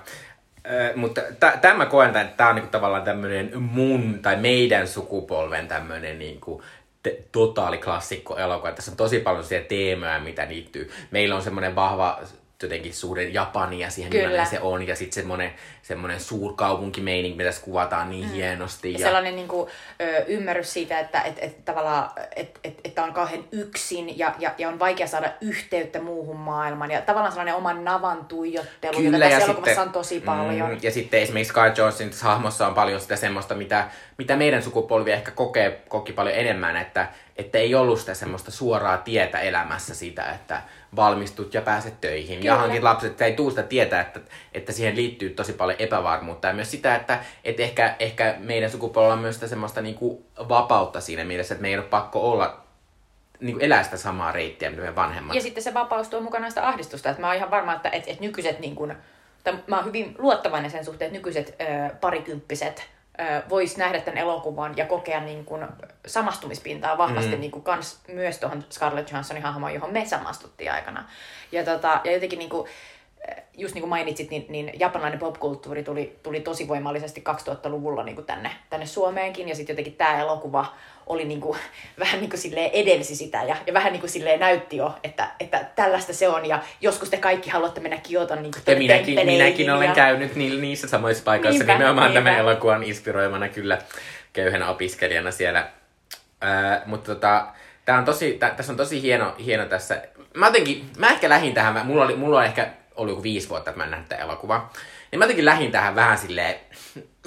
[0.71, 1.21] Ö, mutta
[1.61, 6.63] tämä koen, että tämä on niinku tavallaan tämmöinen mun tai meidän sukupolven tämmöinen niinku
[7.03, 8.71] te- totaali klassikko elokuva.
[8.71, 10.91] Tässä on tosi paljon siellä teemoja, mitä liittyy.
[11.11, 12.19] Meillä on semmoinen vahva
[12.63, 14.45] jotenkin suhde Japania siihen, Kyllä.
[14.45, 14.87] se on.
[14.87, 18.31] Ja sitten semmoinen, semmoinen suurkaupunkimeininki, mitä kuvataan niin mm.
[18.31, 18.93] hienosti.
[18.93, 19.69] Ja sellainen niin kuin,
[20.01, 24.53] ö, ymmärrys siitä, että et, et, tavallaan, et, et, että on kauhean yksin ja, ja,
[24.57, 26.91] ja on vaikea saada yhteyttä muuhun maailmaan.
[26.91, 30.69] Ja tavallaan sellainen oman navan tuijottelu, Kyllä, jota ja tässä elokuvassa sitten- on tosi paljon.
[30.69, 33.87] Mm, ja sitten esimerkiksi Scar Jonesin hahmossa on paljon sitä semmoista, mitä,
[34.17, 38.97] mitä meidän sukupolvi ehkä kokee, koki paljon enemmän, että, että ei ollut sitä semmoista suoraa
[38.97, 40.61] tietä elämässä siitä, että
[40.95, 42.51] valmistut ja pääset töihin Kyllä.
[42.51, 44.19] ja hankit lapset, että ei tuu sitä tietää, että,
[44.53, 49.13] että siihen liittyy tosi paljon epävarmuutta ja myös sitä, että, että ehkä, ehkä meidän sukupolvella
[49.13, 52.63] on myös sitä semmoista niin kuin vapautta siinä mielessä, että me ei ole pakko olla
[53.39, 55.35] niin kuin elää sitä samaa reittiä, mitä meidän vanhemmat.
[55.35, 57.09] Ja sitten se vapaus tuo mukana sitä ahdistusta.
[57.09, 58.93] Että mä oon ihan varma, että et, et nykyiset, niin kun,
[59.43, 64.17] tai mä oon hyvin luottavainen sen suhteen, että nykyiset ö, parikymppiset ö, vois nähdä tämän
[64.17, 65.67] elokuvan ja kokea niin kun,
[66.07, 67.39] samastumispintaa vahvasti mm.
[67.39, 71.09] niin kun, kans, myös tuohon Scarlett Johanssonin hahmoon, johon me samastuttiin aikana.
[71.51, 72.67] Ja, tota, ja jotenkin niin kun,
[73.57, 78.25] just niin kuin mainitsit, niin, niin japanilainen popkulttuuri tuli, tuli tosi voimallisesti 2000-luvulla niin kuin
[78.25, 80.65] tänne, tänne Suomeenkin, ja sitten jotenkin tämä elokuva
[81.09, 81.59] oli niin kuin,
[81.99, 85.29] vähän niin kuin silleen edelsi sitä, ja, ja vähän niin kuin silleen näytti jo, että,
[85.39, 89.25] että tällaista se on, ja joskus te kaikki haluatte mennä Kioton niin kuin Ja minäkin,
[89.25, 89.95] minäkin olen ja...
[89.95, 92.29] käynyt ni, niissä samoissa paikoissa Niinpä, nimenomaan niinpä.
[92.29, 93.77] tämän elokuvan inspiroimana kyllä
[94.33, 95.69] köyhänä opiskelijana siellä.
[96.41, 97.47] Ää, mutta tota,
[97.85, 100.01] tää on tosi, tä, tässä on tosi hieno, hieno tässä.
[100.33, 103.49] Mä jotenkin, mä ehkä lähin tähän, mä, mulla, oli, mulla on ehkä ollut joku viisi
[103.49, 104.73] vuotta, että mä en nähnyt tätä elokuvaa.
[105.11, 106.55] Niin mä jotenkin lähin tähän vähän silleen,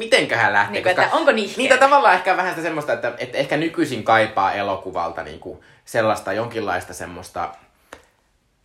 [0.00, 0.72] mitenköhän lähtee.
[0.72, 1.56] Niin kuin, että onko nihkeä?
[1.56, 6.94] Niitä tavallaan ehkä vähän sitä semmoista, että, että ehkä nykyisin kaipaa elokuvalta niinku sellaista jonkinlaista
[6.94, 7.48] semmoista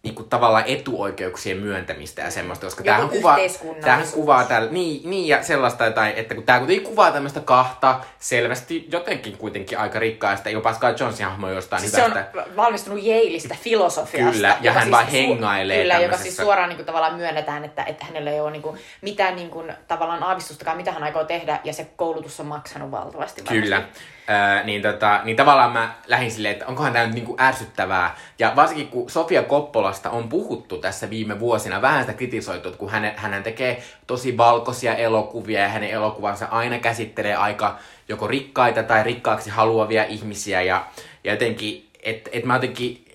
[0.06, 3.38] niinku tavallaan etuoikeuksien myöntämistä ja semmoista, koska tämähän kuvaa,
[3.82, 8.00] tämähän kuvaa täällä, niin, niin ja sellaista, tai, että kun tämä kuitenkin kuvaa tämmöistä kahta
[8.20, 12.56] selvästi jotenkin kuitenkin aika rikkaista, jopa Scott Jonesin hahmo jostain Siis se on hyvästä.
[12.56, 14.32] valmistunut Yaleista filosofiasta.
[14.32, 18.06] Kyllä, ja hän vaan hengailee Kyllä, joka siis suoraan niin kuin, tavallaan myönnetään, että, että
[18.06, 21.74] hänellä ei ole niin kuin, mitään niin kuin, tavallaan aavistustakaan, mitä hän aikoo tehdä, ja
[21.74, 23.46] se koulutus on maksanut valtavasti.
[23.46, 23.62] varmasti.
[23.62, 23.84] Kyllä.
[24.30, 28.16] Öö, niin, tota, niin tavallaan mä lähdin silleen, että onkohan tämä nyt niinku ärsyttävää.
[28.40, 32.90] Ja varsinkin kun Sofia Koppolasta on puhuttu tässä viime vuosina, vähän sitä kritisoitu, että kun
[32.90, 39.04] hän, hän tekee tosi valkoisia elokuvia ja hänen elokuvansa aina käsittelee aika joko rikkaita tai
[39.04, 40.62] rikkaaksi haluavia ihmisiä.
[40.62, 40.86] Ja,
[41.24, 43.06] ja jotenkin, että et mä jotenkin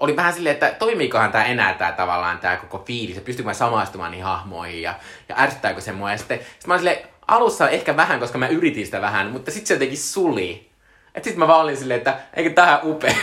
[0.00, 3.54] oli vähän silleen, että toimiikohan tämä enää tämä tavallaan tämä koko fiilis, ja pystyykö mä
[3.54, 4.94] samaistumaan niihin hahmoihin ja,
[5.28, 6.10] ja ärsyttääkö se mua.
[6.10, 9.50] Ja sitten sit mä olin silleen, alussa ehkä vähän, koska mä yritin sitä vähän, mutta
[9.50, 10.68] sitten se jotenkin suli.
[11.14, 13.14] Et sit mä vaan olin silleen, että eikö tää upea,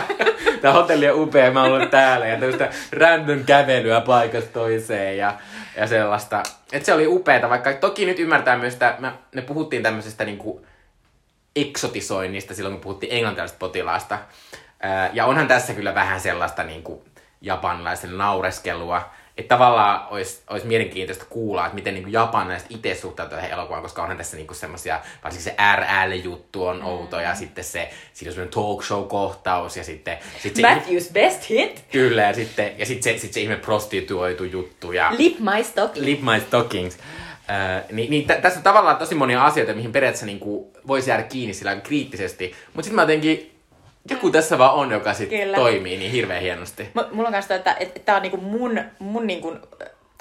[0.62, 5.34] tää hotelli on upea, mä oon täällä ja tämmöistä random kävelyä paikasta toiseen ja,
[5.76, 6.42] ja sellaista.
[6.72, 10.66] Et se oli upeeta, vaikka toki nyt ymmärtää myös, että me, me puhuttiin tämmöisestä niinku
[11.56, 14.18] eksotisoinnista silloin, kun puhuttiin englantilaisesta potilaasta.
[15.12, 17.00] Ja onhan tässä kyllä vähän sellaista niin kuin
[17.40, 19.10] japanilaisen naureskelua.
[19.36, 24.02] Että tavallaan olisi, olisi mielenkiintoista kuulla, että miten niin japanilaiset itse suhtautuu tähän elokuvaan, koska
[24.02, 27.22] onhan tässä niin semmoisia, varsinkin se RL-juttu on outo, mm.
[27.22, 30.18] ja sitten se, siinä on semmoinen talk show-kohtaus, ja sitten...
[30.42, 31.84] sit se, Matthews best hit!
[31.92, 35.12] Kyllä, ja sitten, ja sitten se, sit se ihme prostituoitu juttu, ja...
[35.18, 36.06] Lip my stockings.
[36.06, 36.98] Lip my stockings.
[37.50, 41.10] Äh, niin, niin t- tässä on tavallaan tosi monia asioita, mihin periaatteessa niin kuin, voisi
[41.10, 43.51] jäädä kiinni sillä kriittisesti, mutta sitten mä jotenkin
[44.10, 46.82] joku tässä vaan on, joka sitten toimii niin hirveän hienosti.
[46.94, 49.56] M- mulla on kanssa, että, että, että tämä on niinku mun, mun niinku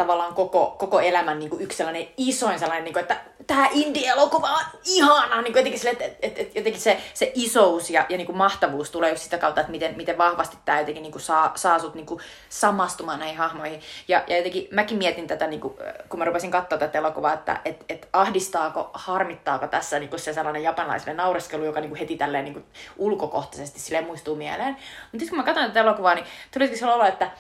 [0.02, 4.50] tavallaan koko, koko elämän niin kuin yksi sellainen isoin sellainen, niin kuin, että tämä indie-elokuva
[4.50, 8.18] on ihana, niin kuin jotenkin, sille, että, että, että, jotenkin se, se isous ja, ja
[8.18, 11.22] niin kuin mahtavuus tulee just sitä kautta, että miten, miten vahvasti tämä jotenkin niin kuin
[11.22, 13.82] saa, saa sut niin kuin samastumaan näihin hahmoihin.
[14.08, 15.74] Ja, ja jotenkin mäkin mietin tätä, niin kuin,
[16.10, 20.34] kun mä rupesin katsoa tätä elokuvaa, että et, et ahdistaako, harmittaako tässä niin kuin se
[20.34, 22.66] sellainen japanilaisille naureskelu, joka niin kuin heti tälleen niin kuin
[22.98, 24.74] ulkokohtaisesti sille muistuu mieleen.
[24.74, 27.32] Mutta sitten kun mä katsoin tätä elokuvaa, niin tuli sellainen olo, että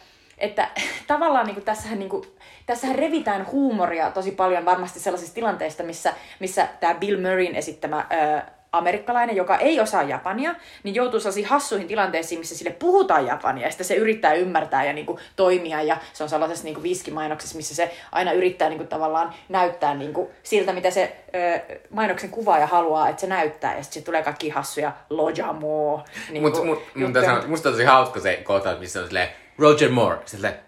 [0.42, 0.68] että
[1.08, 2.24] tavallaan niin kuin tässähän, niin kuin,
[2.66, 8.42] tässähän revitään huumoria tosi paljon varmasti sellaisista tilanteista, missä, missä tämä Bill Murrayn esittämä ö,
[8.72, 13.70] amerikkalainen, joka ei osaa japania, niin joutuu sellaisiin hassuihin tilanteisiin, missä sille puhutaan japania, ja
[13.70, 17.58] sitten se yrittää ymmärtää ja niin kuin, toimia, ja se on sellaisessa niin kuin, viskimainoksessa,
[17.58, 22.30] missä se aina yrittää niin kuin, tavallaan näyttää niin kuin, siltä, mitä se ö, mainoksen
[22.30, 26.04] kuvaaja haluaa, että se näyttää, ja sitten tulee kaikki hassuja lojamo.
[26.30, 30.18] Niin Mutta mut, mut, musta on tosi hauska se kohta, missä on silleen, Roger Moore.
[30.26, 30.60] Sille,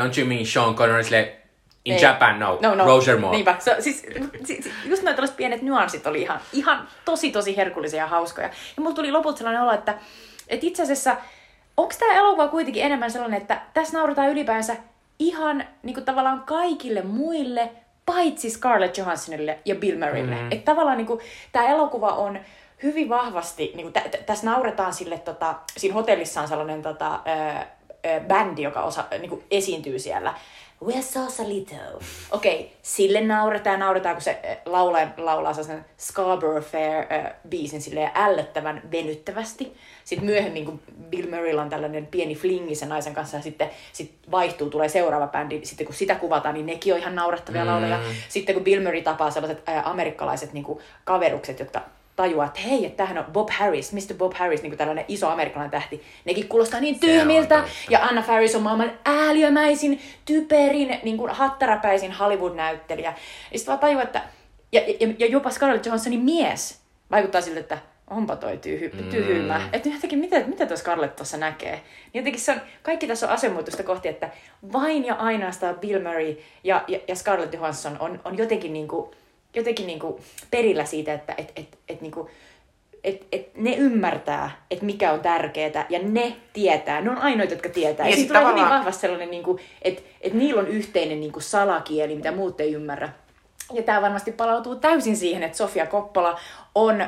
[0.00, 1.04] don't you mean Sean Connery?
[1.04, 1.36] Sille,
[1.84, 2.02] in Ei.
[2.02, 2.58] Japan, no.
[2.62, 2.84] no, no.
[2.84, 3.36] Roger Moore.
[3.36, 3.56] Niinpä.
[3.58, 4.06] So, siis,
[4.44, 8.46] siis, just noin tällaiset pienet nyanssit oli ihan, ihan tosi tosi herkullisia ja hauskoja.
[8.46, 9.94] Ja mulla tuli lopulta sellainen olo, että,
[10.48, 11.16] että itse asiassa
[11.76, 14.76] onko tämä elokuva kuitenkin enemmän sellainen, että tässä nauretaan ylipäänsä
[15.18, 17.70] ihan niin kuin tavallaan kaikille muille,
[18.06, 20.34] paitsi Scarlett Johanssonille ja Bill Murraylle.
[20.34, 20.52] Mm.
[20.52, 21.18] Että tavallaan niin
[21.52, 22.38] tämä elokuva on
[22.82, 27.20] hyvin vahvasti, niin kuin, tä, tä, tässä nauretaan sille, tota, siinä hotellissa on sellainen tota,
[28.28, 30.34] bändi, joka osa, niin kuin esiintyy siellä.
[30.84, 31.74] We're so Salito.
[32.30, 38.82] Okei, okay, sille nauretaan, nauretaan, kun se laulaa, laulaa sen Scarborough Fair äh, silleen ällöttävän
[38.90, 39.76] venyttävästi.
[40.04, 40.80] Sitten myöhemmin, kun
[41.10, 45.26] Bill Murray on tällainen pieni flingi sen naisen kanssa, ja sitten sit vaihtuu, tulee seuraava
[45.26, 47.70] bändi, sitten kun sitä kuvataan, niin nekin on ihan naurettavia mm.
[47.70, 48.00] lauleja.
[48.28, 51.80] Sitten kun Bill Murray tapaa sellaiset äh, amerikkalaiset niin kuin, kaverukset, jotka
[52.16, 54.14] tajua, että hei, että tämähän on Bob Harris, Mr.
[54.18, 56.02] Bob Harris, niin kuin tällainen iso amerikkalainen tähti.
[56.24, 57.64] Nekin kuulostaa niin tyhmiltä.
[57.90, 63.14] Ja Anna Faris on maailman ääliömäisin, typerin, niin kuin hattarapäisin Hollywood-näyttelijä.
[63.52, 64.22] Ja sitten vaan tajua, että
[64.72, 67.78] ja, ja, ja jopa Scarlett Johanssonin mies vaikuttaa siltä, että
[68.10, 69.58] onpa toi tyhy, tyhmä.
[69.58, 69.68] Mm.
[69.72, 71.72] Että jotenkin, mitä, mitä tuo Scarlett tuossa näkee?
[71.72, 74.30] Niin jotenkin se on, kaikki tässä on asemuutosta kohti, että
[74.72, 79.10] vain ja ainoastaan Bill Murray ja, ja, ja Scarlett Johansson on, on jotenkin niin kuin,
[79.54, 82.30] jotenkin niinku perillä siitä, että et, et, et niinku,
[83.04, 87.00] et, et ne ymmärtää, että mikä on tärkeää ja ne tietää.
[87.00, 88.06] Ne on ainoita, jotka tietää.
[88.06, 88.66] Ja, ja sitten tulee tavallaan...
[88.66, 93.08] hyvin vahvasti sellainen, niinku, että et niillä on yhteinen niinku salakieli, mitä muut ei ymmärrä.
[93.72, 96.38] Ja tämä varmasti palautuu täysin siihen, että Sofia Koppola
[96.74, 97.06] on ö,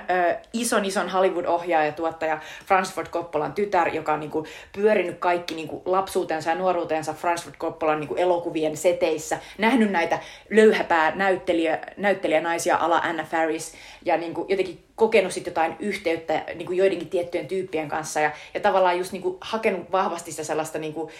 [0.52, 6.50] ison ison Hollywood-ohjaaja, tuottaja Francis Ford Coppolan tytär, joka on niinku, pyörinyt kaikki niinku, lapsuutensa
[6.50, 10.18] ja nuoruutensa Francis Ford Coppolan niinku, elokuvien seteissä, nähnyt näitä
[10.50, 17.08] löyhäpää näyttelijä, näyttelijänaisia ala Anna Faris ja niinku, jotenkin kokenut sit jotain yhteyttä niinku, joidenkin
[17.08, 21.10] tiettyjen tyyppien kanssa ja, ja tavallaan just niinku, hakenut vahvasti sitä sellaista niinku,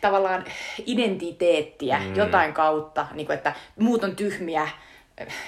[0.00, 0.44] tavallaan
[0.86, 2.16] identiteettiä mm.
[2.16, 4.68] jotain kautta, niin kuin, että muut on tyhmiä,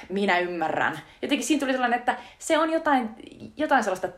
[0.09, 1.01] minä ymmärrän.
[1.23, 3.09] Jotenkin siinä tuli sellainen, että se on jotain,
[3.57, 4.09] jotain sellaista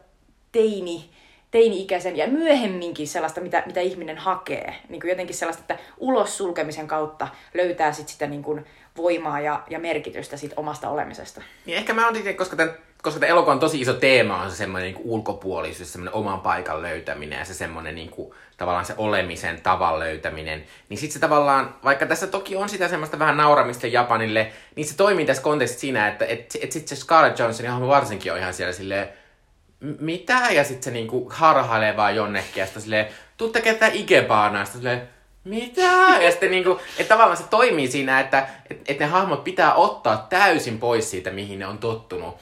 [0.53, 1.11] teini,
[1.51, 4.75] teini-ikäisen ja myöhemminkin sellaista, mitä, mitä ihminen hakee.
[4.89, 9.63] Niin kuin jotenkin sellaista, että ulos sulkemisen kautta löytää sit sitä niin kuin voimaa ja,
[9.71, 11.43] ja merkitystä siitä omasta olemisesta.
[11.67, 14.57] Niin ehkä mä oon koska tämän koska tämä elokuva on tosi iso teema, on se
[14.57, 19.61] semmoinen niin ulkopuolisuus, semmoinen oman paikan löytäminen ja se semmoinen niin kuin, tavallaan se olemisen
[19.61, 20.65] tavan löytäminen.
[20.89, 24.97] Niin sitten se tavallaan, vaikka tässä toki on sitä semmoista vähän nauramista Japanille, niin se
[24.97, 28.55] toimii tässä kontekstissa siinä, että et, et sitten se Scarlett Johansson ihan varsinkin on ihan
[28.55, 29.09] siellä silleen,
[30.01, 30.41] mitä?
[30.51, 33.07] Ja sitten se niinku harhailee vaan jonnekin ja sitten silleen,
[33.37, 34.65] tuu tekemään Ikebaanaa.
[34.65, 35.09] Sitten silleen,
[35.45, 36.23] mitä?
[36.23, 40.27] Ja sitten niinku, että tavallaan se toimii siinä, että et, et ne hahmot pitää ottaa
[40.31, 42.37] täysin pois siitä, mihin ne on tottunut.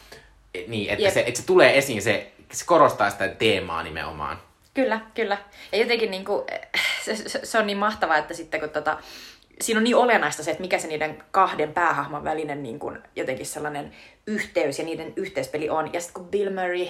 [0.66, 4.47] Niin, että se, että se tulee esiin, se, se korostaa sitä teemaa nimenomaan.
[4.78, 5.38] Kyllä, kyllä.
[5.72, 6.46] Ja jotenkin niin kuin,
[7.04, 8.98] se, se, se on niin mahtavaa, että sitten kun tota,
[9.60, 13.46] siinä on niin olennaista se, että mikä se niiden kahden päähahmon välinen niin kuin, jotenkin
[13.46, 13.92] sellainen
[14.26, 15.92] yhteys ja niiden yhteispeli on.
[15.92, 16.86] Ja sitten kun Bill Murray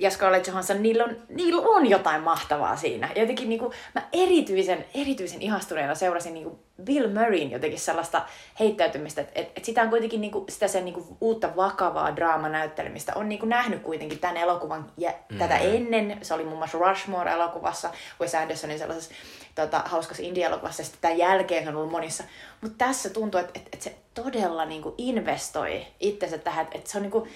[0.00, 3.08] ja Scarlett Johansson, niillä on, niillä on jotain mahtavaa siinä.
[3.14, 8.22] Ja jotenkin niin kuin, mä erityisen, erityisen ihastuneena seurasin niin kuin Bill Murrayn jotenkin sellaista
[8.60, 12.16] heittäytymistä, että et, et sitä on kuitenkin niin kuin, sitä sen niin kuin, uutta vakavaa
[12.16, 15.38] draamanäyttelemistä on niin kuin, nähnyt kuitenkin tämän elokuvan ja mm.
[15.38, 16.18] tätä ennen.
[16.22, 17.90] Se oli muun muassa Rushmore-elokuvassa,
[18.20, 19.14] Wes Andersonin sellaisessa
[19.54, 22.24] tota, hauskassa indie-elokuvassa, ja sitten tämän jälkeen se on ollut monissa.
[22.60, 26.86] Mutta tässä tuntuu, että et, et se todella niin kuin, investoi itsensä tähän, että et
[26.86, 27.30] se on niin kuin,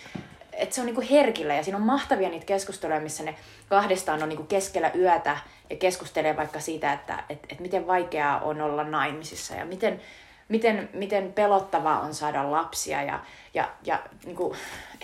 [0.57, 3.35] että se on niinku herkillä ja siinä on mahtavia niitä keskusteluja, missä ne
[3.69, 5.37] kahdestaan on niinku keskellä yötä
[5.71, 10.01] ja keskustelee vaikka siitä, että et, et miten vaikeaa on olla naimisissa ja miten,
[10.49, 13.21] miten, miten pelottavaa on saada lapsia ja,
[13.55, 14.57] ja, ja niinku,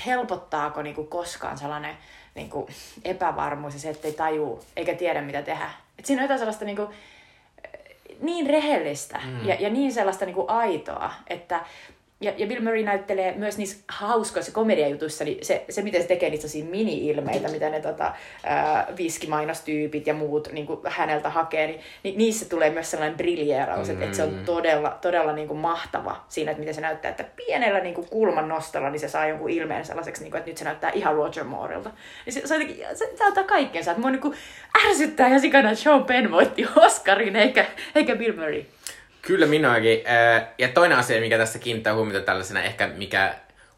[0.06, 1.96] helpottaako niinku koskaan sellainen
[2.34, 2.68] niinku,
[3.04, 5.70] epävarmuus ja se, ettei tajuu eikä tiedä mitä tehdä.
[5.98, 6.90] Et siinä on jotain sellaista niinku,
[8.20, 9.48] niin rehellistä mm.
[9.48, 11.60] ja, ja niin sellaista niinku aitoa, että
[12.20, 16.30] ja, ja Bill Murray näyttelee myös niissä hauskoissa komediajutuissa, niin se, se miten se tekee
[16.30, 18.12] niitä mini-ilmeitä, mitä ne tota,
[18.44, 23.88] ää, viskimainostyypit ja muut niin kuin häneltä hakee, niin, niin niissä tulee myös sellainen briljeeraus,
[23.88, 23.92] mm.
[23.92, 27.24] että, että se on todella, todella niin kuin mahtava siinä, että miten se näyttää, että
[27.36, 30.58] pienellä niin kuin kulman nostolla niin se saa jonkun ilmeen sellaiseksi, niin kuin, että nyt
[30.58, 31.90] se näyttää ihan Roger Mooreilta.
[32.26, 34.34] Niin se, se, jotenkin, se, se antaa kaikkensa, että mua niin kuin
[34.86, 38.64] ärsyttää ihan sikana, että Sean Penn voitti Oscarin eikä, eikä Bill Murray.
[39.22, 39.98] Kyllä minuakin.
[40.58, 43.34] Ja toinen asia, mikä tässä kiinnittää huomiota tällaisena ehkä, mikä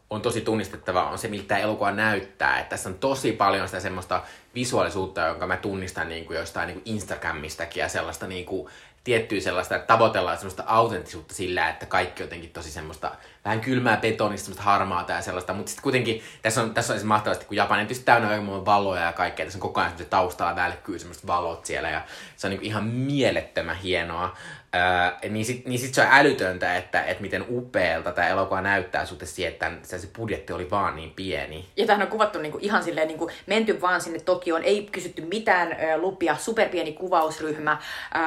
[0.09, 2.59] on tosi tunnistettava, on se, miltä elokuva näyttää.
[2.59, 4.23] Että tässä on tosi paljon sitä semmoista
[4.55, 8.69] visuaalisuutta, jonka mä tunnistan niin kuin jostain niin kuin Instagramistakin ja sellaista niin kuin,
[9.03, 13.11] tiettyä sellaista, että tavoitellaan sellaista autenttisuutta sillä, että kaikki jotenkin tosi semmoista
[13.45, 17.07] vähän kylmää betonista, semmoista harmaata ja sellaista, mutta sitten kuitenkin tässä on, tässä on siis
[17.07, 20.09] mahtavasti, kun Japani on tietysti täynnä aika valoja ja kaikkea, tässä on koko ajan semmoista
[20.09, 22.01] taustalla välkkyy semmoista valot siellä ja
[22.37, 24.37] se on niin ihan mielettömän hienoa.
[24.75, 29.05] Öö, niin sitten niin sit se on älytöntä, että, että miten upealta tämä elokuva näyttää
[29.05, 31.65] suhteessa siihen, että se, se budjetti oli vaan niin pieni.
[31.77, 35.71] Ja tämähän on kuvattu niinku ihan silleen, niinku, menty vaan sinne Tokioon, ei kysytty mitään
[35.71, 37.77] ö, lupia, superpieni kuvausryhmä,
[38.15, 38.19] ö,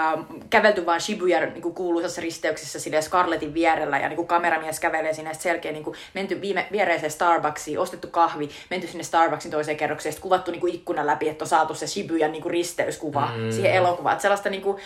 [0.51, 5.73] kävelty vaan Shibuya niinku, kuuluisassa risteyksessä silleen Scarletin vierellä ja niinku, kameramies kävelee sinne selkeä
[5.73, 11.07] niinku, menty viime, viereiseen Starbucksiin, ostettu kahvi, menty sinne Starbucksin toiseen kerrokseen, kuvattu niinku, ikkunan
[11.07, 13.53] läpi, että on saatu se Shibuyan niinku, risteyskuva mm.
[13.53, 14.21] siihen elokuvaan.
[14.21, 14.81] Sellaista niinku,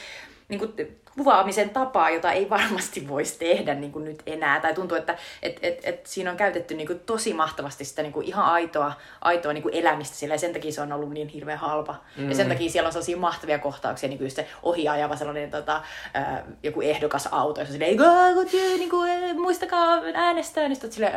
[0.51, 4.61] niin kuin, kuvaamisen tapaa, jota ei varmasti voisi tehdä niin kuin nyt enää.
[4.61, 8.13] Tai tuntuu, että et, et, et siinä on käytetty niin kuin tosi mahtavasti sitä niin
[8.13, 11.29] kuin ihan aitoa, aitoa niin kuin elämistä sillä, ja sen takia se on ollut niin
[11.29, 11.95] hirveän halpa.
[12.17, 12.29] Mm.
[12.29, 12.53] Ja sen mm.
[12.53, 15.83] takia siellä on sellaisia mahtavia kohtauksia, niin kuin se ohiajava sellainen tota,
[16.63, 17.97] joku ehdokas auto, jossa silleen,
[18.79, 21.15] niin kuin, muistakaa äänestää, niin sitten silleen,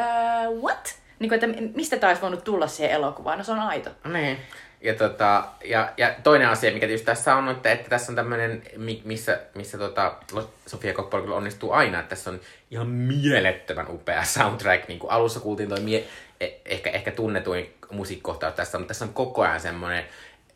[0.62, 0.96] what?
[1.20, 3.38] Niin kuin, että mistä tämä olisi voinut tulla siihen elokuvaan?
[3.38, 3.90] No se on aito.
[4.14, 4.38] Niin.
[4.84, 8.64] Ja, tota, ja, ja toinen asia, mikä tietysti tässä on, että, että tässä on tämmöinen,
[9.04, 10.16] missä, missä tota,
[10.68, 12.40] Sofia Coppola kyllä onnistuu aina, että tässä on
[12.72, 14.88] ihan mielettömän upea soundtrack.
[14.88, 16.04] Niin kuin alussa kuultiin toi mie-
[16.40, 20.04] e- ehkä, ehkä tunnetuin musiikkikohtaus tässä, mutta tässä on koko ajan semmoinen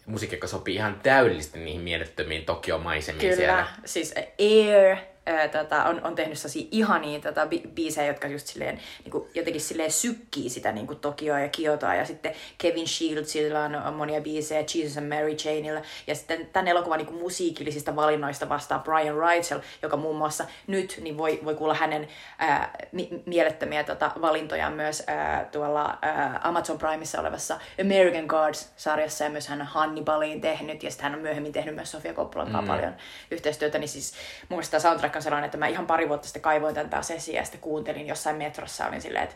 [0.05, 3.67] musiikki, joka sopii ihan täydellisesti niihin mielettömiin Tokio-maisemiin Kyllä, siellä.
[3.85, 4.97] siis Air,
[5.27, 9.29] ää, tota, on, on tehnyt sellaisia ihania tota, bi- biisejä, jotka just silleen, niin kuin,
[9.33, 11.95] jotenkin silleen sykkii sitä niin kuin Tokioa ja Kiotoa.
[11.95, 15.81] Ja sitten Kevin Shieldsilla on, on monia biisejä, Jesus and Mary Chainilla.
[16.07, 20.99] Ja sitten tämän elokuvan niin kuin musiikillisista valinnoista vastaa Brian Reichel, joka muun muassa nyt
[21.01, 22.07] niin voi, voi kuulla hänen
[22.37, 29.23] ää, mi- mielettömiä tota, valintoja myös ää, tuolla ää, Amazon Primeissa olevassa American Gods-sarjassa.
[29.23, 30.83] Ja myös hän on Hannibaliin tehnyt.
[30.83, 32.67] Ja sitten hän on myöhemmin tehnyt myös Sofia Coppolan mm.
[32.67, 32.95] paljon
[33.31, 33.77] yhteistyötä.
[33.79, 34.13] Niin siis
[34.49, 37.35] mun mielestä soundtrack on sellainen, että mä ihan pari vuotta sitten kaivoin tämän taas esiin
[37.35, 39.35] ja sitten kuuntelin jossain metrossa, olin silleen, että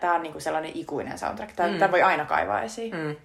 [0.00, 1.52] tämä on niinku sellainen ikuinen soundtrack.
[1.52, 1.92] Tämä mm.
[1.92, 2.96] voi aina kaivaa esiin.
[2.96, 3.16] Mm.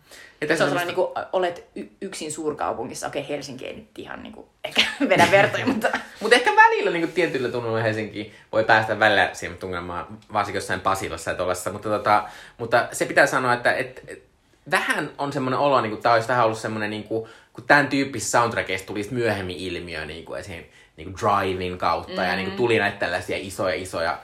[0.41, 3.07] Ja se on sellainen, niin kuin, olet y- yksin suurkaupungissa.
[3.07, 5.89] Okei, okay, Helsinki ei nyt ihan niin kuin, ehkä vedä vertoja, mutta...
[6.19, 10.79] mutta ehkä välillä niin kuin, tietyllä tunnolla Helsinki voi päästä välillä siihen tunnelmaan, varsinkin jossain
[10.79, 11.71] Pasilassa ja tuollaisessa.
[11.71, 14.23] Mutta, tota, mutta se pitää sanoa, että et, et,
[14.71, 17.87] vähän on semmoinen olo, niin kuin tämä olisi vähän ollut semmoinen, niin kuin, kun tämän
[17.87, 20.63] tyyppisessä soundtrackista tulisi myöhemmin ilmiö, niin kuin esim
[20.97, 22.29] niin kuin Drivin kautta mm-hmm.
[22.29, 24.17] ja niin kuin tuli näitä tällaisia isoja isoja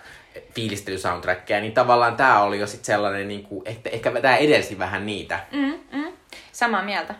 [0.56, 5.06] fiilistelysoundtrackeja, niin tavallaan tämä oli jo sitten sellainen, niin kuin, että ehkä tämä edelsi vähän
[5.06, 5.40] niitä.
[5.52, 6.14] Mm-hmm.
[6.52, 7.16] Samaa mieltä.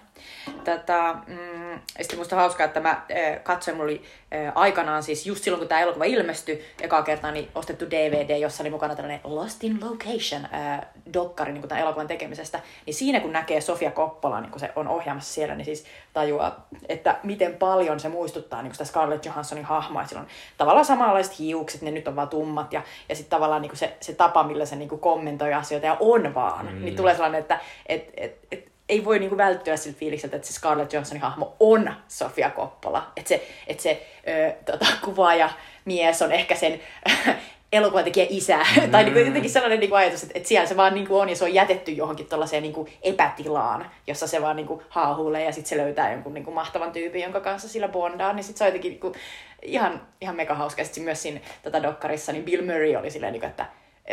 [0.64, 1.57] Tätä, mm,
[2.02, 4.04] sitten musta hauskaa, että mä äh, katsoin, mulla oli
[4.36, 8.64] äh, aikanaan siis just silloin, kun tämä elokuva ilmestyi, eka kertaa niin ostettu DVD, jossa
[8.64, 10.82] oli mukana tällainen Lost in Location äh,
[11.14, 14.88] dokkari niin tämän elokuvan tekemisestä, niin siinä kun näkee Sofia Coppola, niin kun se on
[14.88, 20.06] ohjaamassa siellä, niin siis tajuaa, että miten paljon se muistuttaa niin sitä Scarlett Johanssonin hahmoa,
[20.06, 23.78] sillä on tavallaan samanlaiset hiukset, ne nyt on vaan tummat, ja, ja sitten tavallaan niin
[23.78, 26.86] se, se tapa, millä se niin kommentoi asioita, ja on vaan, mm.
[26.86, 30.54] niin tulee sellainen, että et, et, et, ei voi niinku välttyä siltä fiilikseltä, että se
[30.54, 33.12] Scarlett Johanssonin hahmo on Sofia Coppola.
[33.18, 35.50] Että se, että se ö, tota, kuvaaja
[35.86, 36.80] mies on ehkä sen
[37.74, 38.58] elokuvatekijä isä.
[38.82, 38.92] Mm.
[38.92, 41.22] tai niin kuin jotenkin sellainen niin kuin ajatus, että, että siellä se vaan niin kuin
[41.22, 44.82] on ja se on jätetty johonkin tuollaiseen niin kuin epätilaan, jossa se vaan niin kuin
[44.90, 48.34] haahuilee ja sitten se löytää jonkun niin kuin mahtavan tyypin, jonka kanssa sillä bondaa.
[48.34, 49.14] Niin sitten se on jotenkin niin kuin,
[49.62, 50.84] ihan, ihan mega hauska.
[50.84, 53.66] Sitten myös siinä tota dokkarissa niin Bill Murray oli silleen, niin kuin, että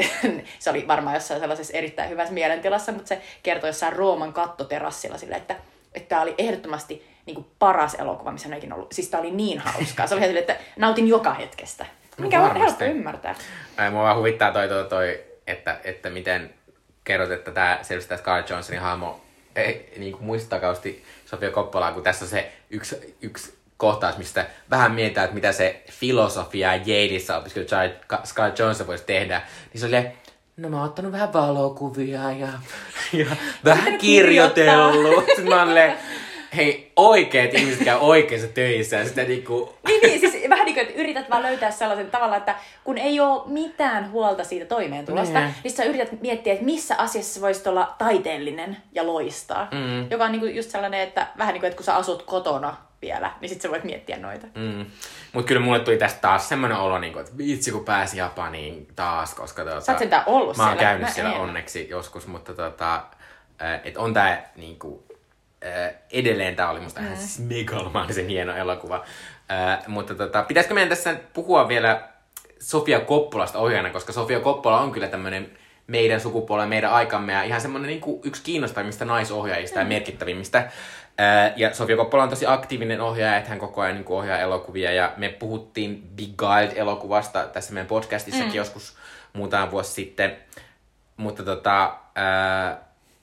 [0.58, 5.36] se oli varmaan jossain sellaisessa erittäin hyvässä mielentilassa, mutta se kertoi jossain Rooman kattoterassilla sille,
[5.36, 5.56] että,
[5.94, 8.92] että tämä oli ehdottomasti niin kuin paras elokuva, missä on ollut.
[8.92, 10.06] Siis tämä oli niin hauskaa.
[10.06, 11.86] Se oli sille, että nautin joka hetkestä.
[12.18, 13.34] Mikä on helppo ymmärtää.
[13.76, 16.54] Ai, mua vaan huvittaa toi, toi, toi että, että miten
[17.04, 19.20] kerrot, että tämä selvästi Scarlett Johnsonin hahmo
[19.56, 24.46] ei, niin kuin muistaa kausti Sofia Koppolaa, kun tässä on se yksi, yksi kohtaus, mistä
[24.70, 27.66] vähän mietitään, että mitä se filosofia Yaleissa opiskelu
[28.24, 29.96] Scarlett Johnson voisi tehdä, niin se oli
[30.56, 32.48] no mä oon ottanut vähän valokuvia ja,
[33.12, 33.26] ja
[33.64, 35.24] vähän kirjoitellut.
[35.48, 35.96] Mä olen,
[36.56, 39.74] hei, oikeet ihmiset käy oikeissa töissä ja sitä niinku...
[39.86, 43.20] niin, niin, siis vähän niin kuin, että yrität vaan löytää sellaisen tavalla, että kun ei
[43.20, 47.94] ole mitään huolta siitä toimeentulosta, niin, niin sä yrität miettiä, että missä asiassa voisit olla
[47.98, 49.68] taiteellinen ja loistaa.
[49.70, 50.10] Mm.
[50.10, 52.76] Joka on niin kuin just sellainen, että vähän niin kuin, että kun sä asut kotona
[53.02, 54.46] vielä, niin sit sä voit miettiä noita.
[54.54, 54.86] Mm.
[55.32, 58.86] Mutta kyllä mulle tuli tästä taas semmoinen olo, niin kuin, että vitsi kun pääsi Japaniin
[58.96, 60.90] taas, koska tuota, Sä oot ollut mä oon siellä.
[60.90, 61.40] käynyt siellä en.
[61.40, 63.02] onneksi joskus, mutta tota,
[63.84, 65.02] että on tää niin kuin,
[66.12, 67.06] edelleen tää oli musta mm.
[67.06, 69.04] ihan megalomaanisen hieno elokuva.
[69.52, 72.08] Äh, mutta tota, pitäisikö meidän tässä puhua vielä
[72.60, 75.50] Sofia Koppolasta ohjaajana, koska Sofia Koppola on kyllä tämmöinen
[75.86, 79.80] meidän sukupuolen, meidän aikamme ja ihan semmoinen niin kuin yksi kiinnostavimmista naisohjaajista mm.
[79.80, 80.70] ja merkittävimmistä.
[81.56, 84.92] Ja Sofia Koppola on tosi aktiivinen ohjaaja, että hän koko ajan niin kuin ohjaa elokuvia
[84.92, 88.56] ja me puhuttiin Big Guide-elokuvasta tässä meidän podcastissakin mm.
[88.56, 88.96] joskus
[89.32, 90.36] muutama vuosi sitten.
[91.16, 91.94] Mutta tota,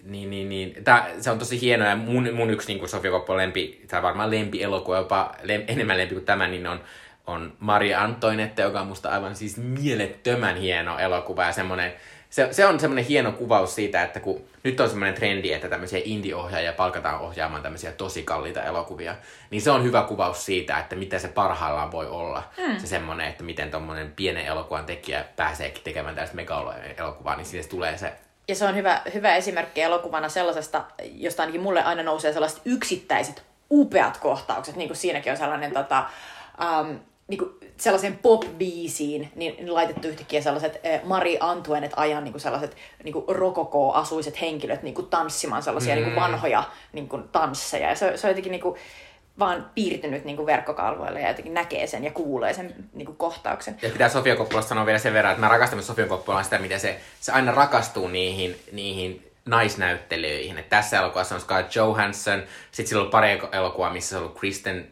[0.03, 0.83] niin, niin, niin.
[0.83, 4.31] Tää, se on tosi hieno ja mun, mun yksi niin Sofia Koppola lempi, tai varmaan
[4.31, 6.79] lempi elokuva, jopa lem, enemmän lempi kuin tämä, niin on,
[7.27, 11.93] on Maria Antoinette, joka on musta aivan siis mielettömän hieno elokuva ja semmoinen,
[12.29, 16.01] se, se on semmoinen hieno kuvaus siitä, että kun nyt on semmoinen trendi, että tämmöisiä
[16.03, 19.15] indie-ohjaajia palkataan ohjaamaan tämmöisiä tosi kalliita elokuvia,
[19.49, 22.43] niin se on hyvä kuvaus siitä, että mitä se parhaillaan voi olla.
[22.57, 22.79] Mm.
[22.79, 27.69] Se semmoinen, että miten tommonen pienen elokuvan tekijä pääseekin tekemään tällaista mega elokuvaa, niin siitä
[27.69, 28.13] tulee se
[28.47, 30.83] ja se on hyvä, hyvä esimerkki elokuvana sellaisesta,
[31.13, 36.05] josta ainakin mulle aina nousee sellaiset yksittäiset upeat kohtaukset, niin kuin siinäkin on sellainen tota,
[36.81, 42.33] um, niin kuin sellaisen pop-biisiin niin, niin laitettu yhtäkkiä sellaiset eh, Marie Antoinette ajan niin
[42.33, 46.01] kuin sellaiset niin kuin rokoko-asuiset henkilöt niin kuin tanssimaan sellaisia mm.
[46.01, 46.63] niin kuin vanhoja
[46.93, 47.89] niin kuin tansseja.
[47.89, 48.75] Ja se, se on jotenkin niin kuin,
[49.39, 53.77] vaan piirtynyt niin kuin verkkokalvoille ja jotenkin näkee sen ja kuulee sen niin kuin kohtauksen.
[53.81, 56.79] Ja pitää Sofia Koppolasta sanoa vielä sen verran, että mä rakastan Sofia Koppolaan sitä, miten
[56.79, 60.57] se, se aina rakastuu niihin, niihin naisnäyttelyihin.
[60.57, 64.87] Et tässä elokuvassa on Scarlett Johansson, sitten sillä on pari elokuvaa, missä on ollut Kristen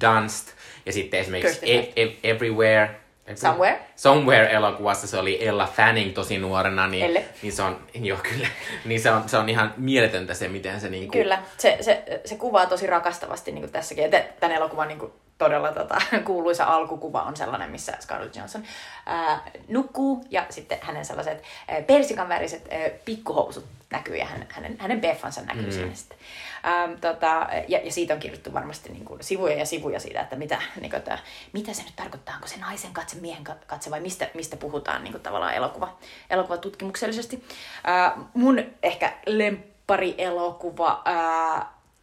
[0.00, 0.48] Dunst,
[0.86, 3.00] ja sitten esimerkiksi e- e- Everywhere,
[3.34, 3.80] Somewhere?
[3.96, 7.24] Somewhere-elokuvassa se oli Ella Fanning tosi nuorena, niin, Elle.
[7.42, 8.48] niin se on, joo kyllä,
[8.84, 11.12] niin se on, se on ihan mieletöntä se, miten se niinku...
[11.12, 14.12] Kyllä, se, se, se kuvaa tosi rakastavasti niin kuin tässäkin.
[14.12, 18.62] Ja tämän elokuvan niin kuin, todella tota, kuuluisa alkukuva on sellainen, missä Scarlett Johansson
[19.06, 25.00] ää, nukkuu ja sitten hänen sellaiset ää, persikanväriset ää, pikkuhousut näkyy ja hänen, hänen, hänen
[25.00, 25.72] beffansa näkyy mm.
[25.72, 26.18] siinä sitten.
[26.66, 30.36] Ähm, tota, ja, ja siitä on kirjoittu varmasti niin kuin, sivuja ja sivuja siitä, että
[30.36, 31.18] mitä, niin kuin, että,
[31.52, 35.12] mitä se nyt tarkoittaa, onko se naisen katse, miehen katse vai mistä, mistä puhutaan niin
[35.12, 35.98] kuin, tavallaan elokuva,
[36.30, 37.44] elokuva tutkimuksellisesti.
[37.88, 41.02] Äh, mun ehkä lempari elokuva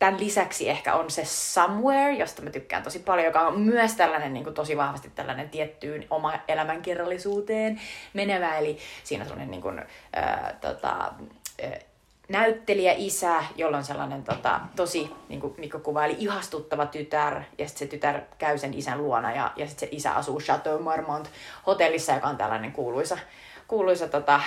[0.04, 4.34] tämän lisäksi ehkä on se Somewhere, josta mä tykkään tosi paljon, joka on myös tällainen
[4.34, 7.82] niin kuin tosi vahvasti tällainen tiettyyn oma elämänkirjallisuuteen
[8.14, 8.58] menevä.
[8.58, 11.14] Eli siinä on sellainen niin kuin, äh, tota,
[11.64, 11.72] äh,
[12.34, 17.88] näyttelijä isä, jolla on sellainen tota, tosi, niin kuin Mikko kuvaili, ihastuttava tytär, ja sitten
[17.88, 21.30] se tytär käy sen isän luona, ja, ja sitten se isä asuu Chateau Marmont
[21.68, 23.18] hotellissa, joka on tällainen kuuluisa,
[23.68, 24.42] kuuluisa tota,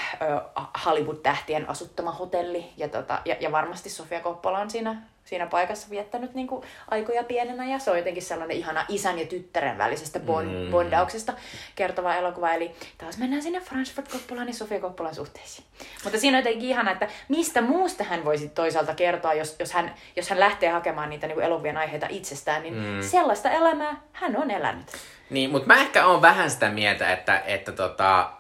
[0.85, 6.35] Hollywood-tähtien asuttama hotelli, ja, tota, ja, ja varmasti Sofia Coppola on siinä siinä paikassa viettänyt
[6.35, 10.47] niin kuin aikoja pienenä ja se on jotenkin sellainen ihana isän ja tyttären välisestä bon,
[10.47, 10.71] mm.
[10.71, 11.33] bondauksesta
[11.75, 12.53] kertova elokuva.
[12.53, 15.67] Eli taas mennään sinne Francis Coppolan ja Sofia Coppolan suhteisiin.
[16.05, 19.95] Mutta siinä on jotenkin ihana, että mistä muusta hän voisi toisaalta kertoa, jos, jos, hän,
[20.17, 23.03] jos hän lähtee hakemaan niitä niin elokuvien aiheita itsestään, niin mm.
[23.03, 24.87] sellaista elämää hän on elänyt.
[25.31, 28.31] Niin, mutta mä ehkä on vähän sitä mieltä, että, että tota,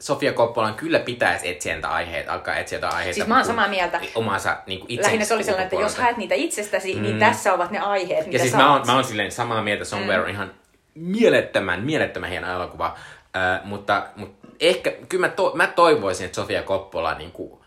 [0.00, 3.14] Sofia Koppolan kyllä pitäisi etsiä niitä aiheita, alkaa etsiä jotain aiheita.
[3.14, 4.00] Siis mä oon samaa mieltä.
[4.14, 7.02] Omansa niin kuin Lähinnä se oli sellainen, että jos haet niitä itsestäsi, niin mm.
[7.02, 9.84] niin tässä ovat ne aiheet, mitä Ja siis mä oon, mä oon silleen samaa mieltä,
[9.84, 10.24] Somewhere mm.
[10.24, 10.50] on ihan
[10.94, 12.96] mielettömän, mielettömän hieno elokuva.
[12.96, 17.59] Uh, mutta, mutta ehkä, kyllä mä, to, mä toivoisin, että Sofia Koppola niin kuin,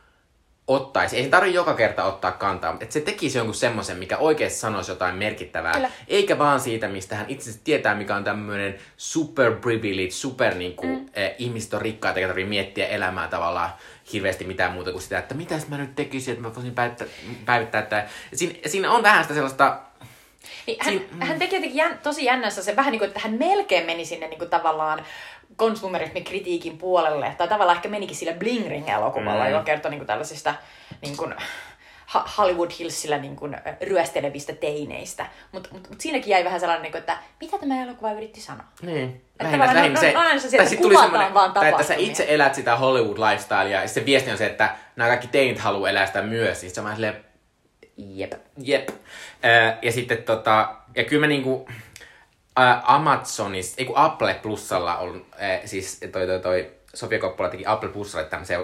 [0.68, 4.18] ottaisi, ei se tarvitse joka kerta ottaa kantaa, mutta että se tekisi jonkun semmoisen, mikä
[4.18, 5.90] oikeasti sanoisi jotain merkittävää, Kyllä.
[6.08, 10.90] eikä vaan siitä, mistä hän itse tietää, mikä on tämmöinen super privilege, super niin kuin,
[10.90, 11.10] mm.
[11.14, 13.70] eh, ihmiset on rikkaita, eikä tarvitse miettiä elämää tavallaan
[14.14, 17.08] hirveästi mitään muuta kuin sitä, että mitäs mä nyt tekisin, että mä voisin päivittää,
[17.46, 19.80] päivittää että siinä, siinä on vähän sitä sellaista,
[20.68, 23.34] Niin hän, Siin- hän teki jotenkin jän, tosi jännässä se vähän niin kuin, että hän
[23.34, 25.06] melkein meni sinne niin kuin tavallaan
[25.56, 29.52] konsumerismin kritiikin puolelle, tai tavallaan ehkä menikin sillä Bling Ring-elokuvalla, Mm.
[29.52, 30.56] joka kertoi niin kuin tällaisista
[31.02, 31.36] niin kuin,
[32.38, 35.26] Hollywood Hillsillä niin kuin, ryöstelevistä teineistä.
[35.52, 38.66] Mutta mut, mut siinäkin jäi vähän sellainen, niin kuin, että mitä tämä elokuva yritti sanoa.
[38.82, 39.22] Niin.
[39.38, 40.94] tavallaan lähinnä no- no- aina se tai tuli
[41.34, 44.76] vaan tai että sä itse elät sitä Hollywood lifestylea, ja se viesti on se, että
[44.96, 46.60] nämä kaikki teinit haluaa elää sitä myös.
[46.60, 47.26] Siis se on vähän silleen,
[47.98, 48.34] Jep.
[48.58, 48.90] jep.
[49.82, 51.70] Ja sitten tota, ja kyllä mä niinku,
[52.60, 57.66] ä, Amazonissa, ei kun Apple Plusalla on, ä, siis toi toi toi, Sofia Coppola teki
[57.66, 58.60] Apple Plusalle tämmöisen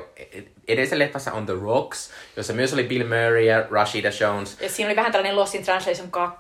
[0.67, 4.57] edellisen leffassa On the Rocks, jossa myös oli Bill Murray ja Rashida Jones.
[4.61, 6.37] Ja siinä oli vähän tällainen Lost in Translation 2.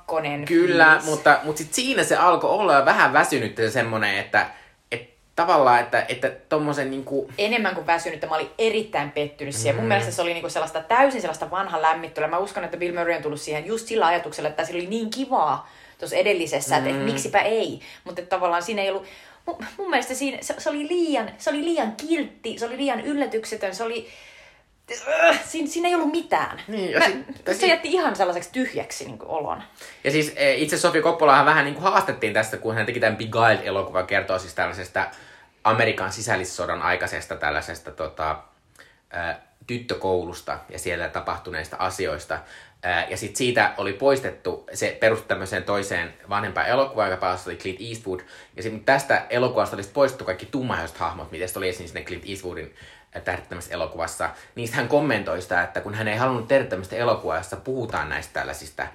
[0.47, 1.05] Kyllä, fiilis.
[1.05, 4.47] mutta, mutta sit siinä se alkoi olla vähän väsynyt se semmonen, että,
[5.35, 7.29] tavallaan, että, että tommosen niinku...
[7.37, 8.25] enemmän kuin väsynyt.
[8.29, 9.75] Mä olin erittäin pettynyt siihen.
[9.75, 9.79] Mm.
[9.79, 12.27] Mun mielestä se oli niinku sellaista täysin sellaista vanhan lämmittelyä.
[12.27, 15.09] Mä uskon, että Bill Murray on tullut siihen just sillä ajatuksella, että sillä oli niin
[15.09, 15.69] kivaa
[15.99, 16.87] tuossa edellisessä, Mm.
[16.87, 17.79] että miksipä ei.
[18.03, 19.05] Mutta tavallaan siinä ei ollut...
[19.45, 23.01] Mun, mun mielestä siinä, se, se, oli liian, se oli liian kiltti, se oli liian
[23.01, 24.07] yllätyksetön, se oli...
[25.29, 26.61] Äh, siinä, siinä ei ollut mitään.
[26.67, 29.63] Niin, ja Mä, se jätti ihan sellaiseksi tyhjäksi niin kuin olon.
[30.03, 34.07] Ja siis e, itse Sofia Coppolahan vähän niinku haastettiin tästä, kun hän teki tämän Beguiled-elokuvan,
[34.07, 35.07] kertoo siis tällaisesta
[35.63, 38.39] Amerikan sisällissodan aikaisesta tällaisesta tota,
[39.13, 39.35] ä,
[39.67, 42.39] tyttökoulusta ja siellä tapahtuneista asioista.
[43.09, 47.81] Ja sitten siitä oli poistettu, se perustui tämmöiseen toiseen vanhempaan elokuvaan, joka päässä oli Clint
[47.81, 48.19] Eastwood.
[48.55, 52.75] Ja sit tästä elokuvasta oli poistettu kaikki tummahoiset hahmot, se oli esiin sinne Clint Eastwoodin
[53.23, 54.29] tähdittämässä elokuvassa.
[54.55, 58.33] Niistä hän kommentoi sitä, että kun hän ei halunnut tehdä tämmöistä elokuvaa, jossa puhutaan näistä
[58.33, 58.87] tällaisista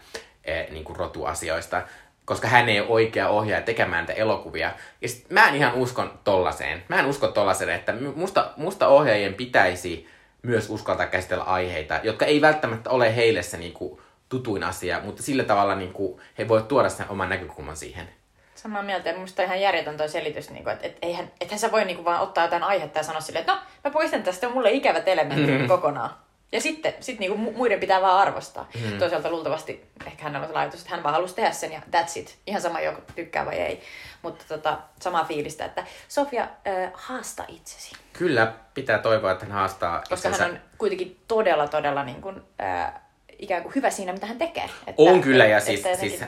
[0.45, 1.83] eh, niin kuin rotuasioista,
[2.25, 4.73] koska hän ei ole oikea ohjaaja tekemään näitä elokuvia.
[5.01, 6.83] Ja sit mä en ihan uskon tollaseen.
[6.89, 10.09] Mä en usko tollaseen, että musta, musta ohjaajien pitäisi
[10.45, 15.45] myös uskaltaa käsitellä aiheita, jotka ei välttämättä ole heille se niinku tutuin asia, mutta sillä
[15.45, 18.09] tavalla niinku he voivat tuoda sen oman näkökulman siihen.
[18.55, 19.09] Samaa mieltä.
[19.09, 21.85] Ja Minusta on ihan järjetön toi selitys, niin kuin, että et, eihän, ethän sä voi
[21.85, 24.71] niin kuin, vaan ottaa jotain aihetta ja sanoa silleen, että no, mä poistan tästä mulle
[24.71, 25.69] ikävät elementit mm.
[25.75, 26.11] kokonaan.
[26.55, 28.69] Ja sitten sit niin kuin muiden pitää vaan arvostaa.
[28.91, 28.99] Mm.
[28.99, 32.19] Toisaalta luultavasti ehkä hänellä on se ajatus, että hän vaan halusi tehdä sen ja that's
[32.19, 32.39] it.
[32.47, 33.81] Ihan sama, joko tykkää vai ei.
[34.23, 37.93] Mutta tota, samaa fiilistä, että Sofia, äh, haasta itsesi.
[38.13, 40.43] Kyllä pitää toivoa, että hän haastaa Koska itsensä.
[40.43, 42.93] hän on kuitenkin todella, todella niin kuin, äh,
[43.39, 44.65] ikään kuin hyvä siinä, mitä hän tekee.
[44.65, 46.23] Että, On kyllä, ja että siis, jotenkin- siis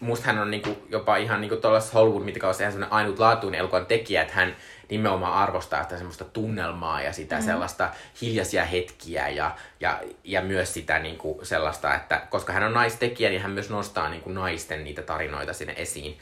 [0.00, 4.22] musta hän on niinku, jopa ihan niinku tuollaisessa Hollywood mitakaudessa ihan semmoinen ainutlaatuinen elokuvan tekijä,
[4.22, 4.56] että hän
[4.90, 7.42] nimenomaan arvostaa sitä semmoista tunnelmaa ja sitä mm.
[7.42, 7.90] sellaista
[8.22, 13.42] hiljaisia hetkiä ja, ja, ja myös sitä niinku sellaista, että koska hän on naistekijä, niin
[13.42, 16.18] hän myös nostaa niinku naisten niitä tarinoita sinne esiin.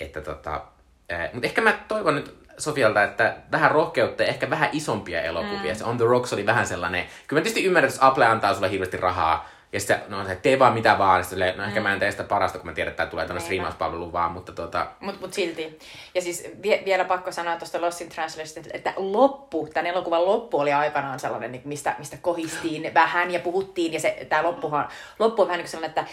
[0.00, 0.62] Että tota,
[1.08, 5.72] eh, mutta ehkä mä toivon nyt Sofialta, että vähän rohkeutta ja ehkä vähän isompia elokuvia.
[5.72, 5.78] Mm.
[5.78, 8.54] Se On the Rocks oli vähän sellainen, kyllä mä tietysti ymmärrän, että jos Apple antaa
[8.54, 11.92] sulle hirveästi rahaa, ja sitten no, se, tee vaan mitä vaan, sitten no ehkä mä
[11.92, 13.44] en tee sitä parasta, kun mä tiedän, että tää tulee tämmöinen Niinpä.
[13.44, 15.78] striimauspalvelu vaan, mutta tota, Mut, mut silti.
[16.14, 20.58] Ja siis vie, vielä pakko sanoa tuosta Lost in Translation, että- loppu, tämän elokuvan loppu
[20.60, 23.92] oli aikanaan sellainen, niin mistä, mistä kohistiin vähän ja puhuttiin.
[23.92, 24.88] Ja se, tämä loppuhan,
[25.18, 26.04] loppu on vähän niin sellainen, että,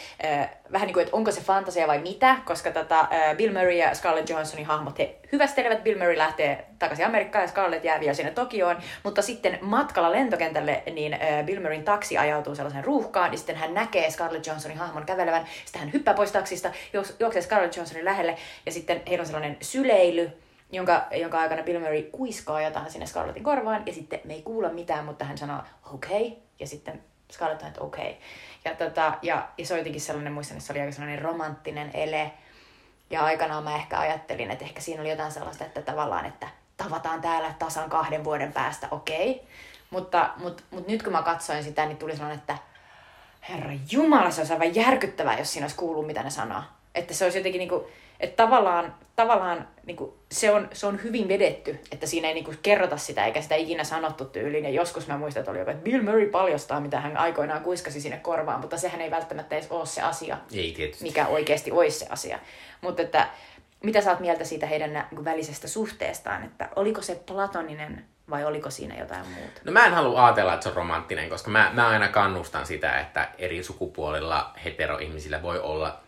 [0.41, 3.71] äh, vähän niin kuin, että onko se fantasia vai mitä, koska tota, äh, Bill Murray
[3.73, 5.83] ja Scarlett Johanssonin hahmot, he hyvästelevät.
[5.83, 8.77] Bill Murray lähtee takaisin Amerikkaan ja Scarlett jää vielä sinne Tokioon.
[9.03, 11.17] Mutta sitten matkalla lentokentälle, niin
[11.61, 15.47] Murrayn taksi ajautuu sellaiseen ruuhkaan, ja sitten hän näkee Scarlett Johanssonin hahmon kävelevän.
[15.65, 19.57] Sitten hän hyppää pois taksista, juoks- juoksee Scarlett Johanssonin lähelle, ja sitten heillä on sellainen
[19.61, 20.31] syleily,
[20.71, 24.69] jonka, jonka aikana Bill Murray kuiskaa jotain sinne Scarlettin korvaan, ja sitten me ei kuulla
[24.69, 25.61] mitään, mutta hän sanoo
[25.93, 28.09] okei, okay, ja sitten Scarlett on, että okei.
[28.09, 28.15] Okay.
[28.65, 31.91] Ja, tota, ja, ja se on jotenkin sellainen, muistan, että se oli aika sellainen romanttinen
[31.93, 32.31] ele,
[33.09, 36.47] ja aikanaan mä ehkä ajattelin, että ehkä siinä oli jotain sellaista, että tavallaan, että
[36.77, 39.31] tavataan täällä tasan kahden vuoden päästä, okei.
[39.31, 39.45] Okay.
[39.89, 42.57] Mutta, mutta, mutta nyt kun mä katsoin sitä, niin tuli sellainen, että
[43.49, 46.61] Herra Jumala, se olisi aivan järkyttävää, jos siinä olisi kuullut, mitä ne sanoo.
[46.95, 47.87] Että se olisi jotenkin niinku,
[48.19, 52.97] että tavallaan, tavallaan niinku, se, on, se on hyvin vedetty, että siinä ei niinku kerrota
[52.97, 54.63] sitä, eikä sitä ikinä sanottu tyyliin.
[54.63, 58.01] Ja joskus mä muistan, että oli joku, että Bill Murray paljastaa, mitä hän aikoinaan kuiskasi
[58.01, 61.03] sinne korvaan, mutta sehän ei välttämättä edes ole se asia, ei tietysti.
[61.03, 62.39] mikä oikeasti olisi se asia.
[62.81, 63.29] Mutta että,
[63.85, 68.69] mitä sä oot mieltä siitä heidän niinku välisestä suhteestaan, että oliko se platoninen vai oliko
[68.69, 69.61] siinä jotain muuta?
[69.63, 72.99] No mä en halua ajatella, että se on romanttinen, koska mä, mä aina kannustan sitä,
[72.99, 75.99] että eri sukupuolilla heteroihmisillä voi olla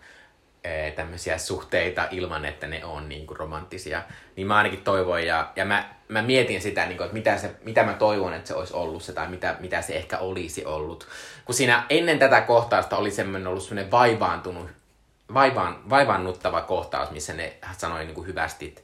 [0.63, 4.03] eh, tämmöisiä suhteita ilman, että ne on niin kuin romanttisia.
[4.35, 7.55] Niin mä ainakin toivon ja, ja mä, mä mietin sitä, niin kuin, että mitä, se,
[7.63, 11.07] mitä mä toivon, että se olisi ollut se tai mitä, mitä se ehkä olisi ollut.
[11.45, 14.69] Kun siinä ennen tätä kohtausta oli semmoinen ollut semmoinen vaivaantunut,
[15.33, 18.83] vaivaan, vaivaannuttava kohtaus, missä ne sanoi niin kuin hyvästit.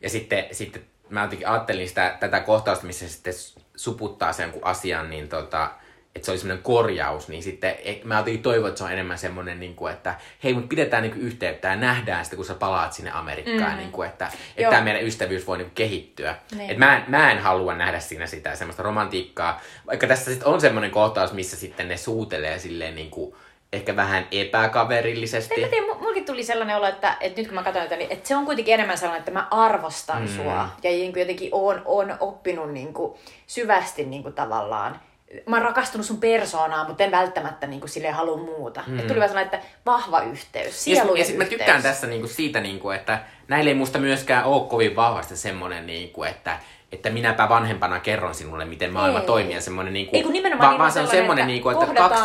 [0.00, 3.34] Ja sitten, sitten mä jotenkin ajattelin sitä, tätä kohtausta, missä se sitten
[3.76, 5.70] suputtaa sen asian, niin tota,
[6.14, 9.18] että se oli semmoinen korjaus, niin sitten e, mä jotenkin toivon, että se on enemmän
[9.18, 10.14] semmoinen, niin kuin, että
[10.44, 13.76] hei, mutta pidetään niin kuin yhteyttä ja nähdään sitä, kun sä palaat sinne Amerikkaan, mm.
[13.76, 16.36] niin kuin, että, että tämä meidän ystävyys voi niin kuin, kehittyä.
[16.56, 16.70] Niin.
[16.70, 20.60] Et mä, en, mä en halua nähdä siinä sitä semmoista romantiikkaa, vaikka tässä sitten on
[20.60, 23.34] semmoinen kohtaus, missä sitten ne suutelee silleen niin kuin,
[23.72, 25.62] ehkä vähän epäkaverillisesti.
[25.62, 28.36] En tiedä, mulkin tuli sellainen olo, että, että nyt kun mä katsoin, että, että se
[28.36, 30.28] on kuitenkin enemmän sellainen, että mä arvostan mm.
[30.28, 30.68] sua.
[30.82, 33.14] Ja niin kuin jotenkin on, on oppinut niin kuin
[33.46, 35.00] syvästi niin kuin tavallaan
[35.46, 38.82] mä oon rakastunut sun persoonaan, mutta en välttämättä niin kuin, silleen halua muuta.
[38.86, 38.98] Mm.
[38.98, 42.30] Et tuli vaan sellainen, että vahva yhteys, sielu ja, ja mä tykkään tässä niin kuin,
[42.30, 43.18] siitä, niin kuin, että
[43.48, 46.58] näille ei musta myöskään ole kovin vahvasti semmoinen, niin kuin, että
[46.92, 49.26] että minäpä vanhempana kerron sinulle, miten maailma ei.
[49.26, 49.54] toimii.
[49.54, 51.94] Ja semmoinen, niin kuin, ei kun nimenomaan vaan, vaan se on semmoinen, niin kuin, että
[51.94, 52.22] kaksi,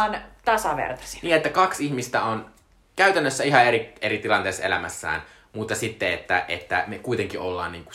[0.51, 1.19] tasavertaisia.
[1.23, 2.45] Niin, että kaksi ihmistä on
[2.95, 5.23] käytännössä ihan eri, eri tilanteessa elämässään,
[5.53, 7.93] mutta sitten, että, että me kuitenkin ollaan niin kuin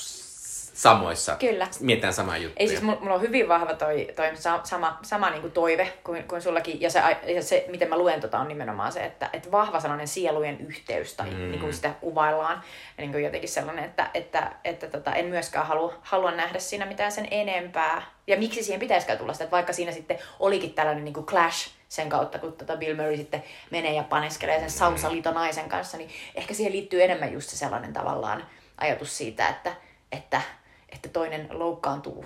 [0.74, 1.36] samoissa.
[1.36, 1.68] Kyllä.
[1.80, 2.54] Mietitään samaa juttuja.
[2.56, 4.30] Ei siis, mulla on hyvin vahva toi, toi
[4.64, 6.80] sama, sama niin kuin toive kuin, kuin sullakin.
[6.80, 10.08] Ja se, ja se, miten mä luen tota, on nimenomaan se, että, että vahva sellainen
[10.08, 11.36] sielujen yhteys, tai mm.
[11.36, 12.62] niin kuin sitä kuvaillaan.
[12.98, 16.86] Ja niin kuin jotenkin sellainen, että, että, että tota, en myöskään halua, halua nähdä siinä
[16.86, 18.02] mitään sen enempää.
[18.26, 21.70] Ja miksi siihen pitäisikään tulla sitä, että vaikka siinä sitten olikin tällainen niin kuin clash,
[21.92, 26.54] sen kautta, kun tota Bill Murray sitten menee ja paneskelee sen sausaliitonaisen kanssa, niin ehkä
[26.54, 28.46] siihen liittyy enemmän just se sellainen tavallaan
[28.78, 29.72] ajatus siitä, että,
[30.12, 30.40] että
[30.88, 32.24] että toinen loukkaantuu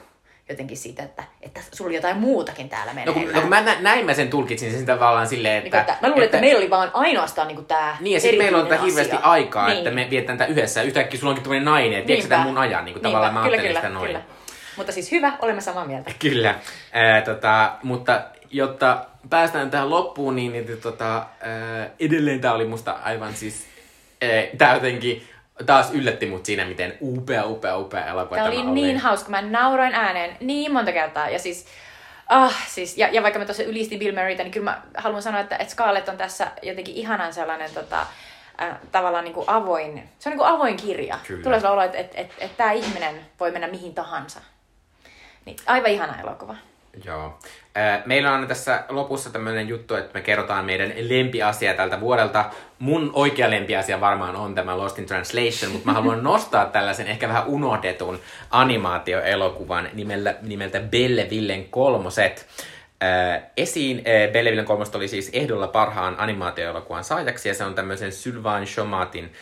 [0.48, 3.06] jotenkin siitä, että, että sulla oli jotain muutakin täällä menee.
[3.06, 5.76] No kun, no kun mä nä, näin mä sen tulkitsin sen tavallaan silleen, että...
[5.76, 8.38] Niin, että mä luulen, että, että meillä oli vaan ainoastaan niin tämä Niin, ja sitten
[8.38, 9.78] meillä on tätä hirveästi aikaa, niin.
[9.78, 10.82] että me vietetään tätä yhdessä.
[10.82, 13.80] Yhtäkkiä sulla onkin tämmöinen nainen, että viekö mun ajan, niin kuin tavallaan mä kyllä, kyllä,
[13.80, 14.06] sitä noin.
[14.06, 14.22] Kyllä.
[14.76, 16.10] Mutta siis hyvä, olemme samaa mieltä.
[16.18, 18.22] Kyllä, äh, tota, mutta
[18.57, 23.66] jotta päästään tähän loppuun, niin, niin tota, äh, edelleen tämä oli musta aivan siis...
[24.24, 25.28] Äh, tää jotenkin
[25.66, 28.70] taas yllätti mut siinä, miten upea, upea, upea elokuva tämä, tämä oli.
[28.70, 29.30] niin hauska.
[29.30, 31.30] Mä nauroin ääneen niin monta kertaa.
[31.30, 31.66] Ja siis,
[32.28, 35.40] ah, siis ja, ja vaikka mä tuossa ylistin Bill Murrayta, niin kyllä mä haluan sanoa,
[35.40, 38.07] että, että Scarlett on tässä jotenkin ihanan sellainen tota,
[38.62, 41.18] äh, tavallaan niin kuin avoin, se on niin kuin avoin kirja.
[41.26, 41.42] Kyllä.
[41.42, 44.40] Tulee sellainen olo, että, että, että, että tämä ihminen voi mennä mihin tahansa.
[45.44, 46.57] Niin, aivan ihana elokuva.
[47.05, 47.38] Joo.
[48.07, 52.44] Meillä on tässä lopussa tämmöinen juttu, että me kerrotaan meidän lempiasia tältä vuodelta.
[52.78, 57.28] Mun oikea lempiasia varmaan on tämä Lost in Translation, mutta mä haluan nostaa tällaisen ehkä
[57.28, 58.18] vähän unohdetun
[58.51, 62.47] animaatioelokuvan nimeltä, nimeltä Bellevillen kolmoset.
[63.57, 69.32] esiin Bellevillen kolmoset oli siis ehdolla parhaan animaatioelokuvan saajaksi, ja se on tämmöisen Sylvain Chomatin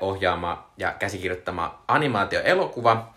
[0.00, 3.12] ohjaama ja käsikirjoittama animaatioelokuva.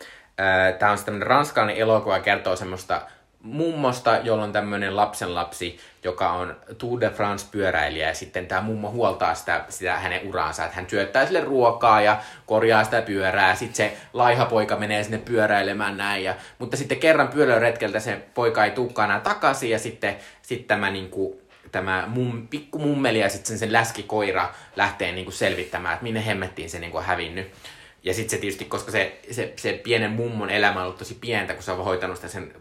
[0.79, 3.01] Tämä on tämmöinen ranskalainen elokuva kertoo semmoista
[3.43, 9.35] mummosta, jolla on tämmöinen lapsenlapsi, joka on Tour de France-pyöräilijä, ja sitten tämä mummo huoltaa
[9.35, 13.97] sitä, sitä hänen uraansa, että hän syöttää sille ruokaa ja korjaa sitä pyörää, sitten se
[14.13, 19.09] laiha poika menee sinne pyöräilemään näin, ja, mutta sitten kerran pyöräilyretkeltä se poika ei tulekaan
[19.09, 23.59] enää takaisin, ja sitten, sitten tämä niin kuin, tämä mum, pikku mummeli ja sitten sen,
[23.59, 27.51] sen läskikoira lähtee niin kuin selvittämään, että minne hemmettiin se niin kuin hävinnyt.
[28.03, 31.53] Ja sitten se tietysti, koska se, se, se pienen mummon elämä on ollut tosi pientä,
[31.53, 32.53] kun se on hoitanut sitä sen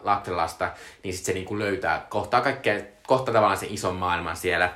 [0.00, 0.70] lapsenlasta,
[1.02, 4.72] niin sitten se niinku löytää, kohtaa kaikkea, kohtaa tavallaan sen ison maailman siellä.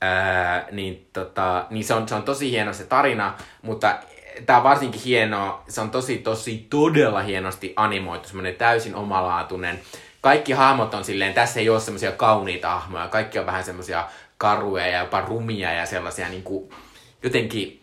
[0.00, 3.98] Ää, niin, tota, niin se, on, se on tosi hieno se tarina, mutta
[4.46, 9.80] tämä on varsinkin hienoa, se on tosi tosi todella hienosti animoitu, semmoinen täysin omalaatuinen.
[10.20, 14.04] Kaikki hahmot on silleen, tässä ei ole semmoisia kauniita hahmoja, kaikki on vähän semmoisia
[14.38, 16.70] karuja ja jopa rumia ja sellaisia niin kuin,
[17.22, 17.82] jotenkin,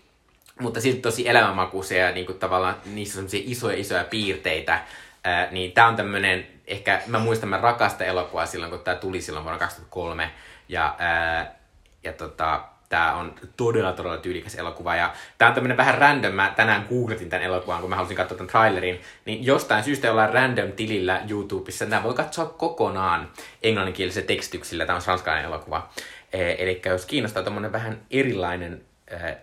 [0.59, 4.82] mutta silti tosi elämänmakuisia ja niin kuin, tavallaan niissä on semmoisia isoja isoja piirteitä.
[5.30, 9.21] Ää, niin tämä on tämmöinen ehkä mä muistan, mä rakastan elokuvaa silloin, kun tämä tuli
[9.21, 10.32] silloin vuonna 2003.
[10.69, 11.55] Ja, ää,
[12.03, 14.95] ja tota, tämä on todella, todella tyylikäs elokuva.
[14.95, 16.34] Ja tämä on tämmöinen vähän random.
[16.34, 19.01] Mä tänään googletin tämän elokuvan, kun mä halusin katsoa tämän trailerin.
[19.25, 21.86] Niin jostain syystä ollaan random tilillä YouTubessa.
[21.86, 23.32] Tämä voi katsoa kokonaan
[23.63, 24.86] englanninkielisellä tekstityksillä.
[24.86, 25.89] Tämä on ranskalainen elokuva.
[26.34, 28.82] Eli jos kiinnostaa tämmöinen vähän erilainen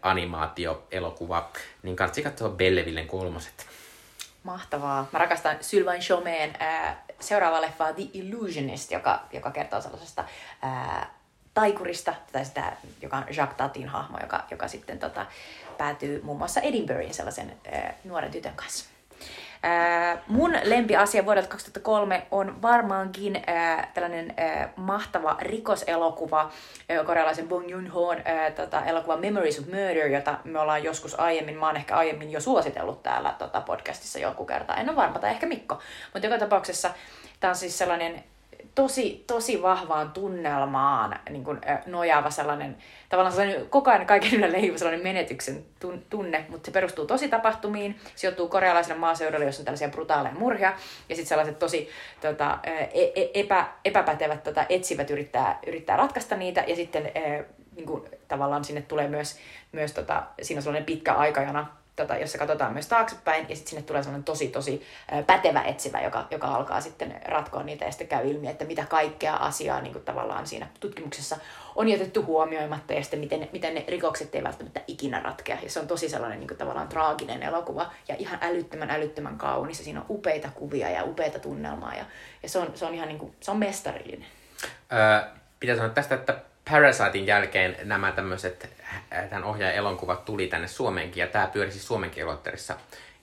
[0.02, 1.48] animaatio-elokuva,
[1.82, 3.75] niin kannattaa katsoa Bellevillen kolmoset.
[4.46, 5.08] Mahtavaa.
[5.12, 6.52] Mä rakastan Sylvain Chomeen
[7.20, 10.24] seuraava leffa The Illusionist, joka, joka kertoo sellaisesta
[10.62, 11.10] ää,
[11.54, 12.72] taikurista, tai sitä,
[13.02, 15.26] joka on Jacques Tatin hahmo, joka, joka sitten tota,
[15.78, 18.95] päätyy muun muassa Edinburghin sellaisen ää, nuoren tytön kanssa.
[19.68, 26.50] Ää, mun lempiasia vuodelta 2003 on varmaankin ää, tällainen ää, mahtava rikoselokuva,
[27.06, 31.66] korealaisen Bong Joon-hoon ää, tota, elokuva Memories of Murder, jota me ollaan joskus aiemmin, mä
[31.66, 35.46] oon ehkä aiemmin jo suositellut täällä tota, podcastissa joku kerta, en ole varma, tai ehkä
[35.46, 35.78] Mikko,
[36.12, 36.90] mutta joka tapauksessa
[37.40, 38.24] tämä on siis sellainen
[38.76, 42.76] tosi, tosi vahvaan tunnelmaan niin kuin, nojaava sellainen,
[43.08, 45.64] tavallaan sellainen koko ajan kaiken yllä leijuva sellainen menetyksen
[46.10, 50.74] tunne, mutta se perustuu tosi tapahtumiin, sijoittuu korealaiselle maaseudulle, jossa on tällaisia brutaaleja murhia,
[51.08, 51.88] ja sitten sellaiset tosi
[52.20, 57.12] tota, e, e, epä, epäpätevät tota, etsivät yrittää, yrittää ratkaista niitä, ja sitten
[57.76, 59.38] niin kuin, tavallaan sinne tulee myös,
[59.72, 61.66] myös tota, siinä on sellainen pitkä aikajana,
[61.96, 64.86] tota, jossa katsotaan myös taaksepäin, ja sitten sinne tulee sellainen tosi, tosi
[65.26, 69.34] pätevä etsivä, joka, joka alkaa sitten ratkoa niitä, ja sitten käy ilmi, että mitä kaikkea
[69.36, 71.36] asiaa niin kuin tavallaan siinä tutkimuksessa
[71.76, 75.58] on jätetty huomioimatta, ja sitten miten, miten ne rikokset ei välttämättä ikinä ratkea.
[75.62, 79.78] Ja se on tosi sellainen niin kuin tavallaan traaginen elokuva, ja ihan älyttömän, älyttömän kaunis,
[79.78, 82.04] ja siinä on upeita kuvia ja upeita tunnelmaa, ja,
[82.42, 84.26] ja se, on, se on ihan niin kuin, se on mestarillinen.
[84.92, 85.20] Öö,
[85.60, 86.40] pitää sanoa tästä, että
[86.70, 88.68] Parasitein jälkeen nämä tämmöiset,
[89.30, 92.76] tämän ohjaajan elokuvat tuli tänne Suomeenkin, ja tämä pyöri siis Suomenkin elokterissa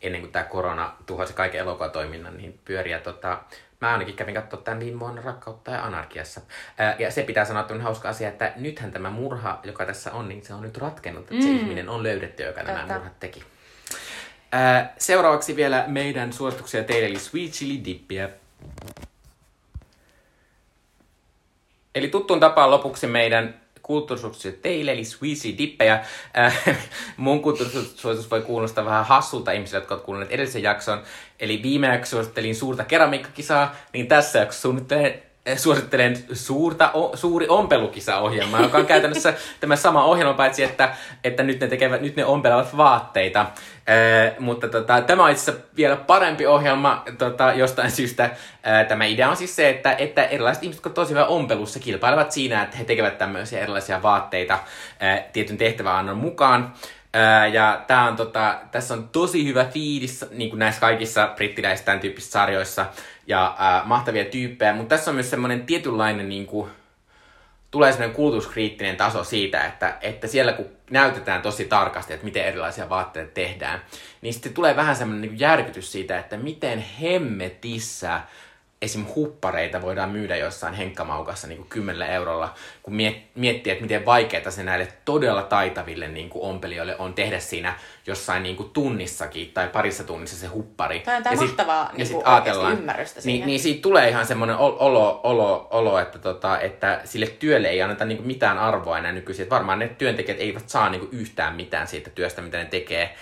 [0.03, 2.91] ennen kuin tämä korona tuhosi kaiken elokuvatoiminnan, niin pyöri.
[2.91, 3.39] Ja tota,
[3.81, 6.41] mä ainakin kävin katsoa tämän viime vuonna Rakkautta ja Anarkiassa.
[6.77, 9.85] Ää, äh, ja se pitää sanoa, että on hauska asia, että nythän tämä murha, joka
[9.85, 11.41] tässä on, niin se on nyt ratkennut, että mm.
[11.41, 12.73] se ihminen on löydetty, joka Totta.
[12.73, 13.43] nämä murhat teki.
[14.51, 18.29] Ää, äh, seuraavaksi vielä meidän suosituksia teille, eli Sweet Chili Dippiä.
[21.95, 26.05] Eli tuttuun tapaan lopuksi meidän kulttuurisuositukset teille, eli Sweezy Dippejä.
[26.37, 26.61] Äh,
[27.17, 31.03] mun kulttuurisuositus voi kuulostaa vähän hassulta ihmisille, jotka ovat kuulleet edellisen jakson.
[31.39, 35.23] Eli viime jaksossa suosittelin suurta keramiikkakisaa, niin tässä jaksossa suunnittelen
[35.55, 41.59] suosittelen suurta, o, suuri ompelukisa-ohjelma, joka on käytännössä tämä sama ohjelma, paitsi että, että nyt,
[41.59, 43.45] ne tekevät, nyt ne ompelevat vaatteita.
[43.87, 48.23] Ee, eh, mutta tota, tämä on itse asiassa vielä parempi ohjelma tota, jostain syystä.
[48.63, 51.25] Ee, eh, tämä idea on siis se, että, että erilaiset ihmiset, jotka ovat tosi hyvä
[51.25, 54.59] ompelussa, kilpailevat siinä, että he tekevät tämmöisiä erilaisia vaatteita
[54.99, 56.73] ee, tietyn tehtäväannon mukaan.
[57.13, 61.85] Ää, ja tää on, tota, tässä on tosi hyvä fiilis niin kuin näissä kaikissa brittiläisissä
[61.85, 62.85] tämän tyyppisissä sarjoissa
[63.27, 66.69] ja ää, mahtavia tyyppejä, mutta tässä on myös semmoinen tietynlainen niin kuin,
[67.71, 72.89] tulee semmoinen kulutuskriittinen taso siitä, että, että siellä kun näytetään tosi tarkasti, että miten erilaisia
[72.89, 73.81] vaatteita tehdään,
[74.21, 78.21] niin sitten tulee vähän semmoinen niin järkytys siitä, että miten hemmetissä
[78.83, 79.05] esim.
[79.15, 82.53] huppareita voidaan myydä jossain henkkamaukassa niin kuin 10 eurolla,
[82.83, 82.93] kun
[83.35, 87.75] miettii, että miten vaikeaa se näille todella taitaville niin kuin ompelijoille on tehdä siinä
[88.07, 90.99] jossain niin kuin tunnissakin tai parissa tunnissa se huppari.
[90.99, 93.39] Tämä on ja mahtavaa sit, niin ajatellaan, ymmärrystä siihen.
[93.39, 97.81] Niin, niin siitä tulee ihan semmoinen olo, olo, olo että, tota, että sille työlle ei
[97.81, 99.43] anneta niin kuin mitään arvoa enää nykyisin.
[99.43, 103.15] Että varmaan ne työntekijät eivät saa niin kuin yhtään mitään siitä työstä, mitä ne tekee.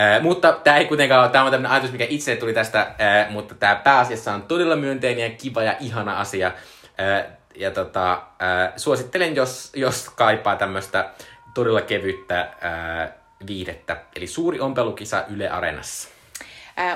[0.00, 3.54] Äh, mutta tämä ei kuitenkaan ole, tämä on ajatus, mikä itse tuli tästä, äh, mutta
[3.54, 6.52] tämä pääasiassa on todella myönteinen ja kiva ja ihana asia.
[7.00, 11.10] Äh, ja tota, äh, suosittelen, jos, jos kaipaa tämmöistä
[11.54, 13.10] todella kevyttä äh,
[13.46, 13.96] viidettä.
[14.16, 16.17] Eli suuri ompelukisa Yle Areenassa.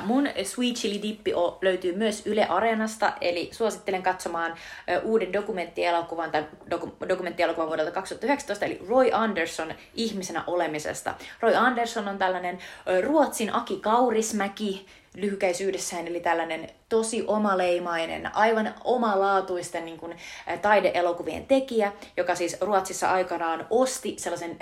[0.05, 1.33] Mun Sweet Chili Dippi
[1.63, 4.55] löytyy myös Yle Areenasta, eli suosittelen katsomaan
[5.03, 11.15] uuden dokumenttielokuvan tai doku- dokumenttielokuvan vuodelta 2019, eli Roy Anderson ihmisenä olemisesta.
[11.41, 12.59] Roy Anderson on tällainen
[13.03, 14.87] Ruotsin Aki Kaurismäki,
[15.17, 20.17] lyhykäisyydessään, eli tällainen tosi omaleimainen, aivan omalaatuisten niin kuin,
[20.63, 24.57] taideelokuvien tekijä, joka siis Ruotsissa aikanaan osti sellaisen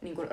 [0.00, 0.28] niin kuin,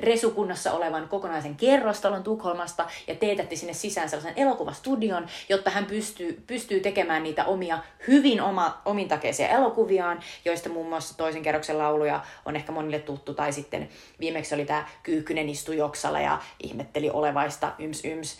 [0.00, 6.80] resukunnassa olevan kokonaisen kerrostalon Tukholmasta ja teetätti sinne sisään sellaisen elokuvastudion, jotta hän pystyy, pystyy
[6.80, 7.78] tekemään niitä omia
[8.08, 13.52] hyvin oma, omintakeisia elokuviaan, joista muun muassa toisen kerroksen lauluja on ehkä monille tuttu, tai
[13.52, 13.88] sitten
[14.20, 18.38] viimeksi oli tämä Kyyhkynen istui joksalla ja ihmetteli olevaista yms yms.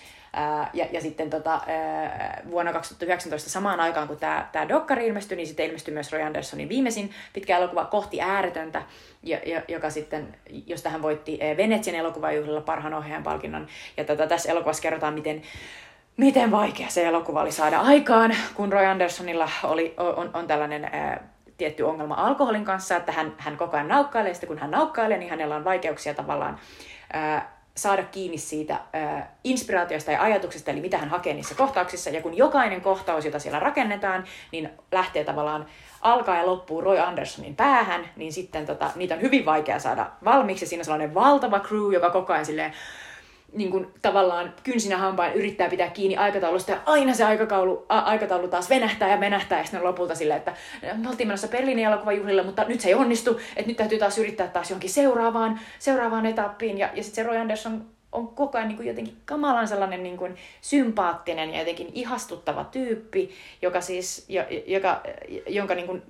[0.72, 1.60] Ja, ja sitten tota,
[2.50, 6.68] vuonna 2019 samaan aikaan, kun tämä tää dokkari ilmestyi, niin sitten ilmestyi myös Roy Andersonin
[6.68, 8.82] viimeisin pitkä elokuva Kohti ääretöntä,
[9.68, 10.36] joka sitten,
[10.66, 13.66] josta hän voitti Venetsian elokuvajuhlilla parhaan ohjaajan palkinnon.
[13.96, 15.42] Ja tota, tässä elokuvassa kerrotaan, miten
[16.16, 21.28] miten vaikea se elokuva oli saada aikaan, kun Roy Andersonilla oli, on, on tällainen ää,
[21.56, 25.30] tietty ongelma alkoholin kanssa, että hän, hän koko ajan naukkailee, ja kun hän naukkailee, niin
[25.30, 26.58] hänellä on vaikeuksia tavallaan
[27.12, 32.10] ää, saada kiinni siitä ää, inspiraatiosta ja ajatuksesta, eli mitä hän hakee niissä kohtauksissa.
[32.10, 35.66] Ja kun jokainen kohtaus, jota siellä rakennetaan, niin lähtee tavallaan
[36.00, 40.66] alkaa ja loppuu Roy Andersonin päähän, niin sitten tota, niitä on hyvin vaikea saada valmiiksi.
[40.66, 42.72] Siinä on sellainen valtava crew, joka koko ajan silleen,
[43.52, 46.70] niin kuin tavallaan kynsinä hampain yrittää pitää kiinni aikataulusta.
[46.70, 49.58] Ja aina se aikataulu, a, aikataulu taas venähtää ja venähtää.
[49.58, 50.54] Ja sitten lopulta silleen, että
[50.96, 54.48] me oltiin menossa Berliinin elokuvajuhlille, mutta nyt se ei onnistu, että nyt täytyy taas yrittää
[54.48, 56.78] taas johonkin seuraavaan, seuraavaan etappiin.
[56.78, 60.16] Ja, ja sitten se Roy Anderson on koko ajan niin kuin jotenkin kamalan sellainen niin
[60.16, 63.30] kuin sympaattinen ja jotenkin ihastuttava tyyppi,
[63.62, 64.26] joka siis,
[64.66, 65.00] joka,
[65.48, 66.02] jonka niin kuin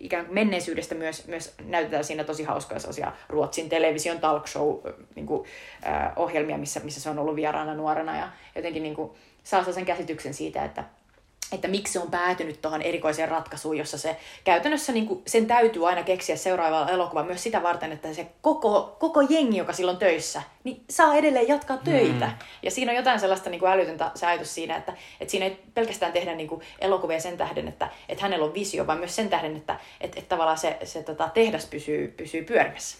[0.00, 4.76] ikään kuin menneisyydestä myös, myös näytetään siinä tosi hauskoja sellaisia Ruotsin television talk show
[5.14, 5.48] niin kuin,
[5.86, 8.16] äh, ohjelmia, missä, missä se on ollut vieraana nuorena.
[8.16, 9.10] Ja jotenkin niin kuin,
[9.44, 10.84] saa sen käsityksen siitä, että,
[11.52, 15.88] että miksi se on päätynyt tuohon erikoiseen ratkaisuun, jossa se käytännössä niin kuin, sen täytyy
[15.88, 20.42] aina keksiä seuraava elokuva myös sitä varten, että se koko, koko jengi, joka silloin töissä,
[20.64, 22.26] niin saa edelleen jatkaa töitä.
[22.26, 22.32] Mm.
[22.62, 26.12] Ja siinä on jotain sellaista niin kuin älytöntä ajatus siinä, että, että siinä ei pelkästään
[26.12, 29.56] tehdä niin kuin elokuvia sen tähden, että, että hänellä on visio, vaan myös sen tähden,
[29.56, 32.98] että, että, että tavallaan se, se tota, tehdas pysyy, pysyy pyörimässä.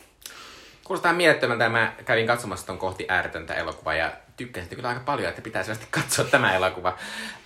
[0.84, 1.68] Kuulostaa mielettömältä.
[1.68, 4.12] Mä kävin katsomassa ton kohti ääretöntä elokuvaa ja
[4.44, 6.96] tykkäsin kyllä aika paljon, että pitää selvästi katsoa tämä elokuva.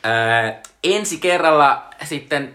[0.07, 0.53] Öö,
[0.85, 2.55] ensi kerralla sitten,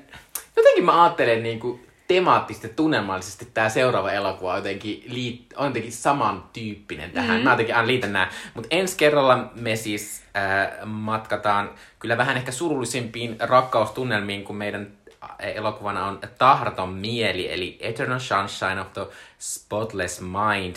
[0.55, 5.67] jotenkin mä ajattelen niin kuin temaattisesti ja tunnelmallisesti tämä seuraava elokuva on jotenkin, liit, on
[5.67, 7.29] jotenkin samantyyppinen tähän.
[7.29, 7.43] Mm-hmm.
[7.43, 8.29] Mä jotenkin aina liitän nämä.
[8.53, 14.91] Mutta ensi kerralla me siis äh, matkataan kyllä vähän ehkä surullisimpiin rakkaustunnelmiin, kun meidän
[15.39, 19.07] elokuvana on Tahraton mieli, eli Eternal Sunshine of the
[19.39, 20.75] Spotless Mind,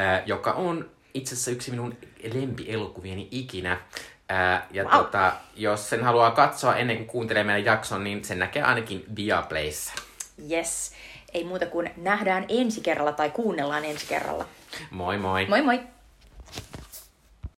[0.00, 1.96] äh, joka on itse asiassa yksi minun
[2.32, 3.80] lempielokuvieni ikinä.
[4.28, 4.92] Ää, ja wow.
[4.92, 9.92] tota, jos sen haluaa katsoa ennen kuin kuuntelee meidän jakson, niin sen näkee ainakin Viaplayssa.
[10.50, 10.92] Yes.
[11.34, 14.46] Ei muuta kuin nähdään ensi kerralla tai kuunnellaan ensi kerralla.
[14.90, 15.46] Moi moi.
[15.46, 15.80] Moi moi.